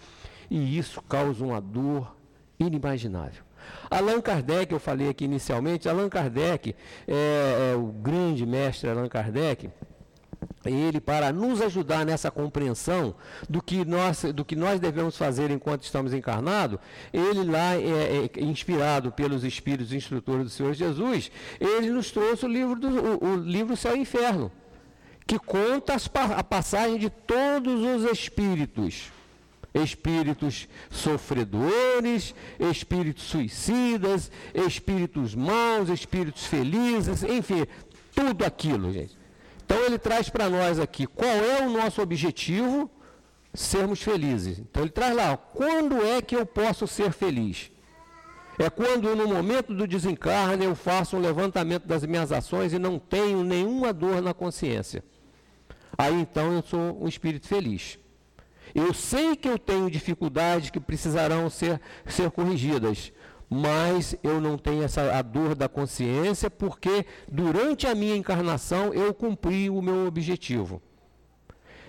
E 0.52 0.78
isso 0.78 1.02
causa 1.04 1.41
uma 1.45 1.62
dor 1.62 2.18
inimaginável. 2.60 3.45
Allan 3.89 4.20
Kardec, 4.20 4.74
eu 4.74 4.80
falei 4.80 5.08
aqui 5.08 5.24
inicialmente, 5.24 5.88
Allan 5.88 6.10
Kardec, 6.10 6.76
é, 7.08 7.72
é, 7.72 7.76
o 7.78 7.86
grande 7.86 8.45
mestre 8.45 8.89
Allan 8.89 9.08
Kardec, 9.08 9.70
ele 10.65 10.99
para 10.99 11.31
nos 11.31 11.61
ajudar 11.61 12.05
nessa 12.05 12.29
compreensão 12.29 13.15
do 13.49 13.61
que 13.61 13.85
nós, 13.85 14.23
do 14.33 14.43
que 14.43 14.55
nós 14.55 14.79
devemos 14.79 15.17
fazer 15.17 15.51
enquanto 15.51 15.83
estamos 15.83 16.13
encarnados, 16.13 16.79
ele 17.13 17.43
lá, 17.43 17.75
é, 17.75 18.29
é, 18.35 18.43
inspirado 18.43 19.11
pelos 19.11 19.43
Espíritos 19.43 19.93
instrutores 19.93 20.43
do 20.45 20.49
Senhor 20.49 20.73
Jesus, 20.73 21.31
ele 21.59 21.89
nos 21.89 22.11
trouxe 22.11 22.45
o 22.45 22.49
livro, 22.49 22.75
do, 22.79 22.88
o, 22.88 23.33
o 23.33 23.35
livro 23.35 23.77
Céu 23.77 23.95
e 23.95 23.99
Inferno, 23.99 24.51
que 25.25 25.39
conta 25.39 25.93
as, 25.93 26.09
a 26.35 26.43
passagem 26.43 26.97
de 26.97 27.09
todos 27.09 27.81
os 27.81 28.11
espíritos. 28.11 29.11
Espíritos 29.73 30.67
sofredores, 30.89 32.33
espíritos 32.59 33.25
suicidas, 33.25 34.31
espíritos 34.55 35.35
maus, 35.35 35.89
espíritos 35.89 36.45
felizes, 36.45 37.21
enfim, 37.21 37.67
tudo 38.15 38.43
aquilo, 38.43 38.91
gente. 38.91 39.15
Então 39.68 39.84
ele 39.84 39.99
traz 39.99 40.30
para 40.30 40.49
nós 40.49 40.80
aqui 40.80 41.05
qual 41.05 41.30
é 41.30 41.61
o 41.61 41.70
nosso 41.70 42.01
objetivo, 42.01 42.89
sermos 43.53 44.01
felizes. 44.01 44.59
Então 44.59 44.82
ele 44.82 44.91
traz 44.91 45.13
lá, 45.13 45.36
quando 45.36 46.01
é 46.01 46.22
que 46.22 46.38
eu 46.38 46.45
posso 46.45 46.88
ser 46.88 47.11
feliz? 47.11 47.70
É 48.57 48.70
quando 48.70 49.13
no 49.13 49.28
momento 49.28 49.74
do 49.74 49.86
desencarne 49.86 50.63
eu 50.63 50.74
faço 50.74 51.18
um 51.18 51.20
levantamento 51.20 51.86
das 51.86 52.05
minhas 52.05 52.32
ações 52.32 52.72
e 52.72 52.80
não 52.80 52.97
tenho 52.97 53.43
nenhuma 53.43 53.91
dor 53.91 54.22
na 54.22 54.34
consciência. 54.34 55.03
Aí 55.97 56.13
então 56.13 56.53
eu 56.53 56.63
sou 56.63 57.03
um 57.03 57.07
espírito 57.09 57.45
feliz. 57.45 57.99
Eu 58.74 58.93
sei 58.93 59.36
que 59.36 59.49
eu 59.49 59.59
tenho 59.59 59.91
dificuldades 59.91 60.70
que 60.70 60.80
precisarão 60.80 61.49
ser, 61.49 61.82
ser 62.05 62.32
corrigidas, 62.32 63.11
mas 63.50 64.16
eu 64.24 64.41
não 64.41 64.58
tenho 64.58 64.84
essa 64.84 65.18
a 65.18 65.22
dor 65.22 65.56
da 65.56 65.70
consciência 65.70 66.50
porque 66.50 67.06
durante 67.32 67.88
a 67.88 67.95
minha 67.95 68.16
encarnação 68.16 68.93
eu 68.93 69.14
cumpri 69.14 69.70
o 69.70 69.82
meu 69.82 70.06
objetivo. 70.08 70.82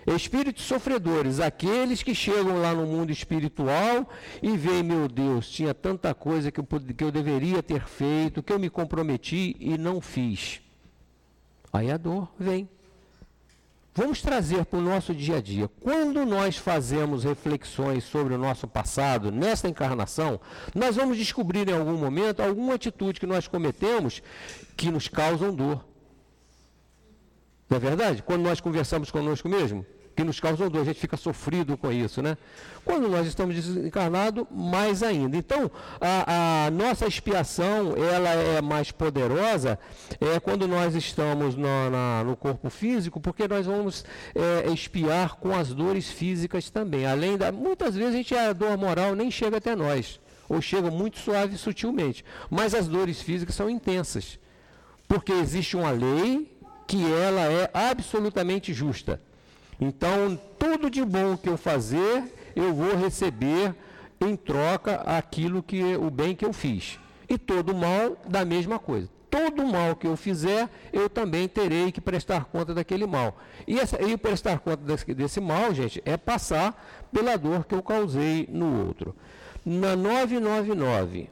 Espíritos 0.07 0.65
sofredores, 0.65 1.39
aqueles 1.39 2.03
que 2.03 2.15
chegam 2.15 2.63
lá 2.63 2.73
no 2.73 2.87
mundo 2.87 3.11
espiritual 3.11 4.09
e 4.43 4.57
veem, 4.57 4.83
meu 4.83 5.07
Deus, 5.07 5.51
tinha 5.51 5.75
tanta 5.75 6.15
coisa 6.15 6.51
que 6.51 6.61
eu, 6.61 6.65
que 6.65 7.05
eu 7.05 7.11
deveria 7.11 7.63
ter 7.63 7.87
feito, 7.87 8.43
que 8.43 8.53
eu 8.53 8.59
me 8.59 8.71
comprometi 8.71 9.55
e 9.61 9.77
não 9.77 10.01
fiz. 10.01 10.63
Aí 11.71 11.91
a 11.91 11.99
dor 11.99 12.29
vem. 12.39 12.69
Vamos 13.99 14.23
trazer 14.23 14.65
para 14.65 14.79
o 14.79 14.83
nosso 14.83 15.13
dia 15.13 15.39
a 15.39 15.41
dia. 15.41 15.69
Quando 15.81 16.25
nós 16.25 16.57
fazemos 16.57 17.25
reflexões 17.25 18.05
sobre 18.05 18.33
o 18.33 18.39
nosso 18.39 18.69
passado, 18.69 19.33
nesta 19.33 19.67
encarnação, 19.67 20.41
nós 20.73 20.95
vamos 20.95 21.17
descobrir 21.17 21.69
em 21.69 21.73
algum 21.73 21.97
momento 21.97 22.41
alguma 22.41 22.75
atitude 22.75 23.19
que 23.19 23.27
nós 23.27 23.49
cometemos 23.49 24.23
que 24.77 24.89
nos 24.89 25.09
causam 25.09 25.53
dor. 25.53 25.85
Não 27.69 27.77
é 27.77 27.81
verdade? 27.81 28.23
Quando 28.23 28.43
nós 28.43 28.61
conversamos 28.61 29.11
conosco 29.11 29.49
mesmo, 29.49 29.85
que 30.19 30.25
nos 30.25 30.41
causam 30.41 30.69
dor, 30.69 30.81
a 30.81 30.85
gente 30.85 30.99
fica 30.99 31.17
sofrido 31.17 31.77
com 31.77 31.93
isso, 31.93 32.21
né? 32.21 32.37
Quando 32.85 33.09
nós 33.09 33.25
estamos 33.25 33.55
desencarnados, 33.55 34.45
mais 34.51 35.01
ainda. 35.01 35.37
Então, 35.37 35.71
a, 36.01 36.67
a, 36.67 36.71
nossa 36.73 37.07
expiação, 37.07 37.95
ela 37.97 38.31
é 38.31 38.61
mais 38.61 38.91
poderosa 38.91 39.79
é 40.21 40.41
quando 40.41 40.67
nós 40.67 40.97
estamos 40.97 41.55
no, 41.55 41.89
na, 41.89 42.25
no 42.25 42.35
corpo 42.35 42.69
físico, 42.69 43.21
porque 43.21 43.47
nós 43.47 43.67
vamos 43.67 44.05
é, 44.35 44.73
expiar 44.73 45.37
com 45.37 45.55
as 45.55 45.73
dores 45.73 46.11
físicas 46.11 46.69
também. 46.69 47.07
Além 47.07 47.37
da, 47.37 47.53
muitas 47.53 47.95
vezes 47.95 48.13
a 48.13 48.17
gente 48.17 48.35
a 48.35 48.53
dor 48.53 48.77
moral 48.77 49.15
nem 49.15 49.31
chega 49.31 49.59
até 49.59 49.77
nós, 49.77 50.19
ou 50.49 50.61
chega 50.61 50.91
muito 50.91 51.21
suave 51.21 51.55
e 51.55 51.59
sutilmente. 51.59 52.25
Mas 52.51 52.75
as 52.75 52.89
dores 52.89 53.23
físicas 53.23 53.55
são 53.55 53.71
intensas, 53.71 54.37
porque 55.07 55.31
existe 55.31 55.77
uma 55.77 55.93
lei 55.93 56.59
que 56.89 57.05
ela 57.13 57.43
é 57.43 57.71
absolutamente 57.73 58.75
justa. 58.75 59.21
Então, 59.81 60.39
tudo 60.59 60.91
de 60.91 61.05
bom 61.05 61.37
que 61.37 61.49
eu 61.49 61.57
fazer, 61.57 62.25
eu 62.55 62.75
vou 62.75 62.97
receber 62.97 63.75
em 64.21 64.35
troca 64.35 64.97
aquilo 65.03 65.63
que 65.63 65.97
o 65.97 66.11
bem 66.11 66.35
que 66.35 66.45
eu 66.45 66.53
fiz. 66.53 66.99
E 67.29 67.39
todo 67.39 67.75
mal 67.75 68.17
da 68.27 68.45
mesma 68.45 68.79
coisa. 68.79 69.09
Todo 69.31 69.65
mal 69.67 69.95
que 69.95 70.07
eu 70.07 70.17
fizer, 70.17 70.69
eu 70.93 71.09
também 71.09 71.47
terei 71.47 71.93
que 71.93 72.01
prestar 72.01 72.47
conta 72.47 72.75
daquele 72.75 73.07
mal. 73.07 73.39
E, 73.67 73.79
essa, 73.79 74.03
e 74.03 74.17
prestar 74.17 74.59
conta 74.59 74.79
desse, 74.79 75.15
desse 75.15 75.41
mal, 75.41 75.73
gente, 75.75 76.03
é 76.05 76.17
passar 76.17 77.07
pela 77.13 77.37
dor 77.37 77.65
que 77.65 77.75
eu 77.75 77.83
causei 77.83 78.49
no 78.51 78.87
outro. 78.87 79.15
Na 79.65 79.95
999, 79.95 81.29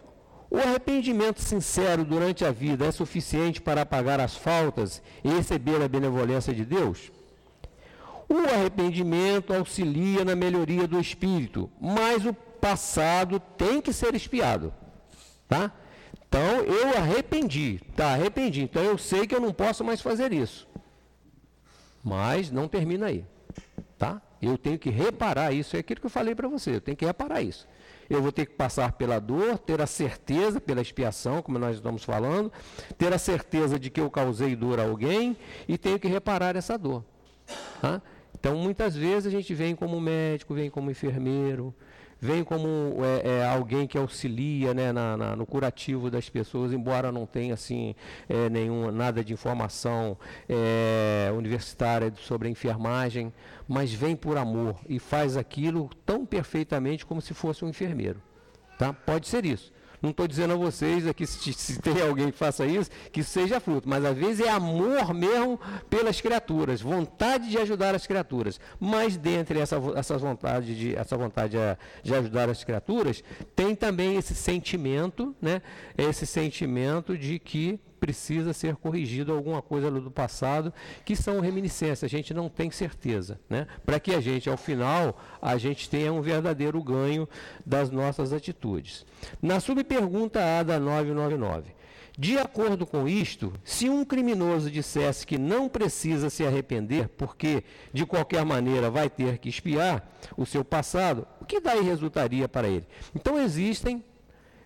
o 0.51 0.59
arrependimento 0.59 1.41
sincero 1.41 2.05
durante 2.05 2.45
a 2.45 2.53
vida 2.53 2.85
é 2.85 2.91
suficiente 2.93 3.63
para 3.63 3.81
apagar 3.81 4.21
as 4.21 4.37
faltas 4.37 5.03
e 5.25 5.29
receber 5.31 5.83
a 5.83 5.89
benevolência 5.89 6.55
de 6.55 6.65
Deus? 6.65 7.11
O 8.29 8.39
arrependimento 8.39 9.55
auxilia 9.55 10.25
na 10.25 10.35
melhoria 10.35 10.87
do 10.87 10.99
espírito, 10.99 11.71
mas 11.81 12.27
o 12.27 12.33
passado 12.33 13.39
tem 13.39 13.81
que 13.81 13.93
ser 13.93 14.15
espiado, 14.15 14.75
tá? 15.49 15.73
Então 16.29 16.59
eu 16.65 16.89
arrependi, 16.99 17.81
tá? 17.95 18.13
Arrependi. 18.15 18.63
Então 18.63 18.83
eu 18.83 18.99
sei 18.99 19.27
que 19.27 19.35
eu 19.35 19.41
não 19.41 19.53
posso 19.53 19.85
mais 19.85 20.01
fazer 20.01 20.33
isso. 20.33 20.67
Mas 22.03 22.51
não 22.51 22.67
termina 22.67 23.07
aí, 23.07 23.25
tá? 23.97 24.21
Eu 24.43 24.59
tenho 24.59 24.79
que 24.79 24.91
reparar 24.91 25.53
isso, 25.53 25.77
é 25.77 25.81
aquilo 25.81 26.01
que 26.01 26.07
eu 26.07 26.11
falei 26.11 26.35
para 26.35 26.49
você, 26.49 26.77
eu 26.77 26.81
tenho 26.81 26.97
que 26.97 27.07
reparar 27.07 27.43
isso. 27.43 27.67
Eu 28.09 28.23
vou 28.23 28.31
ter 28.31 28.47
que 28.47 28.53
passar 28.53 28.93
pela 28.93 29.19
dor, 29.19 29.59
ter 29.59 29.81
a 29.81 29.87
certeza 29.87 30.61
pela 30.61 30.81
expiação, 30.81 31.43
como 31.43 31.59
nós 31.59 31.77
estamos 31.77 32.05
falando, 32.05 32.53
ter 32.97 33.13
a 33.13 33.19
certeza 33.19 33.79
de 33.79 33.91
que 33.91 34.01
eu 34.01 34.11
causei 34.11 34.55
dor 34.55 34.79
a 34.79 34.85
alguém 34.85 35.37
e 35.67 35.77
tenho 35.77 35.99
que 35.99 36.07
reparar 36.07 36.55
essa 36.55 36.79
dor. 36.79 37.05
Tá? 37.81 38.01
Então, 38.39 38.55
muitas 38.55 38.95
vezes 38.95 39.27
a 39.27 39.31
gente 39.31 39.55
vem 39.55 39.75
como 39.75 39.99
médico, 39.99 40.53
vem 40.53 40.69
como 40.69 40.91
enfermeiro, 40.91 41.75
vem 42.21 42.45
como 42.45 42.69
é, 43.03 43.39
é, 43.39 43.47
alguém 43.47 43.87
que 43.87 43.97
auxilia 43.97 44.75
né, 44.75 44.93
na, 44.93 45.17
na, 45.17 45.35
no 45.35 45.47
curativo 45.47 46.11
das 46.11 46.29
pessoas, 46.29 46.71
embora 46.71 47.11
não 47.11 47.25
tenha 47.25 47.55
assim 47.55 47.95
é, 48.29 48.51
nenhum, 48.51 48.93
nada 48.93 49.25
de 49.25 49.33
informação 49.33 50.19
é, 50.47 51.33
universitária 51.35 52.13
sobre 52.19 52.47
a 52.47 52.51
enfermagem, 52.51 53.33
mas 53.67 53.91
vem 53.95 54.15
por 54.15 54.37
amor 54.37 54.77
e 54.87 54.99
faz 54.99 55.39
aquilo 55.39 55.89
tão 56.05 56.27
perfeitamente 56.27 57.07
como 57.07 57.23
se 57.23 57.33
fosse 57.33 57.65
um 57.65 57.71
enfermeiro. 57.71 58.21
Tá? 58.79 58.93
Pode 58.93 59.29
ser 59.29 59.47
isso. 59.47 59.73
Não 60.01 60.11
estou 60.11 60.27
dizendo 60.27 60.53
a 60.53 60.57
vocês 60.57 61.07
aqui, 61.07 61.27
se, 61.27 61.53
se, 61.53 61.81
tem 61.81 62.01
alguém 62.01 62.31
que 62.31 62.39
faça 62.39 62.67
isso, 62.67 62.91
que 63.13 63.23
seja 63.23 63.61
fruto, 63.61 63.89
mas 63.89 64.05
às 64.05 64.17
vezes 64.17 64.47
é 64.47 64.51
amor 64.51 65.15
mesmo 65.15 65.59
pelas 65.89 66.21
criaturas, 66.21 66.81
vontade 66.81 67.51
de 67.51 67.59
ajudar 67.59 67.95
as 67.95 68.07
criaturas. 68.07 68.61
Mas 68.79 69.17
dentre 69.17 69.59
essa, 69.59 69.77
essas 69.95 70.21
vontade 70.21 70.75
de, 70.75 70.97
essa 70.97 71.17
vontade 71.17 71.57
de, 71.57 72.09
de 72.09 72.15
ajudar 72.15 72.49
as 72.49 72.63
criaturas, 72.65 73.23
tem 73.55 73.75
também 73.75 74.17
esse 74.17 74.35
sentimento, 74.35 75.35
né? 75.41 75.63
esse 75.97 76.27
sentimento 76.27 77.17
de 77.17 77.39
que 77.39 77.81
precisa 78.07 78.53
ser 78.53 78.77
corrigido 78.77 79.33
alguma 79.33 79.61
coisa 79.61 79.91
do 79.91 80.13
passado, 80.13 80.73
que 81.05 81.17
são 81.17 81.41
reminiscências, 81.41 82.05
a 82.05 82.09
gente 82.09 82.33
não 82.33 82.49
tem 82.49 82.71
certeza, 82.71 83.41
né? 83.51 83.67
Para 83.85 83.99
que 83.99 84.15
a 84.15 84.21
gente, 84.21 84.49
ao 84.49 84.57
final, 84.57 85.19
a 85.43 85.57
gente 85.59 85.91
tenha 85.91 86.13
um 86.13 86.23
verdadeiro 86.23 86.81
ganho 86.81 87.29
das 87.65 87.91
nossas 87.91 88.33
atitudes. 88.33 89.05
Na 89.43 89.59
subpergunta 89.59 90.39
A 90.41 90.63
da 90.63 90.79
999, 90.79 91.75
de 92.17 92.39
acordo 92.39 92.87
com 92.87 93.09
isto, 93.09 93.53
se 93.65 93.91
um 93.91 94.05
criminoso 94.05 94.71
dissesse 94.71 95.27
que 95.27 95.37
não 95.37 95.69
precisa 95.69 96.31
se 96.31 96.47
arrepender, 96.47 97.09
porque 97.09 97.65
de 97.93 98.07
qualquer 98.07 98.45
maneira 98.45 98.89
vai 98.89 99.11
ter 99.11 99.39
que 99.39 99.49
espiar 99.49 100.09
o 100.37 100.47
seu 100.47 100.65
passado, 100.65 101.27
o 101.41 101.45
que 101.45 101.61
daí 101.61 101.83
resultaria 101.83 102.49
para 102.49 102.69
ele? 102.69 102.87
Então 103.17 103.37
existem 103.41 104.05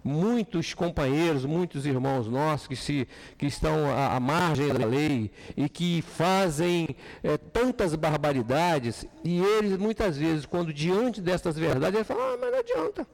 muitos 0.02 0.74
companheiros, 0.74 1.44
muitos 1.44 1.86
irmãos 1.86 2.28
nossos 2.28 2.66
que, 2.66 2.76
se, 2.76 3.06
que 3.36 3.46
estão 3.46 3.90
à, 3.90 4.16
à 4.16 4.20
margem 4.20 4.68
da 4.68 4.86
lei 4.86 5.30
e 5.56 5.68
que 5.68 6.02
fazem 6.02 6.96
é, 7.22 7.36
tantas 7.36 7.94
barbaridades, 7.94 9.06
e 9.24 9.40
eles 9.40 9.76
muitas 9.76 10.16
vezes, 10.16 10.46
quando 10.46 10.72
diante 10.72 11.20
dessas 11.20 11.56
verdades, 11.56 11.94
eles 11.94 12.06
falam, 12.06 12.34
ah, 12.34 12.38
mas 12.40 12.50
não 12.50 12.58
adianta, 12.58 13.06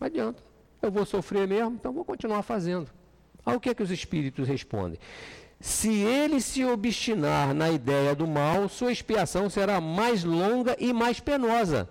não 0.00 0.06
adianta, 0.06 0.42
eu 0.82 0.90
vou 0.90 1.06
sofrer 1.06 1.46
mesmo, 1.46 1.72
então 1.72 1.92
vou 1.92 2.04
continuar 2.04 2.42
fazendo. 2.42 2.90
Ao 3.44 3.60
que 3.60 3.70
é 3.70 3.74
que 3.74 3.82
os 3.82 3.90
espíritos 3.90 4.48
respondem? 4.48 4.98
Se 5.60 5.88
ele 5.88 6.40
se 6.40 6.64
obstinar 6.64 7.54
na 7.54 7.70
ideia 7.70 8.14
do 8.14 8.26
mal, 8.26 8.68
sua 8.68 8.92
expiação 8.92 9.48
será 9.48 9.80
mais 9.80 10.22
longa 10.22 10.76
e 10.78 10.92
mais 10.92 11.18
penosa. 11.18 11.88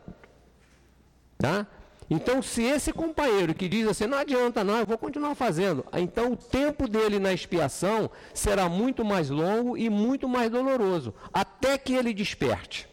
Tá? 1.37 1.65
Então, 2.09 2.41
se 2.41 2.61
esse 2.61 2.93
companheiro 2.93 3.55
que 3.55 3.67
diz 3.67 3.87
assim, 3.87 4.05
não 4.05 4.19
adianta 4.19 4.63
não, 4.63 4.79
eu 4.79 4.85
vou 4.85 4.97
continuar 4.97 5.33
fazendo, 5.33 5.83
então 5.93 6.33
o 6.33 6.37
tempo 6.37 6.87
dele 6.87 7.17
na 7.17 7.33
expiação 7.33 8.11
será 8.33 8.69
muito 8.69 9.03
mais 9.03 9.29
longo 9.29 9.75
e 9.75 9.89
muito 9.89 10.29
mais 10.29 10.51
doloroso, 10.51 11.13
até 11.33 11.77
que 11.77 11.93
ele 11.93 12.13
desperte. 12.13 12.87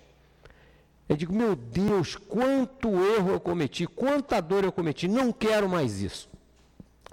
Eu 1.09 1.17
digo, 1.17 1.35
meu 1.35 1.55
Deus, 1.55 2.17
quanto 2.17 2.89
erro 2.89 3.33
eu 3.33 3.41
cometi, 3.41 3.87
quanta 3.87 4.41
dor 4.41 4.65
eu 4.65 4.73
cometi, 4.73 5.07
não 5.07 5.31
quero 5.31 5.69
mais 5.69 6.01
isso. 6.01 6.32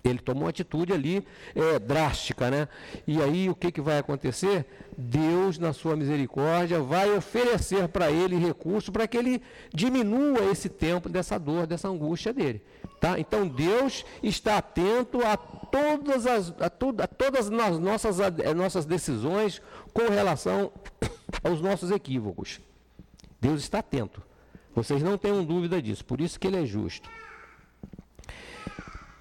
Ele 0.03 0.19
tomou 0.19 0.43
uma 0.43 0.49
atitude 0.49 0.93
ali 0.93 1.25
é, 1.55 1.79
drástica, 1.79 2.49
né? 2.49 2.67
E 3.05 3.21
aí 3.21 3.49
o 3.49 3.55
que, 3.55 3.71
que 3.71 3.81
vai 3.81 3.97
acontecer? 3.97 4.65
Deus, 4.97 5.57
na 5.57 5.73
sua 5.73 5.95
misericórdia, 5.95 6.81
vai 6.81 7.11
oferecer 7.15 7.87
para 7.87 8.11
ele 8.11 8.37
recurso 8.37 8.91
para 8.91 9.07
que 9.07 9.17
ele 9.17 9.41
diminua 9.73 10.51
esse 10.51 10.69
tempo 10.69 11.07
dessa 11.07 11.37
dor, 11.37 11.65
dessa 11.65 11.87
angústia 11.87 12.33
dele. 12.33 12.61
Tá? 12.99 13.19
Então 13.19 13.47
Deus 13.47 14.05
está 14.21 14.57
atento 14.57 15.25
a 15.25 15.37
todas 15.37 16.27
as, 16.27 16.53
a, 16.59 16.65
a 16.65 17.07
todas 17.07 17.49
as 17.49 17.79
nossas, 17.79 18.19
as 18.19 18.55
nossas 18.55 18.85
decisões 18.85 19.61
com 19.93 20.09
relação 20.09 20.71
aos 21.43 21.61
nossos 21.61 21.91
equívocos. 21.91 22.59
Deus 23.39 23.61
está 23.61 23.79
atento. 23.79 24.21
Vocês 24.75 25.01
não 25.01 25.17
tenham 25.17 25.43
dúvida 25.43 25.81
disso, 25.81 26.05
por 26.05 26.19
isso 26.21 26.39
que 26.39 26.47
ele 26.47 26.61
é 26.61 26.65
justo. 26.65 27.09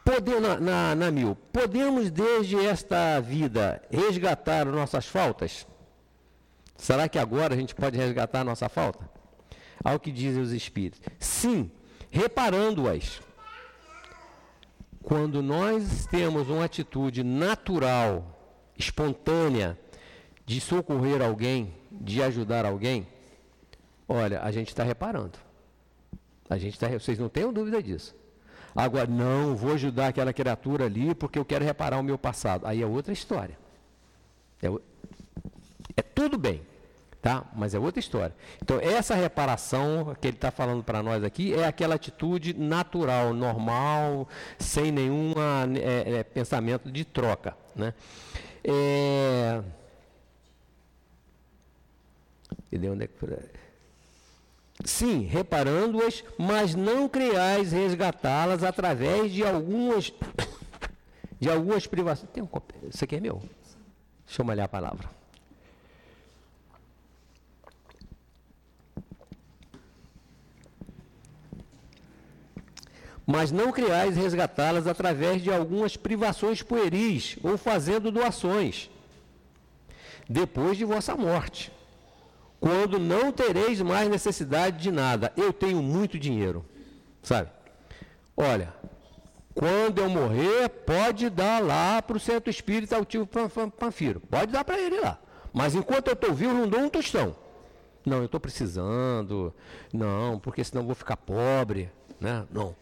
Poder, 0.08 0.40
na, 0.40 0.58
na, 0.58 0.94
na 0.94 1.10
mil, 1.10 1.36
podemos 1.52 2.10
desde 2.10 2.56
esta 2.56 3.20
vida 3.20 3.82
resgatar 3.90 4.64
nossas 4.64 5.06
faltas? 5.06 5.66
Será 6.78 7.10
que 7.10 7.18
agora 7.18 7.52
a 7.52 7.56
gente 7.58 7.74
pode 7.74 7.98
resgatar 7.98 8.42
nossa 8.42 8.70
falta? 8.70 9.06
Ao 9.84 10.00
que 10.00 10.10
dizem 10.10 10.42
os 10.42 10.50
Espíritos. 10.50 11.02
Sim, 11.20 11.70
reparando-as. 12.10 13.20
Quando 15.02 15.42
nós 15.42 16.06
temos 16.06 16.48
uma 16.48 16.64
atitude 16.64 17.22
natural, 17.22 18.64
espontânea, 18.78 19.78
de 20.46 20.58
socorrer 20.58 21.20
alguém, 21.20 21.74
de 21.92 22.22
ajudar 22.22 22.64
alguém, 22.64 23.06
olha, 24.08 24.40
a 24.40 24.50
gente 24.50 24.68
está 24.68 24.82
reparando. 24.82 25.38
A 26.48 26.56
gente 26.56 26.72
está, 26.72 26.88
vocês 26.88 27.18
não 27.18 27.28
tenham 27.28 27.52
dúvida 27.52 27.82
disso. 27.82 28.16
Agora, 28.78 29.08
não, 29.08 29.56
vou 29.56 29.72
ajudar 29.72 30.06
aquela 30.06 30.32
criatura 30.32 30.84
ali 30.84 31.12
porque 31.12 31.36
eu 31.36 31.44
quero 31.44 31.64
reparar 31.64 31.98
o 31.98 32.02
meu 32.02 32.16
passado. 32.16 32.64
Aí 32.64 32.80
é 32.80 32.86
outra 32.86 33.12
história. 33.12 33.58
É, 34.62 34.68
é 35.96 36.02
tudo 36.02 36.38
bem, 36.38 36.62
tá? 37.20 37.44
Mas 37.56 37.74
é 37.74 37.78
outra 37.80 37.98
história. 37.98 38.32
Então, 38.62 38.78
essa 38.80 39.16
reparação 39.16 40.14
que 40.20 40.28
ele 40.28 40.36
está 40.36 40.52
falando 40.52 40.84
para 40.84 41.02
nós 41.02 41.24
aqui 41.24 41.52
é 41.52 41.66
aquela 41.66 41.96
atitude 41.96 42.54
natural, 42.54 43.34
normal, 43.34 44.28
sem 44.60 44.92
nenhum 44.92 45.34
é, 45.82 46.18
é, 46.18 46.22
pensamento 46.22 46.88
de 46.88 47.04
troca, 47.04 47.56
né? 47.74 47.92
É... 48.62 49.60
Onde 52.72 53.04
é 53.04 53.08
que... 53.08 53.67
Sim, 54.84 55.26
reparando-as, 55.26 56.22
mas 56.38 56.74
não 56.74 57.08
criais 57.08 57.72
resgatá-las 57.72 58.62
através 58.62 59.32
de 59.32 59.44
algumas 59.44 60.12
de 61.40 61.50
algumas 61.50 61.86
privações. 61.86 62.30
Tem 62.30 62.42
um 62.42 62.48
Isso 62.88 63.04
aqui 63.04 63.16
é 63.16 63.20
meu. 63.20 63.42
Deixa 64.24 64.40
eu 64.42 64.44
malhar 64.44 64.66
a 64.66 64.68
palavra. 64.68 65.08
Mas 73.26 73.52
não 73.52 73.70
criais 73.72 74.16
resgatá-las 74.16 74.86
através 74.86 75.42
de 75.42 75.52
algumas 75.52 75.98
privações 75.98 76.62
pueris 76.62 77.36
ou 77.42 77.58
fazendo 77.58 78.10
doações, 78.10 78.88
depois 80.26 80.78
de 80.78 80.84
vossa 80.86 81.14
morte 81.14 81.70
quando 82.60 82.98
não 82.98 83.30
tereis 83.32 83.80
mais 83.80 84.08
necessidade 84.08 84.78
de 84.78 84.90
nada. 84.90 85.32
Eu 85.36 85.52
tenho 85.52 85.82
muito 85.82 86.18
dinheiro, 86.18 86.64
sabe? 87.22 87.50
Olha, 88.36 88.72
quando 89.54 90.00
eu 90.00 90.08
morrer, 90.08 90.68
pode 90.68 91.28
dar 91.30 91.62
lá 91.62 92.00
para 92.02 92.16
o 92.16 92.20
centro 92.20 92.50
espírita 92.50 92.96
altivo 92.96 93.28
Panfiro. 93.76 94.20
Pode 94.20 94.52
dar 94.52 94.64
para 94.64 94.78
ele 94.78 95.00
lá. 95.00 95.18
Mas 95.52 95.74
enquanto 95.74 96.08
eu 96.08 96.14
estou 96.14 96.34
vivo, 96.34 96.54
não 96.54 96.68
dou 96.68 96.80
um 96.80 96.88
tostão. 96.88 97.34
Não, 98.04 98.18
eu 98.18 98.26
estou 98.26 98.40
precisando. 98.40 99.52
Não, 99.92 100.38
porque 100.38 100.62
senão 100.62 100.86
vou 100.86 100.94
ficar 100.94 101.16
pobre. 101.16 101.90
Né? 102.20 102.46
Não. 102.52 102.74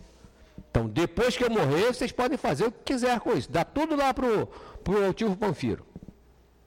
Então, 0.70 0.86
depois 0.86 1.36
que 1.36 1.44
eu 1.44 1.50
morrer, 1.50 1.86
vocês 1.86 2.12
podem 2.12 2.36
fazer 2.36 2.66
o 2.66 2.72
que 2.72 2.92
quiser 2.92 3.18
com 3.20 3.32
isso. 3.32 3.50
Dá 3.50 3.64
tudo 3.64 3.96
lá 3.96 4.12
para 4.12 4.26
o 4.26 5.04
altivo 5.04 5.36
Panfiro. 5.36 5.86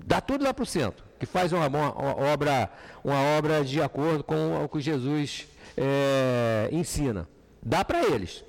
Dá 0.03 0.19
tudo 0.19 0.43
lá 0.43 0.53
para 0.53 0.63
o 0.63 0.65
centro 0.65 1.08
que 1.19 1.25
faz 1.25 1.51
uma, 1.51 1.67
uma, 1.67 1.89
obra, 2.33 2.71
uma 3.03 3.21
obra 3.37 3.63
de 3.63 3.81
acordo 3.81 4.23
com 4.23 4.63
o 4.63 4.69
que 4.69 4.79
Jesus 4.79 5.47
é, 5.75 6.69
ensina. 6.71 7.27
Dá 7.61 7.83
para 7.83 8.03
eles. 8.03 8.43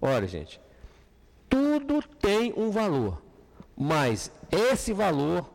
Olha, 0.00 0.28
gente, 0.28 0.60
tudo 1.48 2.02
tem 2.20 2.52
um 2.56 2.70
valor, 2.70 3.22
mas 3.76 4.30
esse 4.50 4.92
valor 4.92 5.50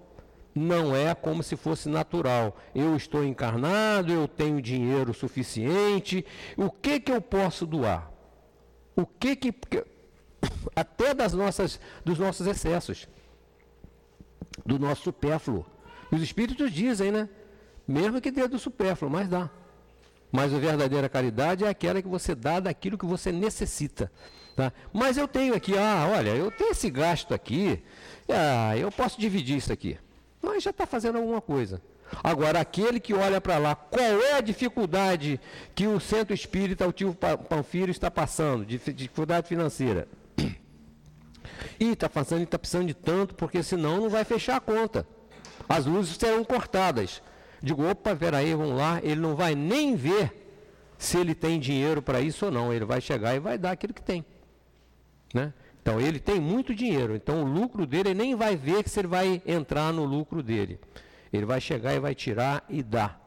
não 0.55 0.95
é 0.95 1.13
como 1.13 1.43
se 1.43 1.55
fosse 1.55 1.87
natural. 1.87 2.57
Eu 2.73 2.95
estou 2.95 3.23
encarnado, 3.23 4.11
eu 4.11 4.27
tenho 4.27 4.61
dinheiro 4.61 5.13
suficiente. 5.13 6.25
O 6.55 6.71
que 6.71 6.99
que 6.99 7.11
eu 7.11 7.21
posso 7.21 7.65
doar? 7.65 8.11
O 8.95 9.05
que 9.05 9.35
que 9.35 9.53
até 10.75 11.13
das 11.13 11.33
nossas 11.33 11.79
dos 12.03 12.17
nossos 12.17 12.47
excessos, 12.47 13.07
do 14.65 14.79
nosso 14.79 15.03
supérfluo. 15.03 15.65
Os 16.11 16.21
espíritos 16.21 16.71
dizem, 16.71 17.11
né? 17.11 17.27
Mesmo 17.87 18.21
que 18.21 18.31
dê 18.31 18.47
do 18.47 18.59
supérfluo, 18.59 19.09
mas 19.09 19.27
dá. 19.27 19.49
Mas 20.31 20.53
a 20.53 20.57
verdadeira 20.57 21.07
caridade 21.07 21.63
é 21.63 21.69
aquela 21.69 22.01
que 22.01 22.07
você 22.07 22.35
dá 22.35 22.59
daquilo 22.59 22.97
que 22.97 23.05
você 23.05 23.31
necessita. 23.31 24.11
Tá? 24.55 24.73
Mas 24.91 25.17
eu 25.17 25.27
tenho 25.27 25.53
aqui, 25.53 25.77
ah, 25.77 26.09
olha, 26.11 26.31
eu 26.31 26.51
tenho 26.51 26.71
esse 26.71 26.89
gasto 26.89 27.33
aqui, 27.33 27.81
ah, 28.27 28.75
eu 28.75 28.91
posso 28.91 29.19
dividir 29.19 29.57
isso 29.57 29.71
aqui. 29.71 29.97
Mas 30.41 30.63
já 30.63 30.71
está 30.71 30.85
fazendo 30.85 31.17
alguma 31.17 31.39
coisa. 31.39 31.81
Agora, 32.23 32.59
aquele 32.59 32.99
que 32.99 33.13
olha 33.13 33.39
para 33.39 33.57
lá, 33.57 33.75
qual 33.75 34.21
é 34.21 34.33
a 34.33 34.41
dificuldade 34.41 35.39
que 35.75 35.87
o 35.87 35.99
centro 35.99 36.33
espírita 36.33 36.85
Altivo 36.85 37.13
Panfiro 37.13 37.91
está 37.91 38.09
passando? 38.09 38.65
Dificuldade 38.65 39.47
financeira. 39.47 40.07
E 41.79 41.91
está 41.91 42.09
passando, 42.09 42.43
está 42.43 42.57
precisando 42.57 42.87
de 42.87 42.93
tanto, 42.93 43.35
porque 43.35 43.61
senão 43.61 44.01
não 44.01 44.09
vai 44.09 44.23
fechar 44.23 44.55
a 44.55 44.59
conta 44.59 45.05
as 45.67 45.85
luzes 45.85 46.17
serão 46.17 46.43
cortadas. 46.43 47.21
Digo, 47.61 47.89
opa, 47.89 48.15
peraí, 48.15 48.53
vamos 48.53 48.77
lá, 48.77 48.99
ele 49.03 49.19
não 49.19 49.35
vai 49.35 49.55
nem 49.55 49.95
ver 49.95 50.45
se 50.97 51.17
ele 51.17 51.35
tem 51.35 51.59
dinheiro 51.59 52.01
para 52.01 52.21
isso 52.21 52.45
ou 52.45 52.51
não. 52.51 52.73
Ele 52.73 52.85
vai 52.85 53.01
chegar 53.01 53.35
e 53.35 53.39
vai 53.39 53.57
dar 53.57 53.71
aquilo 53.71 53.93
que 53.93 54.01
tem. 54.01 54.23
Né? 55.33 55.53
Então 55.81 55.99
ele 56.01 56.19
tem 56.19 56.39
muito 56.39 56.75
dinheiro, 56.75 57.15
então 57.15 57.43
o 57.43 57.45
lucro 57.45 57.85
dele 57.85 58.09
ele 58.09 58.19
nem 58.19 58.35
vai 58.35 58.57
ver 58.57 58.87
se 58.89 58.99
ele 58.99 59.07
vai 59.07 59.41
entrar 59.45 59.93
no 59.93 60.03
lucro 60.03 60.43
dele. 60.43 60.79
Ele 61.31 61.45
vai 61.45 61.61
chegar 61.61 61.93
e 61.93 61.99
vai 61.99 62.13
tirar 62.13 62.65
e 62.69 62.83
dar. 62.83 63.25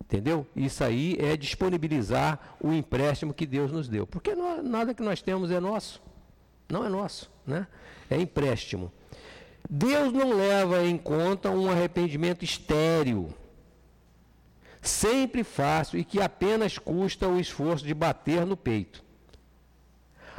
Entendeu? 0.00 0.46
Isso 0.54 0.84
aí 0.84 1.16
é 1.18 1.36
disponibilizar 1.36 2.56
o 2.60 2.72
empréstimo 2.72 3.34
que 3.34 3.44
Deus 3.44 3.72
nos 3.72 3.88
deu. 3.88 4.06
Porque 4.06 4.36
nada 4.36 4.94
que 4.94 5.02
nós 5.02 5.20
temos 5.20 5.50
é 5.50 5.58
nosso. 5.58 6.00
Não 6.68 6.84
é 6.84 6.88
nosso, 6.88 7.30
né? 7.44 7.66
É 8.08 8.16
empréstimo. 8.16 8.92
Deus 9.68 10.12
não 10.12 10.32
leva 10.32 10.84
em 10.84 10.96
conta 10.96 11.50
um 11.50 11.70
arrependimento 11.70 12.44
estéril, 12.44 13.34
sempre 14.80 15.42
fácil 15.42 15.98
e 15.98 16.04
que 16.04 16.20
apenas 16.20 16.78
custa 16.78 17.26
o 17.26 17.40
esforço 17.40 17.84
de 17.84 17.94
bater 17.94 18.46
no 18.46 18.56
peito. 18.56 19.04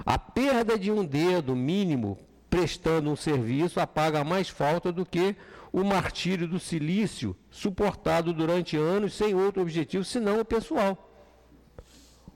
A 0.05 0.17
perda 0.17 0.77
de 0.77 0.91
um 0.91 1.03
dedo 1.03 1.55
mínimo 1.55 2.17
prestando 2.49 3.09
um 3.09 3.15
serviço 3.15 3.79
apaga 3.79 4.23
mais 4.23 4.47
falta 4.47 4.91
do 4.91 5.05
que 5.05 5.35
o 5.71 5.83
martírio 5.83 6.47
do 6.47 6.59
silício 6.59 7.35
suportado 7.51 8.31
durante 8.31 8.77
anos 8.77 9.13
sem 9.13 9.35
outro 9.35 9.61
objetivo 9.61 10.03
senão 10.03 10.39
o 10.39 10.45
pessoal. 10.45 11.03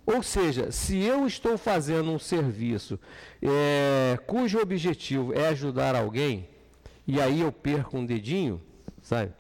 Ou 0.06 0.22
seja, 0.22 0.72
se 0.72 0.98
eu 0.98 1.26
estou 1.26 1.58
fazendo 1.58 2.12
um 2.12 2.20
serviço 2.20 3.00
é, 3.42 4.20
cujo 4.28 4.60
objetivo 4.60 5.34
é 5.34 5.48
ajudar 5.50 5.96
alguém, 5.96 6.50
e 7.12 7.20
aí 7.20 7.42
eu 7.42 7.52
perco 7.52 7.98
um 7.98 8.06
dedinho, 8.06 8.62
sabe? 9.02 9.34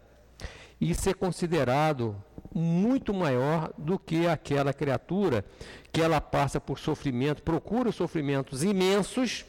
Isso 0.81 1.09
é 1.09 1.13
considerado 1.13 2.21
muito 2.53 3.13
maior 3.13 3.71
do 3.77 3.97
que 3.97 4.27
aquela 4.27 4.73
criatura 4.73 5.45
que 5.89 6.01
ela 6.01 6.19
passa 6.19 6.59
por 6.59 6.77
sofrimento, 6.77 7.41
procura 7.41 7.93
sofrimentos 7.93 8.61
imensos, 8.61 9.45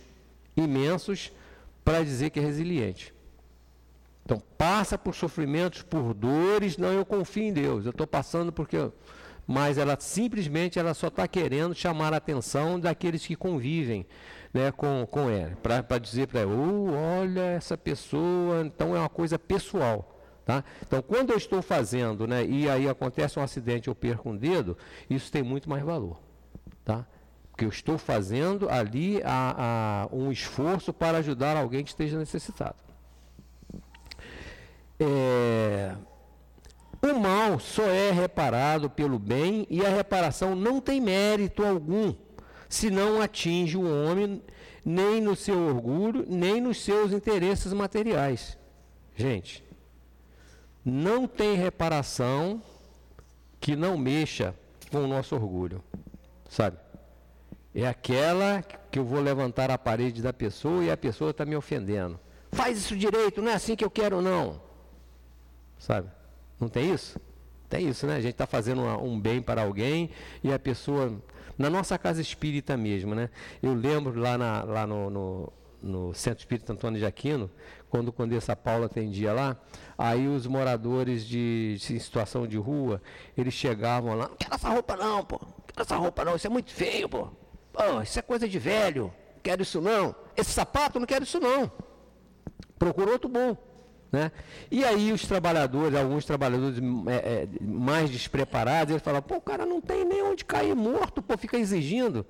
imensos, 0.56 1.32
para 1.84 2.04
dizer 2.04 2.30
que 2.30 2.38
é 2.38 2.42
resiliente. 2.42 3.12
Então, 4.24 4.40
passa 4.56 4.96
por 4.96 5.16
sofrimentos, 5.16 5.82
por 5.82 6.14
dores, 6.14 6.76
não, 6.76 6.92
eu 6.92 7.04
confio 7.04 7.42
em 7.42 7.52
Deus, 7.52 7.84
eu 7.84 7.90
estou 7.90 8.06
passando 8.06 8.52
porque. 8.52 8.76
Mas 9.44 9.78
ela 9.78 9.96
simplesmente 9.98 10.78
ela 10.78 10.94
só 10.94 11.08
está 11.08 11.26
querendo 11.26 11.74
chamar 11.74 12.14
a 12.14 12.18
atenção 12.18 12.78
daqueles 12.78 13.26
que 13.26 13.34
convivem 13.34 14.06
né, 14.53 14.70
com, 14.70 15.07
com 15.11 15.30
ela, 15.30 15.57
para 15.57 15.98
dizer 15.98 16.26
para 16.28 16.40
ela, 16.40 16.55
oh, 16.55 16.92
olha 17.20 17.40
essa 17.40 17.76
pessoa, 17.76 18.62
então 18.62 18.94
é 18.94 18.98
uma 18.98 19.09
coisa 19.09 19.38
pessoal. 19.38 20.09
Tá? 20.44 20.64
Então, 20.82 21.00
quando 21.00 21.30
eu 21.30 21.36
estou 21.36 21.62
fazendo, 21.62 22.26
né, 22.26 22.44
e 22.44 22.68
aí 22.68 22.88
acontece 22.88 23.38
um 23.38 23.42
acidente, 23.42 23.88
eu 23.88 23.94
perco 23.94 24.28
um 24.28 24.36
dedo, 24.36 24.76
isso 25.09 25.30
tem 25.30 25.42
muito 25.42 25.70
mais 25.70 25.82
valor. 25.82 26.20
Tá? 26.84 27.07
Porque 27.50 27.64
eu 27.64 27.68
estou 27.68 27.96
fazendo 27.96 28.68
ali 28.68 29.22
a, 29.24 30.09
a, 30.11 30.14
um 30.14 30.32
esforço 30.32 30.92
para 30.92 31.18
ajudar 31.18 31.57
alguém 31.57 31.84
que 31.84 31.90
esteja 31.90 32.18
necessitado. 32.18 32.76
É, 34.98 35.94
o 37.00 37.18
mal 37.18 37.59
só 37.59 37.84
é 37.84 38.11
reparado 38.11 38.90
pelo 38.90 39.18
bem 39.18 39.66
e 39.70 39.84
a 39.84 39.88
reparação 39.88 40.55
não 40.55 40.80
tem 40.80 41.00
mérito 41.00 41.64
algum 41.64 42.14
se 42.72 42.90
não 42.90 43.20
atinge 43.20 43.76
o 43.76 43.82
homem 43.82 44.42
nem 44.82 45.20
no 45.20 45.36
seu 45.36 45.58
orgulho, 45.58 46.24
nem 46.26 46.58
nos 46.58 46.82
seus 46.82 47.12
interesses 47.12 47.70
materiais. 47.70 48.56
Gente, 49.14 49.62
não 50.82 51.28
tem 51.28 51.54
reparação 51.54 52.62
que 53.60 53.76
não 53.76 53.98
mexa 53.98 54.54
com 54.90 55.04
o 55.04 55.06
nosso 55.06 55.34
orgulho, 55.34 55.84
sabe? 56.48 56.78
É 57.74 57.86
aquela 57.86 58.62
que 58.90 58.98
eu 58.98 59.04
vou 59.04 59.20
levantar 59.20 59.70
a 59.70 59.76
parede 59.76 60.22
da 60.22 60.32
pessoa 60.32 60.82
e 60.82 60.90
a 60.90 60.96
pessoa 60.96 61.30
está 61.30 61.44
me 61.44 61.54
ofendendo. 61.54 62.18
Faz 62.52 62.78
isso 62.78 62.96
direito, 62.96 63.42
não 63.42 63.50
é 63.50 63.54
assim 63.54 63.76
que 63.76 63.84
eu 63.84 63.90
quero, 63.90 64.22
não. 64.22 64.58
Sabe? 65.78 66.08
Não 66.58 66.70
tem 66.70 66.90
isso? 66.90 67.20
Tem 67.68 67.86
isso, 67.86 68.06
né? 68.06 68.16
A 68.16 68.20
gente 68.20 68.32
está 68.32 68.46
fazendo 68.46 68.82
um 68.82 69.20
bem 69.20 69.42
para 69.42 69.60
alguém 69.62 70.08
e 70.42 70.50
a 70.50 70.58
pessoa. 70.58 71.20
Na 71.62 71.70
nossa 71.70 71.96
casa 71.96 72.20
espírita 72.20 72.76
mesmo, 72.76 73.14
né? 73.14 73.30
Eu 73.62 73.72
lembro 73.72 74.18
lá, 74.18 74.36
na, 74.36 74.64
lá 74.64 74.84
no, 74.84 75.08
no, 75.08 75.52
no 75.80 76.12
Centro 76.12 76.40
Espírita 76.40 76.72
Antônio 76.72 76.98
de 76.98 77.06
Aquino, 77.06 77.48
quando 77.88 78.08
o 78.08 78.12
Condessa 78.12 78.56
Paula 78.56 78.86
atendia 78.86 79.32
lá, 79.32 79.56
aí 79.96 80.26
os 80.26 80.44
moradores 80.44 81.24
de, 81.24 81.76
de 81.78 82.00
situação 82.00 82.48
de 82.48 82.56
rua, 82.56 83.00
eles 83.38 83.54
chegavam 83.54 84.16
lá, 84.16 84.26
não 84.26 84.34
quero 84.34 84.56
essa 84.56 84.70
roupa 84.70 84.96
não, 84.96 85.24
pô, 85.24 85.38
não 85.40 85.54
quero 85.68 85.82
essa 85.82 85.94
roupa 85.94 86.24
não, 86.24 86.34
isso 86.34 86.48
é 86.48 86.50
muito 86.50 86.72
feio, 86.72 87.08
pô. 87.08 87.28
Oh, 87.74 88.02
isso 88.02 88.18
é 88.18 88.22
coisa 88.22 88.48
de 88.48 88.58
velho, 88.58 89.14
quero 89.40 89.62
isso 89.62 89.80
não. 89.80 90.16
Esse 90.36 90.50
sapato, 90.50 90.98
não 90.98 91.06
quero 91.06 91.22
isso 91.22 91.38
não. 91.38 91.70
Procura 92.76 93.12
outro 93.12 93.28
bom. 93.28 93.56
Né? 94.12 94.30
E 94.70 94.84
aí 94.84 95.10
os 95.10 95.26
trabalhadores, 95.26 95.98
alguns 95.98 96.26
trabalhadores 96.26 96.78
é, 97.06 97.14
é, 97.14 97.48
mais 97.62 98.10
despreparados, 98.10 98.90
eles 98.90 99.02
falam, 99.02 99.22
pô, 99.22 99.36
o 99.36 99.40
cara 99.40 99.64
não 99.64 99.80
tem 99.80 100.04
nem 100.04 100.22
onde 100.22 100.44
cair 100.44 100.76
morto, 100.76 101.22
pô, 101.22 101.38
fica 101.38 101.56
exigindo. 101.56 102.26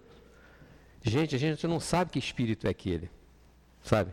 Gente, 1.03 1.35
a 1.35 1.39
gente 1.39 1.67
não 1.67 1.81
sabe 1.81 2.13
que 2.13 2.21
espírito 2.21 2.69
é 2.69 2.71
aquele, 2.71 3.11
sabe? 3.83 4.13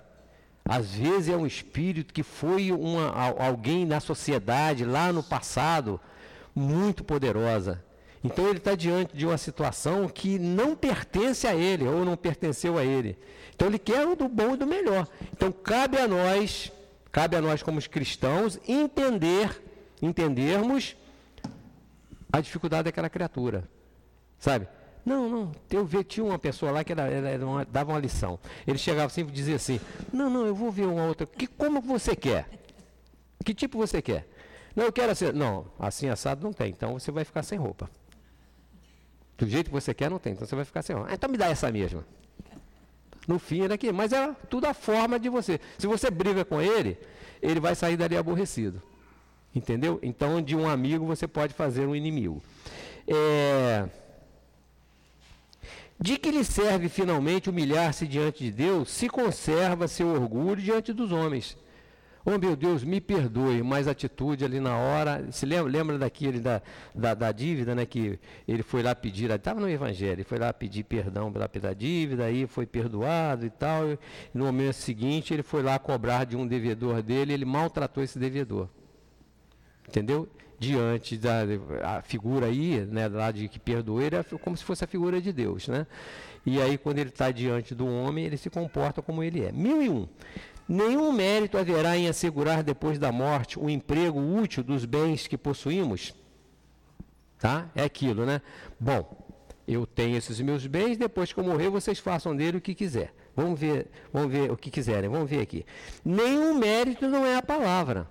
Às 0.65 0.95
vezes 0.95 1.29
é 1.29 1.37
um 1.37 1.45
espírito 1.45 2.11
que 2.11 2.23
foi 2.23 2.71
uma, 2.71 3.11
alguém 3.37 3.85
na 3.85 3.99
sociedade, 3.99 4.83
lá 4.83 5.13
no 5.13 5.21
passado, 5.21 6.01
muito 6.55 7.03
poderosa. 7.03 7.83
Então 8.23 8.47
ele 8.49 8.57
está 8.57 8.73
diante 8.73 9.15
de 9.15 9.25
uma 9.25 9.37
situação 9.37 10.07
que 10.09 10.39
não 10.39 10.75
pertence 10.75 11.45
a 11.47 11.55
ele, 11.55 11.87
ou 11.87 12.03
não 12.03 12.17
pertenceu 12.17 12.79
a 12.79 12.83
ele. 12.83 13.17
Então 13.55 13.67
ele 13.67 13.79
quer 13.79 14.07
o 14.07 14.15
do 14.15 14.27
bom 14.27 14.55
e 14.55 14.57
do 14.57 14.65
melhor. 14.65 15.07
Então 15.31 15.51
cabe 15.51 15.97
a 15.97 16.07
nós, 16.07 16.71
cabe 17.11 17.35
a 17.35 17.41
nós 17.41 17.63
como 17.63 17.81
cristãos, 17.89 18.59
entender, 18.67 19.61
entendermos 20.01 20.95
a 22.31 22.41
dificuldade 22.41 22.83
daquela 22.85 23.09
criatura. 23.09 23.67
Sabe? 24.37 24.67
Não, 25.05 25.29
não, 25.29 25.51
eu 25.71 25.85
vi, 25.85 26.03
tinha 26.03 26.25
uma 26.25 26.37
pessoa 26.37 26.71
lá 26.71 26.83
que 26.83 26.91
era, 26.91 27.03
era 27.03 27.45
uma, 27.45 27.65
dava 27.65 27.91
uma 27.91 27.99
lição. 27.99 28.39
Ele 28.67 28.77
chegava 28.77 29.09
sempre 29.09 29.33
e 29.33 29.35
dizia 29.35 29.55
assim, 29.55 29.79
não, 30.13 30.29
não, 30.29 30.45
eu 30.45 30.53
vou 30.53 30.71
ver 30.71 30.85
uma 30.85 31.05
outra. 31.05 31.25
Que, 31.25 31.47
como 31.47 31.81
você 31.81 32.15
quer? 32.15 32.47
Que 33.43 33.53
tipo 33.53 33.77
você 33.77 34.01
quer? 34.01 34.27
Não, 34.75 34.85
eu 34.85 34.91
quero 34.91 35.11
assim. 35.11 35.31
Não, 35.31 35.65
assim 35.79 36.09
assado 36.09 36.43
não 36.43 36.53
tem, 36.53 36.69
então 36.69 36.93
você 36.93 37.11
vai 37.11 37.23
ficar 37.23 37.43
sem 37.43 37.57
roupa. 37.57 37.89
Do 39.37 39.47
jeito 39.47 39.67
que 39.67 39.73
você 39.73 39.93
quer, 39.93 40.09
não 40.09 40.19
tem. 40.19 40.33
Então 40.33 40.45
você 40.45 40.55
vai 40.55 40.65
ficar 40.65 40.81
sem. 40.81 40.95
Ah, 40.95 41.07
então 41.11 41.29
me 41.29 41.37
dá 41.37 41.47
essa 41.47 41.71
mesma. 41.71 42.05
No 43.29 43.37
fim 43.37 43.61
era 43.61 43.75
aqui. 43.75 43.91
Mas 43.91 44.11
era 44.11 44.33
tudo 44.49 44.65
a 44.65 44.73
forma 44.73 45.19
de 45.19 45.29
você. 45.29 45.61
Se 45.77 45.85
você 45.85 46.09
briga 46.09 46.43
com 46.43 46.59
ele, 46.59 46.97
ele 47.43 47.59
vai 47.59 47.75
sair 47.75 47.95
dali 47.95 48.17
aborrecido. 48.17 48.81
Entendeu? 49.55 49.99
Então, 50.01 50.41
de 50.41 50.55
um 50.55 50.67
amigo 50.67 51.05
você 51.05 51.27
pode 51.27 51.53
fazer 51.53 51.85
um 51.85 51.95
inimigo. 51.95 52.41
É... 53.07 53.87
De 55.99 56.17
que 56.17 56.31
lhe 56.31 56.43
serve 56.43 56.89
finalmente 56.89 57.51
humilhar-se 57.51 58.07
diante 58.07 58.45
de 58.45 58.51
Deus 58.51 58.89
se 58.89 59.07
conserva 59.07 59.87
seu 59.87 60.07
orgulho 60.07 60.59
diante 60.59 60.91
dos 60.91 61.11
homens? 61.11 61.55
Oh 62.25 62.37
meu 62.37 62.55
Deus, 62.55 62.83
me 62.83 62.99
perdoe, 62.99 63.63
mas 63.63 63.87
a 63.87 63.91
atitude 63.91 64.43
ali 64.43 64.59
na 64.59 64.75
hora. 64.75 65.31
Se 65.31 65.45
lembra, 65.45 65.71
lembra 65.71 65.97
daquele 65.97 66.39
da, 66.39 66.61
da, 66.93 67.13
da 67.13 67.31
dívida, 67.31 67.73
né? 67.73 67.85
Que 67.85 68.19
ele 68.47 68.61
foi 68.61 68.83
lá 68.83 68.93
pedir, 68.93 69.31
estava 69.31 69.59
no 69.59 69.69
Evangelho, 69.69 70.13
ele 70.13 70.23
foi 70.23 70.37
lá 70.37 70.51
pedir 70.51 70.83
perdão 70.83 71.31
pela, 71.31 71.47
pela 71.47 71.73
dívida, 71.73 72.25
aí 72.25 72.45
foi 72.45 72.65
perdoado 72.65 73.45
e 73.45 73.49
tal. 73.49 73.89
E 73.89 73.99
no 74.33 74.45
momento 74.45 74.73
seguinte, 74.73 75.33
ele 75.33 75.43
foi 75.43 75.63
lá 75.63 75.79
cobrar 75.79 76.25
de 76.25 76.35
um 76.35 76.45
devedor 76.45 77.01
dele, 77.01 77.33
ele 77.33 77.45
maltratou 77.45 78.03
esse 78.03 78.19
devedor. 78.19 78.67
Entendeu? 79.87 80.27
Diante 80.59 81.17
da 81.17 81.43
a 81.83 82.01
figura 82.01 82.47
aí, 82.47 82.85
né, 82.85 83.07
lá 83.07 83.31
de 83.31 83.47
que 83.47 83.57
perdoou, 83.57 84.01
ele 84.01 84.17
é 84.17 84.23
como 84.23 84.57
se 84.57 84.63
fosse 84.63 84.83
a 84.83 84.87
figura 84.87 85.21
de 85.21 85.31
Deus, 85.31 85.69
né? 85.69 85.87
E 86.45 86.61
aí, 86.61 86.77
quando 86.77 86.99
ele 86.99 87.09
está 87.09 87.31
diante 87.31 87.75
do 87.75 87.87
homem, 87.87 88.25
ele 88.25 88.37
se 88.37 88.49
comporta 88.49 89.01
como 89.01 89.23
ele 89.23 89.43
é. 89.43 89.51
Mil 89.51 89.81
e 89.81 89.89
um. 89.89 90.07
Nenhum 90.71 91.11
mérito 91.11 91.57
haverá 91.57 91.97
em 91.97 92.07
assegurar 92.07 92.61
depois 92.61 92.99
da 92.99 93.11
morte 93.11 93.57
o 93.57 93.67
emprego 93.67 94.19
útil 94.19 94.63
dos 94.63 94.85
bens 94.85 95.25
que 95.25 95.35
possuímos. 95.35 96.13
Tá? 97.39 97.71
É 97.73 97.83
aquilo, 97.83 98.23
né? 98.23 98.39
Bom, 98.79 99.17
eu 99.67 99.87
tenho 99.87 100.15
esses 100.15 100.39
meus 100.39 100.67
bens, 100.67 100.95
depois 100.95 101.33
que 101.33 101.39
eu 101.39 101.43
morrer, 101.43 101.69
vocês 101.69 101.97
façam 101.97 102.35
dele 102.35 102.57
o 102.57 102.61
que 102.61 102.75
quiser. 102.75 103.11
Vamos 103.35 103.59
ver, 103.59 103.87
vamos 104.13 104.31
ver 104.31 104.51
o 104.51 104.55
que 104.55 104.69
quiserem, 104.69 105.09
vamos 105.09 105.27
ver 105.27 105.41
aqui. 105.41 105.65
Nenhum 106.05 106.53
mérito 106.53 107.07
não 107.07 107.25
é 107.25 107.35
a 107.35 107.41
palavra. 107.41 108.07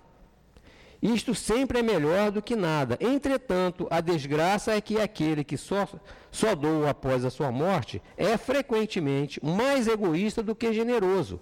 Isto 1.01 1.33
sempre 1.33 1.79
é 1.79 1.81
melhor 1.81 2.29
do 2.29 2.41
que 2.41 2.57
nada. 2.57 2.97
Entretanto, 2.99 3.87
a 3.89 4.01
desgraça 4.01 4.73
é 4.73 4.81
que 4.81 4.99
aquele 4.99 5.45
que 5.45 5.55
só, 5.55 5.87
só 6.29 6.53
doa 6.55 6.89
após 6.89 7.23
a 7.23 7.29
sua 7.29 7.53
morte 7.53 8.01
é 8.17 8.35
frequentemente 8.35 9.39
mais 9.41 9.87
egoísta 9.87 10.43
do 10.43 10.53
que 10.53 10.73
generoso 10.73 11.39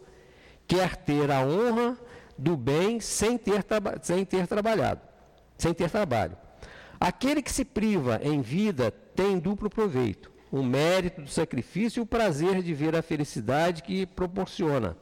quer 0.68 0.96
ter 0.96 1.32
a 1.32 1.42
honra 1.42 1.98
do 2.38 2.56
bem 2.58 3.00
sem 3.00 3.38
ter, 3.38 3.66
sem 4.02 4.26
ter 4.26 4.46
trabalhado, 4.46 5.02
sem 5.58 5.74
ter 5.74 5.90
trabalho. 5.90 6.38
Aquele 7.00 7.42
que 7.42 7.52
se 7.52 7.64
priva 7.64 8.20
em 8.24 8.42
vida 8.42 8.92
tem 8.92 9.40
duplo 9.40 9.70
proveito: 9.70 10.32
o 10.52 10.64
mérito 10.64 11.22
do 11.22 11.30
sacrifício 11.30 12.00
e 12.00 12.04
o 12.04 12.06
prazer 12.06 12.62
de 12.62 12.74
ver 12.74 12.96
a 12.96 13.02
felicidade 13.02 13.84
que 13.84 14.06
proporciona. 14.06 14.98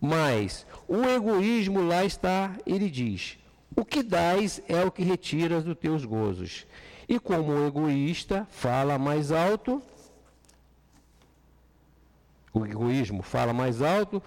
Mas 0.00 0.66
o 0.86 1.02
egoísmo 1.04 1.86
lá 1.86 2.04
está, 2.04 2.52
ele 2.66 2.90
diz: 2.90 3.38
o 3.76 3.84
que 3.84 4.02
dás 4.02 4.60
é 4.68 4.84
o 4.84 4.90
que 4.90 5.02
retiras 5.02 5.64
dos 5.64 5.76
teus 5.76 6.04
gozos. 6.04 6.66
E 7.08 7.18
como 7.18 7.52
o 7.52 7.66
egoísta 7.66 8.46
fala 8.50 8.98
mais 8.98 9.30
alto, 9.30 9.82
o 12.52 12.64
egoísmo 12.64 13.22
fala 13.22 13.52
mais 13.52 13.82
alto, 13.82 14.22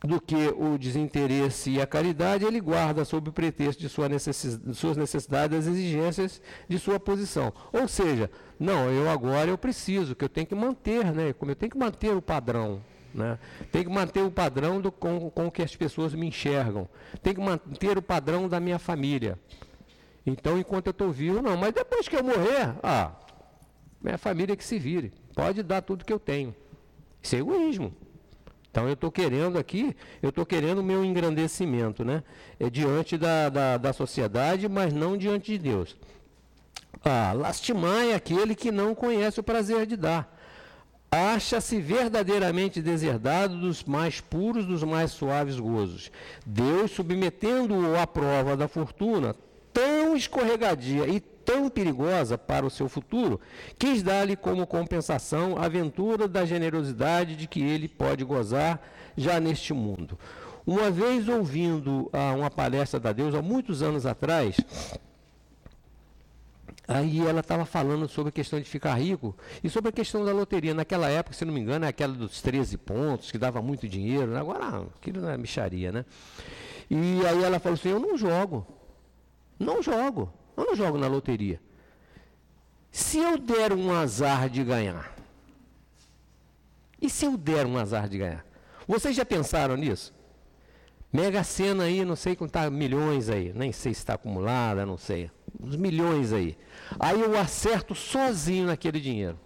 do 0.00 0.20
que 0.20 0.48
o 0.56 0.78
desinteresse 0.78 1.70
e 1.70 1.80
a 1.80 1.86
caridade, 1.86 2.44
ele 2.44 2.60
guarda 2.60 3.04
sob 3.04 3.30
o 3.30 3.32
pretexto 3.32 3.80
de, 3.80 3.88
sua 3.88 4.08
necessidade, 4.08 4.70
de 4.70 4.74
suas 4.74 4.96
necessidades 4.96 5.58
as 5.58 5.66
exigências 5.66 6.40
de 6.68 6.78
sua 6.78 7.00
posição. 7.00 7.52
Ou 7.72 7.88
seja, 7.88 8.30
não, 8.60 8.88
eu 8.90 9.10
agora 9.10 9.50
eu 9.50 9.58
preciso, 9.58 10.14
que 10.14 10.24
eu 10.24 10.28
tenho 10.28 10.46
que 10.46 10.54
manter, 10.54 11.12
né? 11.12 11.32
Como 11.32 11.50
eu 11.50 11.56
tenho 11.56 11.70
que 11.70 11.78
manter 11.78 12.14
o 12.14 12.22
padrão. 12.22 12.80
Né? 13.12 13.38
Tem 13.72 13.82
que 13.82 13.90
manter 13.90 14.22
o 14.22 14.30
padrão 14.30 14.80
do, 14.80 14.92
com, 14.92 15.30
com 15.30 15.50
que 15.50 15.62
as 15.62 15.74
pessoas 15.74 16.14
me 16.14 16.28
enxergam. 16.28 16.88
Tem 17.22 17.34
que 17.34 17.40
manter 17.40 17.98
o 17.98 18.02
padrão 18.02 18.48
da 18.48 18.60
minha 18.60 18.78
família. 18.78 19.38
Então, 20.24 20.58
enquanto 20.58 20.88
eu 20.88 20.90
estou 20.92 21.10
vivo, 21.10 21.42
não. 21.42 21.56
Mas 21.56 21.72
depois 21.72 22.06
que 22.06 22.14
eu 22.14 22.22
morrer, 22.22 22.74
ah, 22.82 23.12
minha 24.00 24.18
família 24.18 24.54
que 24.54 24.64
se 24.64 24.78
vire. 24.78 25.12
Pode 25.34 25.62
dar 25.62 25.82
tudo 25.82 26.04
que 26.04 26.12
eu 26.12 26.20
tenho. 26.20 26.54
Isso 27.22 27.34
é 27.34 27.38
egoísmo. 27.38 27.92
Então 28.70 28.86
eu 28.86 28.94
estou 28.94 29.10
querendo 29.10 29.58
aqui, 29.58 29.96
eu 30.22 30.28
estou 30.28 30.44
querendo 30.44 30.78
o 30.78 30.84
meu 30.84 31.04
engrandecimento, 31.04 32.04
né? 32.04 32.22
É 32.60 32.68
diante 32.68 33.16
da, 33.16 33.48
da, 33.48 33.76
da 33.76 33.92
sociedade, 33.92 34.68
mas 34.68 34.92
não 34.92 35.16
diante 35.16 35.52
de 35.52 35.58
Deus. 35.58 35.96
Ah, 37.04 37.32
aquele 38.14 38.54
que 38.54 38.70
não 38.70 38.94
conhece 38.94 39.40
o 39.40 39.42
prazer 39.42 39.86
de 39.86 39.96
dar. 39.96 40.36
Acha-se 41.10 41.80
verdadeiramente 41.80 42.82
deserdado 42.82 43.58
dos 43.58 43.82
mais 43.82 44.20
puros, 44.20 44.66
dos 44.66 44.82
mais 44.82 45.10
suaves 45.10 45.58
gozos. 45.58 46.12
Deus, 46.44 46.90
submetendo-o 46.90 47.98
à 47.98 48.06
prova 48.06 48.54
da 48.54 48.68
fortuna, 48.68 49.34
tão 49.72 50.14
escorregadia 50.14 51.06
e 51.06 51.20
tão 51.48 51.70
perigosa 51.70 52.36
para 52.36 52.66
o 52.66 52.70
seu 52.70 52.90
futuro, 52.90 53.40
quis 53.78 54.02
dar-lhe 54.02 54.36
como 54.36 54.66
compensação 54.66 55.56
a 55.56 55.64
aventura 55.64 56.28
da 56.28 56.44
generosidade 56.44 57.34
de 57.34 57.46
que 57.46 57.62
ele 57.62 57.88
pode 57.88 58.22
gozar 58.22 58.78
já 59.16 59.40
neste 59.40 59.72
mundo. 59.72 60.18
Uma 60.66 60.90
vez 60.90 61.26
ouvindo 61.26 62.10
ah, 62.12 62.34
uma 62.34 62.50
palestra 62.50 63.00
da 63.00 63.14
Deus, 63.14 63.34
há 63.34 63.40
muitos 63.40 63.82
anos 63.82 64.04
atrás, 64.04 64.58
Aí 66.86 67.20
ela 67.20 67.40
estava 67.40 67.66
falando 67.66 68.08
sobre 68.08 68.30
a 68.30 68.32
questão 68.32 68.58
de 68.58 68.64
ficar 68.64 68.94
rico 68.94 69.36
e 69.62 69.68
sobre 69.68 69.90
a 69.90 69.92
questão 69.92 70.24
da 70.24 70.32
loteria. 70.32 70.72
Naquela 70.72 71.10
época, 71.10 71.36
se 71.36 71.44
não 71.44 71.52
me 71.52 71.60
engano, 71.60 71.84
é 71.84 71.88
aquela 71.88 72.14
dos 72.14 72.40
13 72.40 72.78
pontos, 72.78 73.30
que 73.30 73.36
dava 73.36 73.60
muito 73.60 73.86
dinheiro. 73.86 74.34
Agora, 74.38 74.86
aquilo 74.96 75.20
não 75.20 75.28
é 75.28 75.36
micharia, 75.36 75.92
né? 75.92 76.06
E 76.88 77.20
aí 77.26 77.44
ela 77.44 77.58
falou 77.58 77.74
assim: 77.74 77.90
Eu 77.90 78.00
não 78.00 78.16
jogo. 78.16 78.66
Não 79.58 79.82
jogo. 79.82 80.32
Eu 80.58 80.66
não 80.66 80.74
jogo 80.74 80.98
na 80.98 81.06
loteria. 81.06 81.60
Se 82.90 83.18
eu 83.18 83.38
der 83.38 83.72
um 83.72 83.92
azar 83.92 84.50
de 84.50 84.64
ganhar? 84.64 85.14
E 87.00 87.08
se 87.08 87.24
eu 87.26 87.36
der 87.36 87.64
um 87.64 87.78
azar 87.78 88.08
de 88.08 88.18
ganhar? 88.18 88.44
Vocês 88.86 89.14
já 89.14 89.24
pensaram 89.24 89.76
nisso? 89.76 90.12
Mega 91.12 91.44
Sena 91.44 91.84
aí, 91.84 92.04
não 92.04 92.16
sei 92.16 92.34
quanto 92.34 92.50
está, 92.50 92.68
milhões 92.68 93.28
aí, 93.28 93.52
nem 93.54 93.70
sei 93.70 93.94
se 93.94 94.00
está 94.00 94.14
acumulada, 94.14 94.84
não 94.84 94.98
sei. 94.98 95.30
Uns 95.60 95.76
milhões 95.76 96.32
aí. 96.32 96.58
Aí 96.98 97.20
eu 97.20 97.38
acerto 97.38 97.94
sozinho 97.94 98.66
naquele 98.66 99.00
dinheiro. 99.00 99.38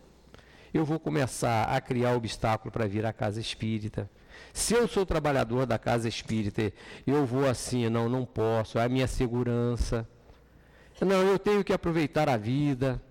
Eu 0.72 0.82
vou 0.82 0.98
começar 0.98 1.64
a 1.64 1.78
criar 1.78 2.16
obstáculo 2.16 2.72
para 2.72 2.86
vir 2.86 3.04
à 3.04 3.12
casa 3.12 3.38
espírita. 3.38 4.10
Se 4.50 4.72
eu 4.72 4.88
sou 4.88 5.04
trabalhador 5.04 5.66
da 5.66 5.78
casa 5.78 6.08
espírita, 6.08 6.72
eu 7.06 7.26
vou 7.26 7.46
assim, 7.46 7.86
não, 7.90 8.08
não 8.08 8.24
posso, 8.24 8.78
é 8.78 8.84
a 8.84 8.88
minha 8.88 9.06
segurança. 9.06 10.08
Não, 11.04 11.22
eu 11.22 11.38
tenho 11.38 11.64
que 11.64 11.72
aproveitar 11.72 12.28
a 12.28 12.36
vida 12.36 13.02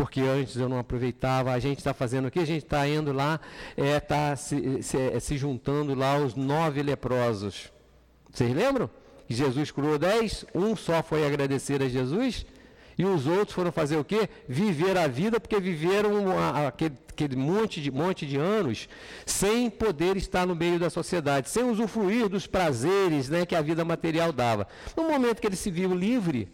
porque 0.00 0.22
antes 0.22 0.56
eu 0.56 0.66
não 0.66 0.78
aproveitava. 0.78 1.52
A 1.52 1.58
gente 1.58 1.76
está 1.76 1.92
fazendo 1.92 2.28
o 2.28 2.30
que? 2.30 2.38
A 2.38 2.46
gente 2.46 2.64
está 2.64 2.88
indo 2.88 3.12
lá, 3.12 3.38
está 3.76 3.84
é, 3.84 4.00
tá 4.00 4.34
se, 4.34 4.82
se, 4.82 4.96
é, 4.96 5.20
se, 5.20 5.36
juntando 5.36 5.94
lá 5.94 6.16
os 6.16 6.34
nove 6.34 6.82
leprosos. 6.82 7.70
Vocês 8.32 8.50
lembram? 8.54 8.88
Jesus 9.28 9.70
curou 9.70 9.98
dez, 9.98 10.46
um 10.54 10.74
só 10.74 11.02
foi 11.02 11.26
agradecer 11.26 11.82
a 11.82 11.88
Jesus, 11.88 12.46
e 12.96 13.04
os 13.04 13.26
outros 13.26 13.52
foram 13.52 13.70
fazer 13.70 13.98
o 13.98 14.04
quê? 14.04 14.28
Viver 14.48 14.96
a 14.96 15.06
vida, 15.06 15.38
porque 15.38 15.60
viveram 15.60 16.26
aquele, 16.66 16.94
aquele 17.08 17.36
monte, 17.36 17.82
de, 17.82 17.90
monte 17.90 18.26
de 18.26 18.38
anos 18.38 18.88
sem 19.26 19.68
poder 19.68 20.16
estar 20.16 20.46
no 20.46 20.56
meio 20.56 20.78
da 20.78 20.88
sociedade, 20.88 21.50
sem 21.50 21.62
usufruir 21.62 22.26
dos 22.28 22.46
prazeres 22.46 23.28
né, 23.28 23.44
que 23.44 23.54
a 23.54 23.60
vida 23.60 23.84
material 23.84 24.32
dava. 24.32 24.66
No 24.96 25.04
momento 25.04 25.40
que 25.40 25.46
ele 25.46 25.56
se 25.56 25.70
viu 25.70 25.94
livre, 25.94 26.48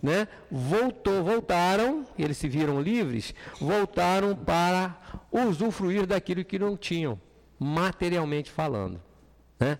né, 0.00 0.28
voltou, 0.50 1.22
voltaram, 1.24 2.06
eles 2.18 2.36
se 2.36 2.48
viram 2.48 2.80
livres, 2.80 3.34
voltaram 3.60 4.34
para 4.34 4.96
usufruir 5.30 6.06
daquilo 6.06 6.44
que 6.44 6.58
não 6.58 6.76
tinham, 6.76 7.20
materialmente 7.58 8.50
falando. 8.50 9.00
Né? 9.62 9.78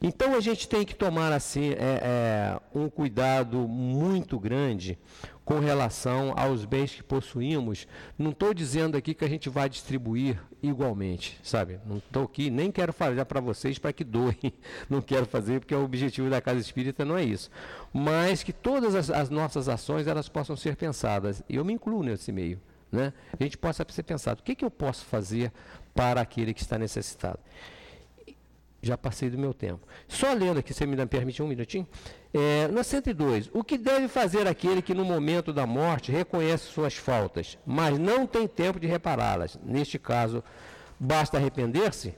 Então 0.00 0.34
a 0.34 0.40
gente 0.40 0.68
tem 0.68 0.84
que 0.84 0.94
tomar 0.94 1.32
assim 1.32 1.70
é, 1.70 1.76
é, 2.02 2.60
um 2.72 2.88
cuidado 2.88 3.66
muito 3.66 4.38
grande 4.38 4.96
com 5.44 5.58
relação 5.58 6.32
aos 6.36 6.64
bens 6.64 6.94
que 6.94 7.02
possuímos. 7.02 7.88
Não 8.16 8.30
estou 8.30 8.54
dizendo 8.54 8.96
aqui 8.96 9.12
que 9.12 9.24
a 9.24 9.28
gente 9.28 9.48
vai 9.48 9.68
distribuir 9.68 10.40
igualmente, 10.68 11.38
sabe? 11.42 11.78
Não 11.86 11.98
estou 11.98 12.24
aqui, 12.24 12.50
nem 12.50 12.70
quero 12.70 12.92
falar 12.92 13.24
para 13.24 13.40
vocês 13.40 13.78
para 13.78 13.92
que 13.92 14.04
doem. 14.04 14.52
Não 14.88 15.00
quero 15.00 15.26
fazer, 15.26 15.60
porque 15.60 15.74
o 15.74 15.84
objetivo 15.84 16.30
da 16.30 16.40
Casa 16.40 16.60
Espírita 16.60 17.04
não 17.04 17.16
é 17.16 17.24
isso. 17.24 17.50
Mas 17.92 18.42
que 18.42 18.52
todas 18.52 18.94
as, 18.94 19.10
as 19.10 19.30
nossas 19.30 19.68
ações 19.68 20.06
elas 20.06 20.28
possam 20.28 20.56
ser 20.56 20.76
pensadas. 20.76 21.42
E 21.48 21.56
eu 21.56 21.64
me 21.64 21.72
incluo 21.72 22.02
nesse 22.02 22.32
meio. 22.32 22.60
Né? 22.90 23.12
A 23.38 23.42
gente 23.42 23.58
possa 23.58 23.84
ser 23.88 24.02
pensado, 24.04 24.40
o 24.40 24.44
que, 24.44 24.54
que 24.54 24.64
eu 24.64 24.70
posso 24.70 25.04
fazer 25.04 25.52
para 25.94 26.20
aquele 26.20 26.54
que 26.54 26.60
está 26.60 26.78
necessitado? 26.78 27.38
Já 28.84 28.98
passei 28.98 29.30
do 29.30 29.38
meu 29.38 29.54
tempo. 29.54 29.86
Só 30.06 30.34
lendo 30.34 30.58
aqui, 30.58 30.74
você 30.74 30.84
me 30.84 31.06
permite 31.06 31.42
um 31.42 31.48
minutinho? 31.48 31.86
É, 32.34 32.68
no 32.68 32.84
102, 32.84 33.48
o 33.54 33.64
que 33.64 33.78
deve 33.78 34.08
fazer 34.08 34.46
aquele 34.46 34.82
que 34.82 34.92
no 34.92 35.06
momento 35.06 35.54
da 35.54 35.66
morte 35.66 36.12
reconhece 36.12 36.64
suas 36.64 36.94
faltas, 36.94 37.56
mas 37.64 37.98
não 37.98 38.26
tem 38.26 38.46
tempo 38.46 38.78
de 38.78 38.86
repará-las? 38.86 39.58
Neste 39.64 39.98
caso, 39.98 40.44
basta 41.00 41.38
arrepender-se? 41.38 42.14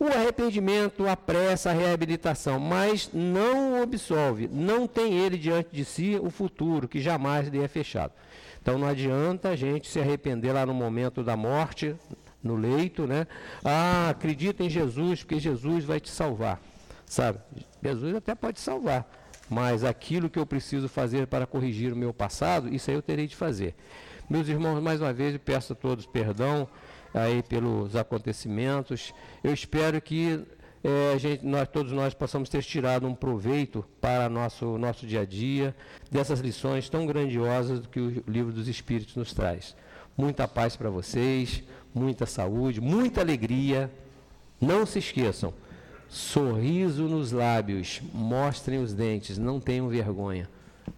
O 0.00 0.06
arrependimento 0.06 1.06
apressa 1.06 1.70
a 1.70 1.72
reabilitação, 1.72 2.58
mas 2.58 3.10
não 3.12 3.74
o 3.74 3.82
absolve. 3.82 4.48
Não 4.50 4.88
tem 4.88 5.14
ele 5.14 5.38
diante 5.38 5.70
de 5.72 5.84
si 5.84 6.18
o 6.20 6.30
futuro, 6.30 6.88
que 6.88 7.00
jamais 7.00 7.46
lhe 7.46 7.62
é 7.62 7.68
fechado. 7.68 8.12
Então 8.60 8.76
não 8.76 8.88
adianta 8.88 9.50
a 9.50 9.56
gente 9.56 9.86
se 9.88 10.00
arrepender 10.00 10.52
lá 10.52 10.66
no 10.66 10.74
momento 10.74 11.22
da 11.22 11.36
morte, 11.36 11.94
no 12.42 12.56
leito, 12.56 13.06
né? 13.06 13.26
Ah, 13.64 14.10
acredita 14.10 14.62
em 14.62 14.70
Jesus, 14.70 15.22
porque 15.22 15.40
Jesus 15.40 15.84
vai 15.84 16.00
te 16.00 16.10
salvar. 16.10 16.60
Sabe? 17.06 17.38
Jesus 17.82 18.14
até 18.14 18.34
pode 18.34 18.60
salvar, 18.60 19.10
mas 19.48 19.82
aquilo 19.82 20.28
que 20.28 20.38
eu 20.38 20.44
preciso 20.44 20.88
fazer 20.88 21.26
para 21.26 21.46
corrigir 21.46 21.92
o 21.92 21.96
meu 21.96 22.12
passado, 22.12 22.72
isso 22.72 22.90
aí 22.90 22.96
eu 22.96 23.02
terei 23.02 23.26
de 23.26 23.34
fazer. 23.34 23.74
Meus 24.28 24.46
irmãos, 24.46 24.80
mais 24.82 25.00
uma 25.00 25.12
vez, 25.12 25.32
eu 25.32 25.40
peço 25.40 25.72
a 25.72 25.76
todos 25.76 26.04
perdão 26.04 26.68
aí 27.14 27.42
pelos 27.42 27.96
acontecimentos. 27.96 29.14
Eu 29.42 29.54
espero 29.54 30.00
que 30.02 30.44
é, 30.84 31.18
gente, 31.18 31.44
nós, 31.44 31.66
todos 31.68 31.92
nós 31.92 32.14
possamos 32.14 32.48
ter 32.48 32.62
tirado 32.62 33.06
um 33.06 33.14
proveito 33.14 33.84
para 34.00 34.28
nosso 34.28 34.78
nosso 34.78 35.06
dia 35.06 35.22
a 35.22 35.24
dia 35.24 35.74
dessas 36.10 36.40
lições 36.40 36.88
tão 36.88 37.06
grandiosas 37.06 37.86
que 37.86 37.98
o 37.98 38.22
livro 38.28 38.52
dos 38.52 38.68
Espíritos 38.68 39.16
nos 39.16 39.32
traz. 39.32 39.74
Muita 40.16 40.46
paz 40.46 40.76
para 40.76 40.90
vocês 40.90 41.62
muita 41.98 42.24
saúde, 42.26 42.80
muita 42.80 43.20
alegria. 43.20 43.92
Não 44.60 44.86
se 44.86 44.98
esqueçam, 44.98 45.52
sorriso 46.08 47.04
nos 47.04 47.32
lábios, 47.32 48.00
mostrem 48.12 48.80
os 48.80 48.92
dentes, 48.92 49.38
não 49.38 49.60
tenham 49.60 49.88
vergonha. 49.88 50.48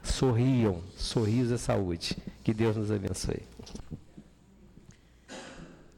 Sorriam, 0.03 0.83
sorriso 0.97 1.55
é 1.55 1.59
saúde. 1.59 2.17
Que 2.45 2.55
Deus 2.55 2.77
nos 2.77 2.91
abençoe. 2.91 3.43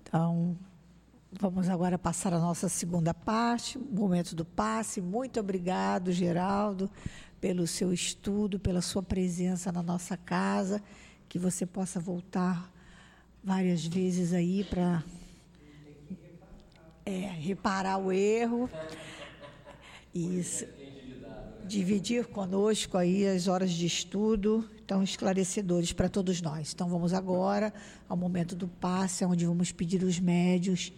Então, 0.03 0.57
vamos 1.31 1.69
agora 1.69 1.99
passar 1.99 2.33
a 2.33 2.39
nossa 2.39 2.69
segunda 2.69 3.15
parte, 3.15 3.79
momento 3.79 4.35
do 4.35 4.45
passe. 4.45 5.01
Muito 5.01 5.39
obrigado, 5.39 6.11
Geraldo, 6.11 6.91
pelo 7.41 7.67
seu 7.67 7.93
estudo, 7.93 8.59
pela 8.59 8.81
sua 8.81 9.03
presença 9.03 9.71
na 9.71 9.83
nossa 9.83 10.17
casa. 10.17 10.83
Que 11.29 11.39
você 11.39 11.65
possa 11.65 12.01
voltar 12.01 12.72
várias 13.43 13.85
vezes 13.85 14.33
aí 14.33 14.63
para 14.65 15.03
é, 17.05 17.11
reparar 17.11 17.99
o 17.99 18.13
erro 18.13 18.71
e 20.15 20.41
dividir 21.65 22.27
conosco 22.27 22.97
aí 22.97 23.27
as 23.27 23.49
horas 23.49 23.73
de 23.73 23.87
estudo 23.87 24.69
tão 24.87 25.03
esclarecedores 25.03 25.93
para 25.93 26.09
todos 26.09 26.41
nós. 26.41 26.73
Então 26.73 26.89
vamos 26.89 27.13
agora 27.13 27.73
ao 28.09 28.17
momento 28.17 28.55
do 28.55 28.69
passe, 28.69 29.25
onde 29.25 29.45
vamos 29.45 29.73
pedir 29.73 30.05
os 30.05 30.21
médios 30.21 30.93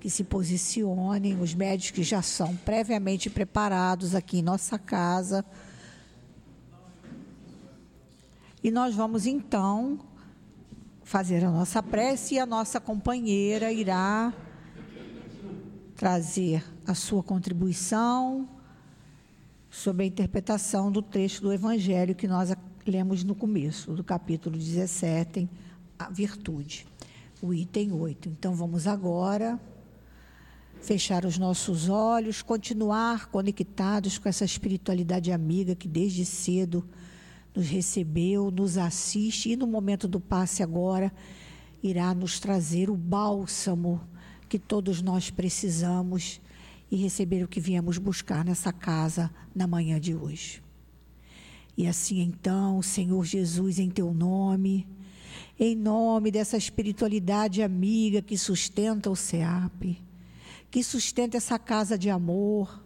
que 0.00 0.10
se 0.10 0.24
posicionem, 0.24 1.40
os 1.40 1.54
médios 1.54 1.90
que 1.90 2.02
já 2.02 2.22
são 2.22 2.56
previamente 2.56 3.30
preparados 3.30 4.14
aqui 4.14 4.38
em 4.38 4.42
nossa 4.42 4.78
casa. 4.78 5.44
E 8.62 8.70
nós 8.70 8.94
vamos 8.94 9.26
então 9.26 10.09
fazer 11.10 11.44
a 11.44 11.50
nossa 11.50 11.82
prece 11.82 12.36
e 12.36 12.38
a 12.38 12.46
nossa 12.46 12.78
companheira 12.78 13.72
irá 13.72 14.32
trazer 15.96 16.64
a 16.86 16.94
sua 16.94 17.20
contribuição 17.20 18.48
sobre 19.68 20.04
a 20.04 20.06
interpretação 20.06 20.88
do 20.88 21.02
texto 21.02 21.42
do 21.42 21.52
Evangelho 21.52 22.14
que 22.14 22.28
nós 22.28 22.54
lemos 22.86 23.24
no 23.24 23.34
começo, 23.34 23.92
do 23.92 24.04
capítulo 24.04 24.56
17, 24.56 25.50
a 25.98 26.08
virtude, 26.10 26.86
o 27.42 27.52
item 27.52 27.90
8. 27.90 28.28
Então 28.28 28.54
vamos 28.54 28.86
agora 28.86 29.58
fechar 30.80 31.24
os 31.24 31.36
nossos 31.36 31.88
olhos, 31.88 32.40
continuar 32.40 33.26
conectados 33.30 34.16
com 34.16 34.28
essa 34.28 34.44
espiritualidade 34.44 35.32
amiga 35.32 35.74
que 35.74 35.88
desde 35.88 36.24
cedo 36.24 36.88
nos 37.54 37.66
recebeu, 37.66 38.50
nos 38.50 38.78
assiste 38.78 39.50
e 39.50 39.56
no 39.56 39.66
momento 39.66 40.06
do 40.06 40.20
passe 40.20 40.62
agora 40.62 41.12
irá 41.82 42.14
nos 42.14 42.38
trazer 42.38 42.90
o 42.90 42.96
bálsamo 42.96 44.00
que 44.48 44.58
todos 44.58 45.00
nós 45.00 45.30
precisamos 45.30 46.40
e 46.90 46.96
receber 46.96 47.42
o 47.44 47.48
que 47.48 47.60
viemos 47.60 47.98
buscar 47.98 48.44
nessa 48.44 48.72
casa 48.72 49.30
na 49.54 49.66
manhã 49.66 50.00
de 50.00 50.14
hoje. 50.14 50.62
E 51.76 51.86
assim 51.86 52.20
então, 52.20 52.82
Senhor 52.82 53.24
Jesus, 53.24 53.78
em 53.78 53.88
teu 53.88 54.12
nome, 54.12 54.86
em 55.58 55.76
nome 55.76 56.30
dessa 56.30 56.56
espiritualidade 56.56 57.62
amiga 57.62 58.20
que 58.20 58.36
sustenta 58.36 59.10
o 59.10 59.16
SEAP, 59.16 60.02
que 60.70 60.82
sustenta 60.82 61.36
essa 61.36 61.58
casa 61.58 61.96
de 61.96 62.10
amor, 62.10 62.84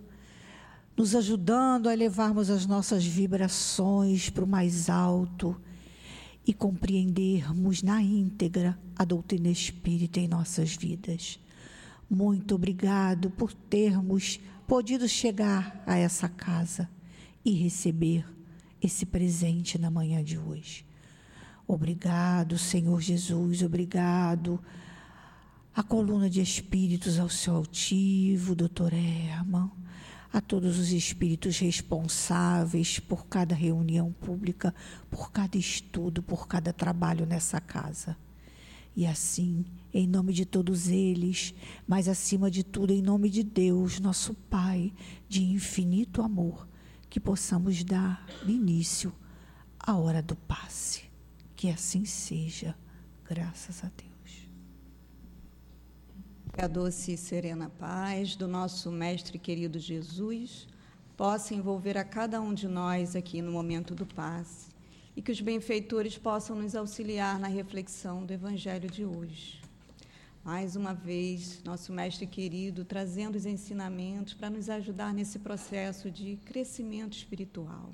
nos 0.96 1.14
ajudando 1.14 1.88
a 1.88 1.92
elevarmos 1.92 2.50
as 2.50 2.66
nossas 2.66 3.04
vibrações 3.04 4.30
para 4.30 4.44
o 4.44 4.48
mais 4.48 4.88
alto 4.88 5.60
e 6.46 6.52
compreendermos 6.52 7.82
na 7.82 8.00
íntegra 8.02 8.78
a 8.94 9.04
doutrina 9.04 9.48
espírita 9.48 10.20
em 10.20 10.28
nossas 10.28 10.76
vidas. 10.76 11.38
Muito 12.08 12.54
obrigado 12.54 13.30
por 13.30 13.52
termos 13.52 14.38
podido 14.66 15.08
chegar 15.08 15.82
a 15.86 15.96
essa 15.96 16.28
casa 16.28 16.88
e 17.44 17.52
receber 17.52 18.24
esse 18.80 19.04
presente 19.04 19.78
na 19.78 19.90
manhã 19.90 20.22
de 20.22 20.38
hoje. 20.38 20.84
Obrigado, 21.66 22.58
Senhor 22.58 23.00
Jesus, 23.00 23.62
obrigado. 23.62 24.60
A 25.74 25.82
coluna 25.82 26.28
de 26.28 26.40
espíritos 26.40 27.18
ao 27.18 27.28
seu 27.28 27.56
altivo, 27.56 28.54
doutor 28.54 28.92
Herman, 28.92 29.70
a 30.34 30.40
todos 30.40 30.80
os 30.80 30.90
espíritos 30.90 31.60
responsáveis 31.60 32.98
por 32.98 33.24
cada 33.26 33.54
reunião 33.54 34.12
pública, 34.12 34.74
por 35.08 35.30
cada 35.30 35.56
estudo, 35.56 36.24
por 36.24 36.48
cada 36.48 36.72
trabalho 36.72 37.24
nessa 37.24 37.60
casa. 37.60 38.16
E 38.96 39.06
assim, 39.06 39.64
em 39.92 40.08
nome 40.08 40.32
de 40.32 40.44
todos 40.44 40.88
eles, 40.88 41.54
mas 41.86 42.08
acima 42.08 42.50
de 42.50 42.64
tudo, 42.64 42.92
em 42.92 43.00
nome 43.00 43.30
de 43.30 43.44
Deus, 43.44 44.00
nosso 44.00 44.34
Pai, 44.34 44.92
de 45.28 45.44
infinito 45.44 46.20
amor, 46.20 46.66
que 47.08 47.20
possamos 47.20 47.84
dar 47.84 48.26
início 48.44 49.14
à 49.78 49.96
hora 49.96 50.20
do 50.20 50.34
passe. 50.34 51.04
Que 51.54 51.70
assim 51.70 52.04
seja, 52.04 52.74
graças 53.24 53.84
a 53.84 53.90
Deus. 53.96 54.13
A 56.56 56.68
doce 56.68 57.14
e 57.14 57.16
serena 57.16 57.68
paz 57.68 58.36
do 58.36 58.46
nosso 58.46 58.90
Mestre 58.92 59.40
querido 59.40 59.76
Jesus 59.76 60.68
possa 61.16 61.52
envolver 61.52 61.98
a 61.98 62.04
cada 62.04 62.40
um 62.40 62.54
de 62.54 62.68
nós 62.68 63.16
aqui 63.16 63.42
no 63.42 63.50
momento 63.50 63.92
do 63.92 64.06
passe 64.06 64.68
e 65.16 65.20
que 65.20 65.32
os 65.32 65.40
benfeitores 65.40 66.16
possam 66.16 66.54
nos 66.54 66.76
auxiliar 66.76 67.40
na 67.40 67.48
reflexão 67.48 68.24
do 68.24 68.32
Evangelho 68.32 68.88
de 68.88 69.04
hoje. 69.04 69.60
Mais 70.44 70.76
uma 70.76 70.94
vez, 70.94 71.60
nosso 71.64 71.92
Mestre 71.92 72.24
querido 72.24 72.84
trazendo 72.84 73.34
os 73.34 73.46
ensinamentos 73.46 74.32
para 74.32 74.48
nos 74.48 74.70
ajudar 74.70 75.12
nesse 75.12 75.40
processo 75.40 76.08
de 76.08 76.36
crescimento 76.44 77.16
espiritual. 77.16 77.92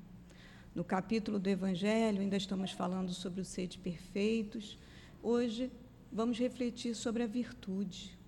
No 0.75 0.85
capítulo 0.85 1.39
do 1.39 1.49
Evangelho, 1.49 2.21
ainda 2.21 2.37
estamos 2.37 2.73
falando 2.73 3.15
sobre 3.15 3.41
o 3.41 3.45
ser 3.45 3.67
de 3.67 3.79
perfeitos. 3.79 4.79
Hoje, 5.23 5.73
vamos 6.13 6.39
refletir 6.39 6.95
sobre 6.95 7.23
a 7.23 7.27
virtude. 7.27 8.20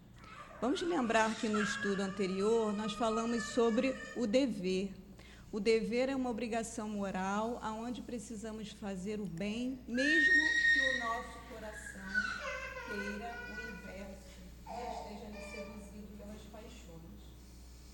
Vamos 0.63 0.81
lembrar 0.81 1.35
que 1.41 1.49
no 1.49 1.61
estudo 1.61 2.03
anterior 2.03 2.73
nós 2.73 2.93
falamos 2.93 3.43
sobre 3.47 3.97
o 4.15 4.29
dever, 4.29 4.95
o 5.51 5.59
dever 5.59 6.09
é 6.09 6.15
uma 6.15 6.31
obrigação 6.31 6.89
moral 6.89 7.59
aonde 7.61 8.01
precisamos 8.01 8.71
fazer 8.71 9.19
o 9.19 9.27
bem, 9.27 9.81
mesmo 9.89 10.33
que 10.73 10.79
o 10.79 10.99
nosso 11.01 11.39
coração 11.49 12.09
queira 12.87 13.35
o 13.43 13.71
inverso, 13.73 14.39
esteja 15.03 15.27
ali 15.27 15.43
seduzido 15.51 16.17
pelas 16.17 16.43
paixões. 16.43 17.21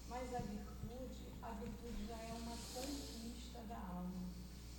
Mas 0.06 0.34
a 0.34 0.40
virtude, 0.40 1.32
a 1.40 1.50
virtude 1.52 2.06
já 2.06 2.22
é 2.22 2.32
uma 2.32 2.56
conquista 2.74 3.60
da 3.66 3.78
alma. 3.78 4.28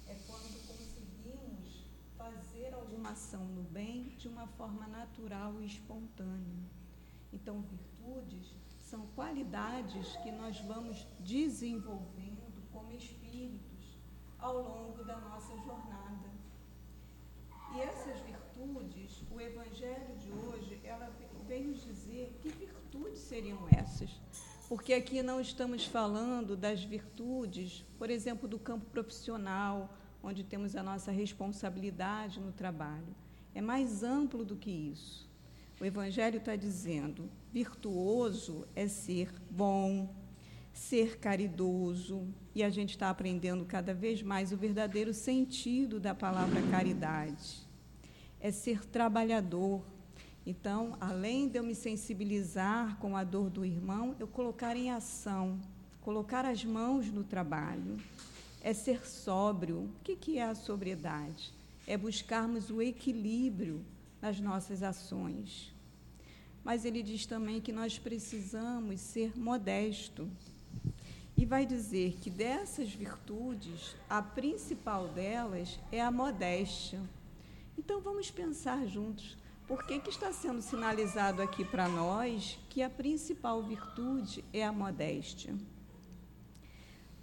É 0.08 0.16
quando 0.28 0.68
conseguimos 0.68 1.86
fazer 2.16 2.72
alguma 2.72 3.10
ação 3.10 3.44
no 3.46 3.64
bem 3.64 4.14
de 4.16 4.28
uma 4.28 4.46
forma 4.46 4.88
natural 4.88 5.60
e 5.60 5.66
espontânea. 5.66 6.79
Então, 7.32 7.62
virtudes 7.62 8.56
são 8.80 9.06
qualidades 9.16 10.16
que 10.18 10.32
nós 10.32 10.60
vamos 10.62 11.06
desenvolvendo 11.20 12.64
como 12.72 12.92
espíritos 12.92 13.98
ao 14.40 14.62
longo 14.62 15.04
da 15.04 15.20
nossa 15.20 15.56
jornada. 15.58 16.30
E 17.76 17.82
essas 17.82 18.20
virtudes, 18.22 19.24
o 19.32 19.40
Evangelho 19.40 20.18
de 20.18 20.32
hoje, 20.32 20.82
ela 20.84 21.12
vem 21.48 21.68
nos 21.68 21.84
dizer 21.84 22.36
que 22.42 22.50
virtudes 22.50 23.20
seriam 23.20 23.68
essas. 23.70 24.10
Porque 24.68 24.94
aqui 24.94 25.22
não 25.22 25.40
estamos 25.40 25.86
falando 25.86 26.58
das 26.58 26.84
virtudes, 26.84 27.86
por 27.98 28.10
exemplo, 28.10 28.48
do 28.48 28.58
campo 28.58 28.86
profissional, 28.88 29.94
onde 30.24 30.44
temos 30.44 30.76
a 30.76 30.82
nossa 30.82 31.12
responsabilidade 31.12 32.40
no 32.40 32.52
trabalho. 32.52 33.16
É 33.54 33.62
mais 33.62 34.04
amplo 34.04 34.44
do 34.44 34.56
que 34.56 34.72
isso. 34.72 35.29
O 35.80 35.86
Evangelho 35.86 36.40
está 36.40 36.58
dizendo: 36.58 37.30
virtuoso 37.54 38.68
é 38.76 38.88
ser 38.88 39.34
bom, 39.50 40.14
ser 40.74 41.18
caridoso, 41.20 42.28
e 42.54 42.62
a 42.62 42.70
gente 42.70 42.92
está 42.92 43.10
aprendendo 43.10 43.64
cada 43.64 43.94
vez 43.94 44.22
mais 44.22 44.52
o 44.52 44.58
verdadeiro 44.58 45.14
sentido 45.14 45.98
da 45.98 46.14
palavra 46.14 46.62
caridade. 46.70 47.66
É 48.42 48.52
ser 48.52 48.86
trabalhador. 48.86 49.82
Então, 50.46 50.98
além 51.00 51.48
de 51.48 51.58
eu 51.58 51.64
me 51.64 51.76
sensibilizar 51.76 52.98
com 52.98 53.16
a 53.16 53.24
dor 53.24 53.50
do 53.50 53.64
irmão, 53.64 54.16
eu 54.20 54.28
colocar 54.28 54.76
em 54.76 54.90
ação, 54.90 55.60
colocar 56.02 56.46
as 56.46 56.66
mãos 56.66 57.10
no 57.10 57.24
trabalho. 57.24 57.98
É 58.62 58.74
ser 58.74 59.08
sóbrio. 59.08 59.90
O 60.02 60.04
que, 60.04 60.38
é 60.38 60.44
a 60.44 60.56
sobriedade? 60.56 61.54
É 61.88 61.96
buscarmos 61.96 62.70
o 62.70 62.82
equilíbrio 62.82 63.86
nas 64.22 64.40
nossas 64.40 64.84
ações. 64.84 65.74
Mas 66.64 66.86
ele 66.86 67.02
diz 67.02 67.26
também 67.26 67.62
que 67.62 67.72
nós 67.72 67.98
precisamos 67.98 69.00
ser 69.00 69.38
modesto 69.38 70.30
e 71.38 71.46
vai 71.46 71.66
dizer 71.66 72.18
que 72.20 72.30
dessas 72.30 72.90
virtudes, 72.90 73.96
a 74.10 74.22
principal 74.22 75.08
delas 75.08 75.80
é 75.92 76.02
a 76.02 76.12
modéstia. 76.12 77.02
Então 77.78 78.02
vamos 78.02 78.30
pensar 78.30 78.86
juntos, 78.86 79.38
por 79.66 79.86
que, 79.86 80.00
que 80.00 80.10
está 80.10 80.34
sendo 80.34 80.62
sinalizado 80.62 81.42
aqui 81.42 81.64
para 81.64 81.88
nós 81.88 82.60
que 82.70 82.82
a 82.82 82.90
principal 82.90 83.64
virtude 83.64 84.44
é 84.52 84.66
a 84.66 84.72
modéstia? 84.72 85.56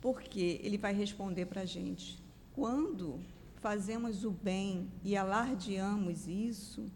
Porque 0.01 0.61
ele 0.63 0.79
vai 0.79 0.95
responder 0.95 1.47
para 1.47 1.63
a 1.63 1.67
gente: 1.67 2.19
quando 2.55 3.21
fazemos 3.61 4.25
o 4.25 4.31
bem 4.31 4.89
e 5.05 5.17
alardeamos 5.17 6.27
isso, 6.27 6.91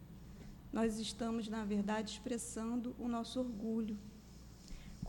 nós 0.72 0.98
estamos, 0.98 1.48
na 1.48 1.64
verdade, 1.64 2.12
expressando 2.12 2.94
o 2.98 3.08
nosso 3.08 3.40
orgulho 3.40 3.96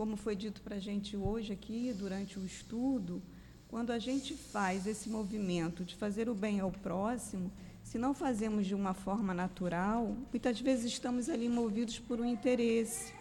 como 0.02 0.16
foi 0.16 0.36
dito 0.36 0.62
para 0.62 0.78
a 0.78 0.80
gente 0.80 1.16
hoje 1.16 1.54
aqui, 1.54 1.94
durante 1.96 2.40
o 2.40 2.44
estudo, 2.44 3.22
quando 3.68 3.92
a 3.92 4.00
gente 4.00 4.34
faz 4.34 4.88
esse 4.88 5.10
movimento 5.10 5.86
de 5.86 5.96
fazer 5.96 6.28
o 6.28 6.34
bem 6.34 6.60
ao 6.60 6.72
próximo, 6.72 7.52
se 7.84 8.00
não 8.00 8.12
fazemos 8.12 8.66
de 8.66 8.74
uma 8.74 8.96
forma 8.96 9.32
natural, 9.32 10.16
muitas 10.32 10.60
vezes 10.60 10.86
estamos 10.86 11.30
ali 11.30 11.48
movidos 11.48 12.00
por 12.00 12.20
um 12.20 12.26
interesse, 12.26 13.14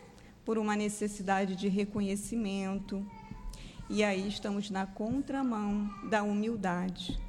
por 0.42 0.56
uma 0.56 0.74
necessidade 0.74 1.54
de 1.54 1.68
reconhecimento. 1.68 3.04
E 3.90 4.02
aí 4.02 4.26
estamos 4.26 4.70
na 4.70 4.86
contramão 4.86 5.90
da 6.08 6.22
humildade. 6.22 7.20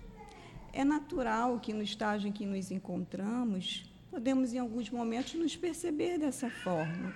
É 0.74 0.84
natural 0.84 1.60
que 1.60 1.74
no 1.74 1.82
estágio 1.82 2.30
em 2.30 2.32
que 2.32 2.46
nos 2.46 2.72
encontramos, 2.72 3.86
podemos 4.10 4.54
em 4.54 4.60
alguns 4.60 4.90
momentos 4.90 5.34
nos 5.34 5.56
perceber 5.56 6.18
dessa 6.18 6.50
forma 6.50 7.14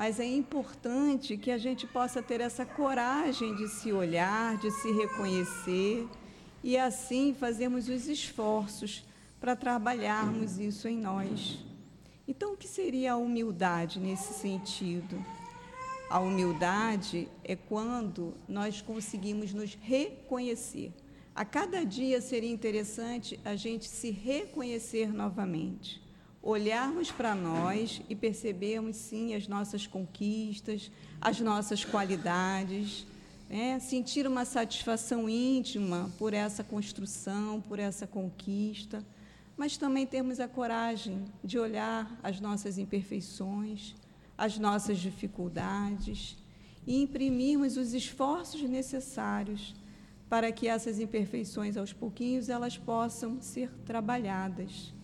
mas 0.00 0.18
é 0.18 0.24
importante 0.24 1.36
que 1.36 1.50
a 1.50 1.58
gente 1.58 1.86
possa 1.86 2.22
ter 2.22 2.40
essa 2.40 2.64
coragem 2.64 3.54
de 3.54 3.68
se 3.68 3.92
olhar, 3.92 4.56
de 4.56 4.70
se 4.70 4.90
reconhecer 4.92 6.08
e 6.64 6.78
assim 6.78 7.34
fazermos 7.38 7.86
os 7.86 8.08
esforços 8.08 9.04
para 9.38 9.54
trabalharmos 9.54 10.58
isso 10.58 10.88
em 10.88 10.96
nós. 10.96 11.58
Então, 12.26 12.54
o 12.54 12.56
que 12.56 12.66
seria 12.66 13.12
a 13.12 13.16
humildade 13.18 14.00
nesse 14.00 14.32
sentido? 14.32 15.22
A 16.08 16.18
humildade 16.18 17.28
é 17.44 17.54
quando 17.54 18.32
nós 18.48 18.80
conseguimos 18.80 19.52
nos 19.52 19.74
reconhecer. 19.82 20.94
A 21.40 21.44
cada 21.46 21.84
dia 21.84 22.20
seria 22.20 22.52
interessante 22.52 23.40
a 23.46 23.56
gente 23.56 23.88
se 23.88 24.10
reconhecer 24.10 25.10
novamente 25.10 25.98
olharmos 26.42 27.10
para 27.10 27.34
nós 27.34 28.02
e 28.10 28.14
percebermos, 28.14 28.96
sim, 28.96 29.34
as 29.34 29.48
nossas 29.48 29.86
conquistas, 29.86 30.92
as 31.18 31.40
nossas 31.40 31.82
qualidades, 31.82 33.06
né? 33.48 33.78
sentir 33.78 34.26
uma 34.26 34.44
satisfação 34.44 35.30
íntima 35.30 36.10
por 36.18 36.34
essa 36.34 36.62
construção, 36.62 37.58
por 37.62 37.78
essa 37.78 38.06
conquista, 38.06 39.02
mas 39.56 39.78
também 39.78 40.06
termos 40.06 40.40
a 40.40 40.46
coragem 40.46 41.24
de 41.42 41.58
olhar 41.58 42.20
as 42.22 42.38
nossas 42.38 42.76
imperfeições, 42.76 43.94
as 44.36 44.58
nossas 44.58 44.98
dificuldades 44.98 46.36
e 46.86 47.00
imprimirmos 47.00 47.78
os 47.78 47.94
esforços 47.94 48.60
necessários 48.60 49.74
para 50.30 50.50
que 50.50 50.66
essas 50.66 50.98
imperfeições, 50.98 51.76
aos 51.76 51.92
pouquinhos, 51.92 52.48
elas 52.48 52.78
possam 52.78 53.42
ser 53.42 53.70
trabalhadas 53.84 54.94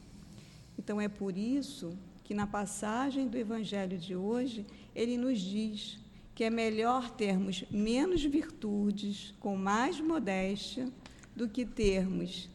então 0.79 1.01
é 1.01 1.09
por 1.09 1.37
isso 1.37 1.97
que 2.23 2.35
na 2.35 2.47
passagem 2.47 3.29
do 3.29 3.37
Evangelho 3.37 3.99
de 3.99 4.15
hoje, 4.15 4.67
ele 4.95 5.17
nos 5.17 5.41
diz 5.41 5.99
que 6.35 6.45
é 6.45 6.51
melhor 6.51 7.11
termos 7.11 7.65
menos 7.71 8.23
virtudes, 8.25 9.35
com 9.41 9.57
mais 9.57 10.01
modéstia, 10.01 10.89
do 11.35 11.49
que 11.49 11.65
termos 11.65 12.51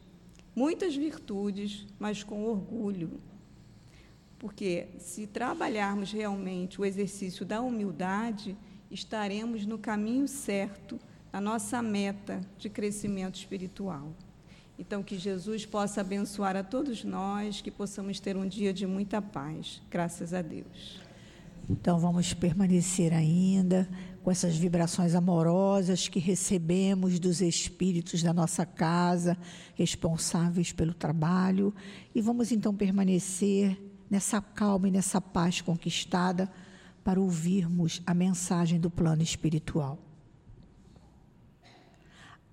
muitas 0.56 0.96
virtudes, 0.96 1.88
mas 1.98 2.24
com 2.24 2.46
orgulho. 2.46 3.20
Porque 4.38 4.90
se 4.98 5.26
trabalharmos 5.26 6.12
realmente 6.12 6.80
o 6.80 6.86
exercício 6.86 7.46
da 7.46 7.62
humildade, 7.62 8.58
estaremos 8.90 9.66
no 9.66 9.78
caminho 9.78 10.28
certo, 10.28 11.00
na 11.32 11.40
nossa 11.40 11.82
meta 11.82 12.42
de 12.58 12.70
crescimento 12.70 13.36
espiritual. 13.36 14.14
Então, 14.78 15.04
que 15.04 15.18
Jesus 15.18 15.66
possa 15.66 16.02
abençoar 16.02 16.56
a 16.56 16.64
todos 16.64 17.04
nós, 17.04 17.62
que 17.62 17.70
possamos 17.70 18.20
ter 18.20 18.36
um 18.36 18.48
dia 18.48 18.74
de 18.74 18.88
muita 18.88 19.22
paz. 19.22 19.82
Graças 19.92 20.34
a 20.34 20.42
Deus. 20.42 21.00
Então, 21.70 22.00
vamos 22.00 22.34
permanecer 22.34 23.14
ainda 23.14 23.88
com 24.24 24.32
essas 24.32 24.58
vibrações 24.58 25.16
amorosas 25.16 26.08
que 26.08 26.20
recebemos 26.20 27.20
dos 27.20 27.42
espíritos 27.42 28.22
da 28.24 28.34
nossa 28.34 28.66
casa, 28.66 29.38
responsáveis 29.76 30.72
pelo 30.72 30.94
trabalho, 30.94 31.74
e 32.14 32.22
vamos 32.22 32.52
então 32.52 32.76
permanecer 32.76 33.80
nessa 34.10 34.42
calma 34.42 34.88
e 34.88 34.92
nessa 34.92 35.22
paz 35.22 35.62
conquistada 35.62 36.52
para 37.04 37.20
ouvirmos 37.20 38.02
a 38.06 38.14
mensagem 38.14 38.80
do 38.80 38.90
plano 38.90 39.22
espiritual. 39.22 40.11